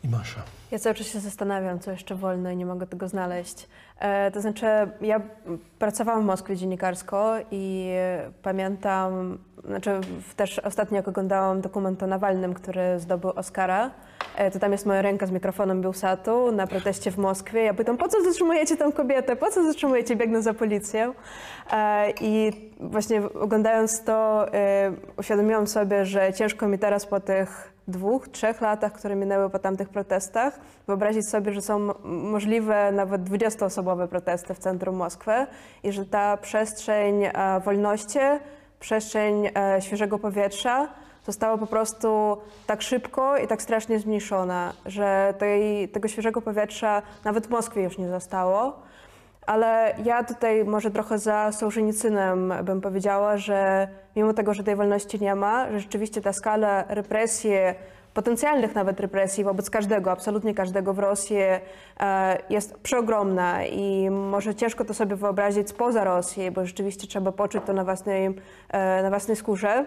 I 0.05 0.09
Masza. 0.09 0.43
Ja 0.71 0.79
cały 0.79 0.95
czas 0.95 1.07
się 1.07 1.21
zastanawiam, 1.21 1.79
co 1.79 1.91
jeszcze 1.91 2.15
wolno 2.15 2.51
i 2.51 2.57
nie 2.57 2.67
mogę 2.67 2.87
tego 2.87 3.09
znaleźć. 3.09 3.69
E, 3.99 4.31
to 4.31 4.41
znaczy, 4.41 4.67
ja 5.01 5.21
pracowałam 5.79 6.23
w 6.23 6.27
Moskwie 6.27 6.57
dziennikarsko 6.57 7.37
i 7.51 7.91
pamiętam, 8.43 9.39
znaczy 9.65 10.01
też 10.37 10.59
ostatnio 10.59 10.97
jak 10.97 11.09
oglądałam 11.09 11.61
dokument 11.61 12.03
o 12.03 12.07
Nawalnym, 12.07 12.55
który 12.55 13.01
zdobył 13.01 13.31
Oscara, 13.31 13.91
to 14.53 14.59
tam 14.59 14.73
jest 14.73 14.87
moja 14.87 15.03
ręka 15.03 15.27
z 15.27 15.31
mikrofonem 15.31 15.83
Bielsatu 15.83 16.53
na 16.53 16.67
proteście 16.67 17.11
w 17.11 17.19
Moskwie. 17.19 17.63
Ja 17.63 17.75
pytam, 17.75 17.97
po 17.97 18.09
co 18.09 18.23
zatrzymujecie 18.23 18.77
tę 18.77 18.93
kobietę? 18.93 19.37
Po 19.37 19.51
co 19.51 19.65
zatrzymujecie? 19.65 20.17
Biegnę 20.17 20.43
za 20.43 20.55
policją. 20.55 21.15
E, 21.73 22.11
I 22.21 22.53
właśnie 22.81 23.23
oglądając 23.41 24.05
to, 24.05 24.47
e, 24.55 24.93
uświadomiłam 25.19 25.67
sobie, 25.67 26.05
że 26.05 26.33
ciężko 26.33 26.69
mi 26.69 26.79
teraz 26.79 27.07
po 27.07 27.21
tych 27.21 27.73
dwóch, 27.89 28.29
trzech 28.29 28.61
latach, 28.61 28.93
które 28.93 29.17
minęły 29.17 29.51
po 29.51 29.59
tamtych 29.59 29.89
protestach, 29.89 30.61
wyobrazić 30.87 31.29
sobie, 31.29 31.53
że 31.53 31.63
są 31.63 31.95
możliwe 32.05 32.93
nawet 32.93 33.23
20-osobowe 33.23 34.09
protesty 34.09 34.55
w 34.55 34.59
centrum 34.59 34.97
Moskwy 34.97 35.47
i 35.83 35.93
że 35.93 36.07
ta 36.07 36.37
przestrzeń 36.37 37.25
e, 37.25 37.61
wolności, 37.65 38.19
przestrzeń 38.81 39.51
e, 39.57 39.83
świeżego 39.83 40.19
powietrza 40.19 40.89
została 41.27 41.59
po 41.59 41.67
prostu 41.67 42.37
tak 42.67 42.83
szybko 42.83 43.39
i 43.39 43.47
tak 43.47 43.63
strasznie 43.63 43.99
zmniejszona, 43.99 44.73
że 44.87 45.35
tej, 45.39 45.89
tego 45.89 46.09
świeżego 46.09 46.43
powietrza 46.43 47.03
nawet 47.25 47.47
w 47.47 47.51
Moskwie 47.51 47.83
już 47.83 47.99
nie 47.99 48.09
zostało. 48.09 48.83
Ale 49.47 49.95
ja 50.05 50.25
tutaj 50.25 50.65
może 50.65 50.91
trochę 50.91 51.19
za 51.19 51.53
Sołżenicynem 51.53 52.55
bym 52.63 52.81
powiedziała, 52.81 53.37
że 53.37 53.89
mimo 54.17 54.33
tego, 54.35 54.55
że 54.55 54.65
tej 54.65 54.77
wolności 54.77 55.21
nie 55.21 55.35
ma, 55.35 55.71
że 55.71 55.81
rzeczywiście 55.81 56.21
ta 56.21 56.33
skala 56.33 56.85
represji 56.89 57.53
potencjalnych 58.15 58.75
nawet 58.75 59.01
represji 59.01 59.45
wobec 59.45 59.71
każdego, 59.71 60.11
absolutnie 60.11 60.55
każdego 60.55 60.95
w 60.95 60.99
Rosji 60.99 61.37
e, 61.37 62.39
jest 62.51 62.79
przeogromna 62.79 63.65
i 63.65 64.11
może 64.11 64.55
ciężko 64.55 64.85
to 64.85 64.95
sobie 64.95 65.17
wyobrazić 65.17 65.69
spoza 65.69 66.05
Rosji, 66.05 66.51
bo 66.51 66.67
rzeczywiście 66.67 67.07
trzeba 67.07 67.33
poczuć 67.33 67.63
to 67.67 67.73
na 67.73 67.85
własnej, 67.85 68.27
e, 68.69 69.03
na 69.03 69.09
własnej 69.11 69.37
skórze. 69.37 69.85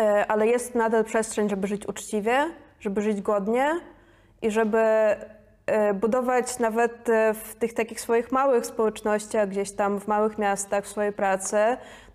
E, 0.00 0.26
ale 0.26 0.46
jest 0.46 0.74
nadal 0.74 1.04
przestrzeń, 1.04 1.48
żeby 1.48 1.66
żyć 1.66 1.88
uczciwie, 1.88 2.50
żeby 2.80 3.02
żyć 3.02 3.20
godnie 3.20 3.80
i 4.42 4.50
żeby 4.50 4.78
e, 5.66 5.94
budować 5.94 6.58
nawet 6.58 7.08
e, 7.08 7.34
w 7.34 7.54
tych 7.54 7.74
takich 7.74 8.00
swoich 8.00 8.32
małych 8.32 8.66
społecznościach, 8.66 9.48
gdzieś 9.48 9.72
tam 9.72 10.00
w 10.00 10.08
małych 10.08 10.38
miastach, 10.38 10.84
w 10.84 10.88
swojej 10.88 11.12
pracy, 11.12 11.56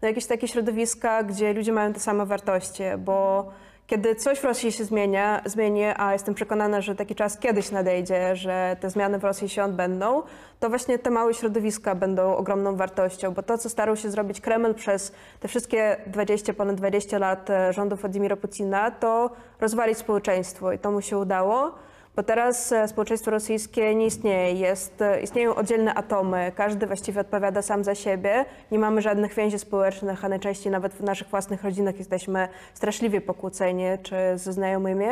no 0.01 0.07
jakieś 0.07 0.25
takie 0.25 0.47
środowiska, 0.47 1.23
gdzie 1.23 1.53
ludzie 1.53 1.71
mają 1.71 1.93
te 1.93 1.99
same 1.99 2.25
wartości, 2.25 2.83
bo 2.97 3.51
kiedy 3.87 4.15
coś 4.15 4.39
w 4.39 4.43
Rosji 4.43 4.71
się 4.71 4.83
zmienia, 4.83 5.41
zmieni, 5.45 5.83
a 5.97 6.13
jestem 6.13 6.33
przekonana, 6.33 6.81
że 6.81 6.95
taki 6.95 7.15
czas 7.15 7.37
kiedyś 7.37 7.71
nadejdzie, 7.71 8.35
że 8.35 8.77
te 8.79 8.89
zmiany 8.89 9.19
w 9.19 9.23
Rosji 9.23 9.49
się 9.49 9.63
odbędą, 9.63 10.23
to 10.59 10.69
właśnie 10.69 10.99
te 10.99 11.09
małe 11.09 11.33
środowiska 11.33 11.95
będą 11.95 12.35
ogromną 12.35 12.75
wartością, 12.75 13.31
bo 13.31 13.43
to, 13.43 13.57
co 13.57 13.69
starał 13.69 13.95
się 13.95 14.09
zrobić 14.09 14.41
Kreml 14.41 14.73
przez 14.73 15.11
te 15.39 15.47
wszystkie 15.47 15.97
20, 16.07 16.53
ponad 16.53 16.75
20 16.75 17.17
lat 17.17 17.49
e, 17.49 17.73
rządów 17.73 18.01
Władimira 18.01 18.35
Putina, 18.35 18.91
to 18.91 19.29
rozwalić 19.61 19.97
społeczeństwo 19.97 20.71
i 20.71 20.79
to 20.79 20.91
mu 20.91 21.01
się 21.01 21.17
udało. 21.17 21.71
Bo 22.15 22.23
teraz 22.23 22.71
e, 22.71 22.87
społeczeństwo 22.87 23.31
rosyjskie 23.31 23.95
nie 23.95 24.05
istnieje. 24.05 24.53
Jest, 24.53 25.01
e, 25.01 25.21
istnieją 25.21 25.55
oddzielne 25.55 25.93
atomy, 25.93 26.51
każdy 26.55 26.87
właściwie 26.87 27.21
odpowiada 27.21 27.61
sam 27.61 27.83
za 27.83 27.95
siebie. 27.95 28.45
Nie 28.71 28.79
mamy 28.79 29.01
żadnych 29.01 29.33
więzi 29.33 29.59
społecznych, 29.59 30.25
a 30.25 30.29
najczęściej 30.29 30.71
nawet 30.71 30.93
w 30.93 31.03
naszych 31.03 31.27
własnych 31.27 31.63
rodzinach 31.63 31.97
jesteśmy 31.97 32.47
straszliwie 32.73 33.21
pokłóceni 33.21 33.83
czy 34.03 34.15
ze 34.35 34.53
znajomymi. 34.53 35.05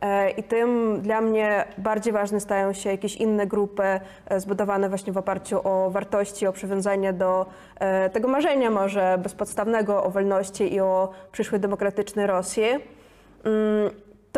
E, 0.00 0.30
I 0.30 0.42
tym 0.42 1.00
dla 1.02 1.20
mnie 1.20 1.64
bardziej 1.78 2.12
ważne 2.12 2.40
stają 2.40 2.72
się 2.72 2.90
jakieś 2.90 3.16
inne 3.16 3.46
grupy 3.46 4.00
zbudowane 4.36 4.88
właśnie 4.88 5.12
w 5.12 5.18
oparciu 5.18 5.60
o 5.64 5.90
wartości, 5.90 6.46
o 6.46 6.52
przywiązanie 6.52 7.12
do 7.12 7.46
tego 8.12 8.28
marzenia 8.28 8.70
może 8.70 9.18
bezpodstawnego 9.22 10.04
o 10.04 10.10
wolności 10.10 10.74
i 10.74 10.80
o 10.80 11.08
przyszłej 11.32 11.60
demokratycznej 11.60 12.26
Rosji. 12.26 12.64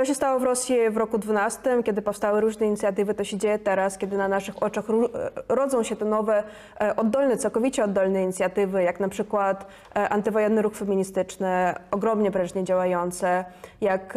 To 0.00 0.04
się 0.04 0.14
stało 0.14 0.38
w 0.38 0.42
Rosji 0.42 0.90
w 0.90 0.96
roku 0.96 1.18
12, 1.18 1.82
kiedy 1.84 2.02
powstały 2.02 2.40
różne 2.40 2.66
inicjatywy. 2.66 3.14
To 3.14 3.24
się 3.24 3.36
dzieje 3.38 3.58
teraz, 3.58 3.98
kiedy 3.98 4.16
na 4.16 4.28
naszych 4.28 4.62
oczach 4.62 4.84
e, 4.90 5.54
rodzą 5.54 5.82
się 5.82 5.96
te 5.96 6.04
nowe, 6.04 6.42
e, 6.80 6.96
oddolne, 6.96 7.36
całkowicie 7.36 7.84
oddolne 7.84 8.22
inicjatywy, 8.22 8.82
jak 8.82 9.00
na 9.00 9.08
przykład 9.08 9.66
e, 9.96 10.08
antywojenny 10.08 10.62
ruch 10.62 10.74
feministyczny, 10.76 11.74
ogromnie 11.90 12.30
prężnie 12.30 12.64
działające, 12.64 13.44
jak 13.80 14.14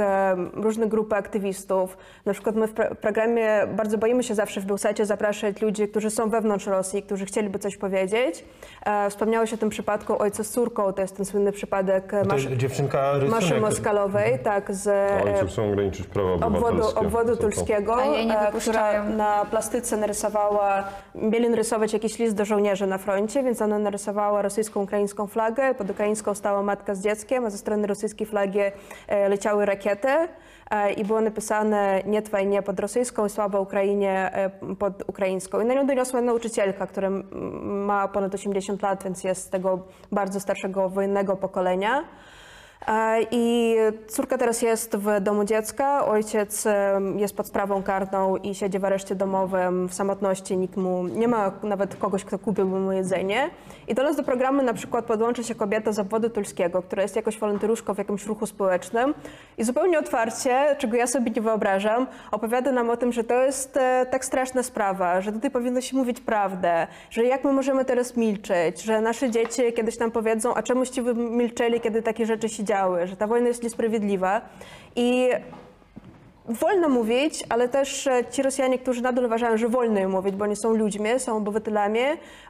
różne 0.54 0.88
grupy 0.88 1.16
aktywistów. 1.16 1.98
Na 2.26 2.34
przykład 2.34 2.56
my 2.56 2.68
w 2.68 2.74
pro- 2.74 2.96
programie 2.96 3.68
bardzo 3.76 3.98
boimy 3.98 4.24
się 4.24 4.36
zawsze 4.36 4.62
w 4.62 4.66
Bielsecie 4.66 5.06
zapraszać 5.06 5.62
ludzi, 5.62 5.88
którzy 5.88 6.10
są 6.10 6.30
wewnątrz 6.30 6.68
Rosji, 6.68 7.04
którzy 7.04 7.26
chcieliby 7.26 7.60
coś 7.60 7.78
powiedzieć. 7.78 8.46
E, 8.86 9.10
Wspomniałeś 9.10 9.54
o 9.54 9.58
tym 9.58 9.70
przypadku 9.70 10.22
ojca 10.22 10.44
z 10.44 10.50
córką, 10.50 10.94
to 10.94 11.02
jest 11.02 11.16
ten 11.18 11.26
słynny 11.26 11.52
przypadek 11.52 12.12
Maszy, 12.28 12.58
dziewczynka 12.58 13.12
rysunek. 13.14 13.32
Maszy 13.32 13.62
Moskalowej, 13.62 14.40
tak, 14.40 14.74
z 14.74 14.88
Ojców 15.28 15.50
chcą 15.50 15.73
ograniczyć 15.74 16.08
prawa 16.08 16.34
obwodu, 16.34 16.66
obywatelskie. 16.66 17.00
obwodu 17.00 17.36
to? 17.36 17.42
tulskiego, 17.42 17.96
nie 18.06 18.40
e, 18.40 18.52
która 18.52 19.04
na 19.04 19.46
plastyce 19.46 19.98
narysowała, 19.98 20.84
mieli 21.16 21.50
narysować 21.50 21.94
jakiś 21.94 22.20
list 22.20 22.36
do 22.36 22.46
żołnierzy 22.46 22.88
na 22.88 22.98
froncie, 22.98 23.44
więc 23.44 23.62
ona 23.62 23.80
narysowała 23.80 24.42
rosyjską-ukraińską 24.42 25.28
flagę, 25.28 25.76
pod 25.76 25.90
ukraińską 25.90 26.34
stała 26.34 26.64
matka 26.64 26.96
z 26.96 27.04
dzieckiem, 27.04 27.46
a 27.46 27.50
ze 27.50 27.58
strony 27.58 27.88
rosyjskiej 27.88 28.28
flagi 28.28 28.60
e, 29.08 29.30
leciały 29.30 29.66
rakiety 29.66 30.10
e, 30.72 30.94
i 30.94 31.06
było 31.06 31.22
napisane 31.22 32.02
nie 32.06 32.22
twajnie 32.22 32.62
pod 32.62 32.80
rosyjską 32.80 33.26
i 33.26 33.30
sława 33.30 33.60
Ukrainie 33.60 34.32
pod 34.80 35.10
ukraińską. 35.10 35.62
I 35.62 35.66
na 35.66 35.74
nią 35.74 35.88
doniosła 35.88 36.22
nauczycielka, 36.22 36.88
która 36.88 37.10
ma 37.64 38.08
ponad 38.08 38.36
80 38.36 38.82
lat, 38.82 39.04
więc 39.04 39.24
jest 39.24 39.42
z 39.42 39.50
tego 39.50 39.80
bardzo 40.12 40.40
starszego 40.40 40.90
wojennego 40.90 41.36
pokolenia. 41.36 42.04
I 43.32 43.76
córka 44.08 44.38
teraz 44.38 44.62
jest 44.62 44.96
w 44.96 45.22
domu 45.22 45.44
dziecka, 45.44 46.06
ojciec 46.06 46.68
jest 47.16 47.36
pod 47.36 47.48
sprawą 47.48 47.84
karną 47.84 48.38
i 48.38 48.56
siedzi 48.56 48.80
w 48.80 48.86
areszcie 48.86 49.16
domowym 49.16 49.88
w 49.90 49.94
samotności, 49.94 50.58
nikt 50.58 50.78
mu 50.78 51.08
nie 51.08 51.28
ma 51.28 51.52
nawet 51.64 51.96
kogoś, 51.96 52.24
kto 52.24 52.40
kupiłby 52.40 52.80
mu 52.80 52.92
jedzenie. 52.92 53.50
I 53.88 53.94
do 53.94 54.04
nas 54.04 54.16
do 54.16 54.24
programu 54.24 54.64
na 54.64 54.74
przykład 54.74 55.06
podłączy 55.06 55.44
się 55.44 55.56
kobieta 55.56 55.92
z 55.92 56.00
obwodu 56.00 56.30
tulskiego, 56.30 56.82
która 56.82 57.02
jest 57.02 57.16
jakoś 57.16 57.40
wolontariuszką 57.40 57.94
w 57.94 57.98
jakimś 57.98 58.26
ruchu 58.26 58.46
społecznym 58.46 59.14
i 59.58 59.64
zupełnie 59.64 60.00
otwarcie, 60.00 60.76
czego 60.80 60.98
ja 60.98 61.08
sobie 61.08 61.32
nie 61.32 61.42
wyobrażam, 61.42 62.08
opowiada 62.32 62.72
nam 62.72 62.90
o 62.90 62.98
tym, 62.98 63.12
że 63.12 63.24
to 63.24 63.34
jest 63.34 63.78
e, 63.78 64.06
tak 64.12 64.26
straszna 64.26 64.64
sprawa, 64.64 65.22
że 65.22 65.32
tutaj 65.32 65.52
powinno 65.52 65.82
się 65.82 65.98
mówić 65.98 66.20
prawdę, 66.20 66.88
że 67.10 67.24
jak 67.24 67.44
my 67.44 67.54
możemy 67.54 67.86
teraz 67.86 68.18
milczeć, 68.18 68.82
że 68.82 69.02
nasze 69.02 69.32
dzieci 69.32 69.62
kiedyś 69.76 70.00
nam 70.00 70.12
powiedzą, 70.12 70.54
a 70.54 70.64
czemuście 70.64 71.02
wy 71.02 71.14
milczeli, 71.16 71.82
kiedy 71.82 72.02
takie 72.02 72.26
rzeczy 72.26 72.50
się 72.50 72.64
działy, 72.74 73.08
że 73.08 73.16
ta 73.16 73.28
wojna 73.28 73.48
jest 73.48 73.64
niesprawiedliwa. 73.64 74.42
I 74.96 75.30
wolno 76.46 76.90
mówić, 76.90 77.44
ale 77.50 77.70
też 77.70 78.08
e, 78.08 78.24
ci 78.32 78.44
Rosjanie, 78.44 78.80
którzy 78.80 79.02
nadal 79.02 79.26
uważają, 79.26 79.58
że 79.58 79.70
wolno 79.70 80.00
im 80.00 80.10
mówić, 80.10 80.36
bo 80.36 80.44
oni 80.44 80.56
są 80.56 80.76
ludźmi, 80.76 81.10
są 81.18 81.38
obywatelami, 81.38 82.00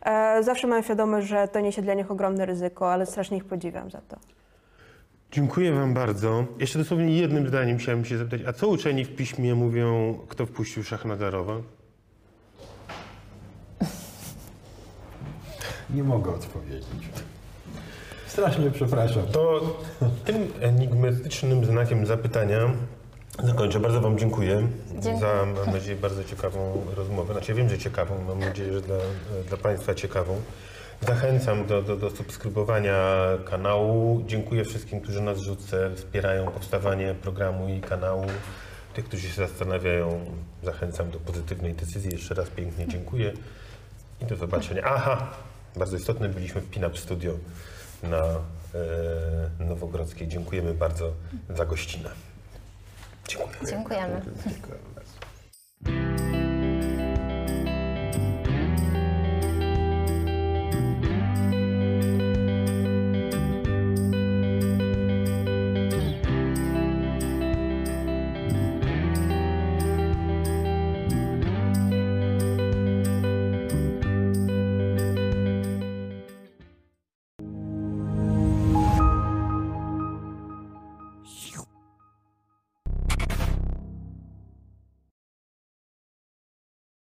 e, 0.06 0.44
zawsze 0.44 0.68
mają 0.68 0.82
świadomość, 0.82 1.28
że 1.28 1.48
to 1.48 1.60
niesie 1.60 1.82
dla 1.82 1.94
nich 1.94 2.12
ogromne 2.12 2.46
ryzyko, 2.46 2.92
ale 2.92 3.06
strasznie 3.06 3.38
ich 3.38 3.46
podziwiam 3.46 3.92
za 3.92 4.02
to. 4.02 4.18
Dziękuję 5.32 5.74
wam 5.74 5.94
bardzo. 5.94 6.46
Jeszcze 6.60 6.80
dosłownie 6.80 7.18
jednym 7.18 7.48
zdaniem 7.48 7.78
chciałem 7.78 8.06
się 8.06 8.18
zapytać, 8.18 8.42
a 8.48 8.54
co 8.54 8.68
uczeni 8.68 9.06
w 9.06 9.16
piśmie 9.16 9.56
mówią, 9.56 10.20
kto 10.28 10.46
wpuścił 10.46 10.84
Szachnazarowa? 10.84 11.56
Nie 15.94 16.04
mogę 16.04 16.32
odpowiedzieć. 16.32 16.88
Strasznie 18.34 18.72
przepraszam. 18.72 19.24
To 19.32 19.62
tym 20.26 20.54
enigmatycznym 20.62 21.66
znakiem 21.66 22.06
zapytania 22.06 22.60
zakończę. 23.44 23.80
Bardzo 23.80 24.02
wam 24.02 24.18
dziękuję 24.18 24.68
Dziękuję. 24.92 25.20
za, 25.20 25.46
mam 25.66 25.74
nadzieję, 25.74 25.96
bardzo 25.96 26.24
ciekawą 26.24 26.86
rozmowę. 26.96 27.34
Znaczy, 27.34 27.52
ja 27.52 27.58
wiem, 27.58 27.70
że 27.70 27.78
ciekawą, 27.78 28.22
mam 28.28 28.40
nadzieję, 28.40 28.74
że 28.74 28.82
dla, 28.82 28.96
dla 29.48 29.58
państwa 29.58 29.96
ciekawą. 29.96 30.42
Zachęcam 31.02 31.66
do, 31.66 31.82
do, 31.82 31.96
do 31.96 32.10
subskrybowania 32.10 32.98
kanału. 33.46 34.24
Dziękuję 34.28 34.66
wszystkim, 34.66 35.02
którzy 35.02 35.22
nas 35.22 35.38
wrzucę, 35.40 35.92
wspierają 35.96 36.46
powstawanie 36.46 37.16
programu 37.22 37.70
i 37.70 37.82
kanału. 37.82 38.26
Tych, 38.94 39.06
którzy 39.06 39.28
się 39.30 39.48
zastanawiają, 39.48 40.26
zachęcam 40.64 41.12
do 41.12 41.20
pozytywnej 41.20 41.74
decyzji. 41.74 42.12
Jeszcze 42.12 42.36
raz 42.36 42.50
pięknie 42.50 42.88
dziękuję 42.88 43.34
i 44.22 44.26
do 44.26 44.36
zobaczenia. 44.36 44.82
Aha, 44.86 45.28
bardzo 45.76 45.98
istotne, 45.98 46.30
byliśmy 46.30 46.62
w 46.62 46.70
Pinup 46.70 47.00
Studio 47.00 47.34
na 48.04 48.24
e, 49.60 49.64
Nowogrodzkiej. 49.64 50.28
Dziękujemy 50.28 50.74
bardzo 50.74 51.14
za 51.50 51.66
gościnę. 51.66 52.10
Dziękuję. 53.28 53.58
Dziękujemy. 53.70 54.22
Dziękuję 54.48 54.78
bardzo. 54.96 56.43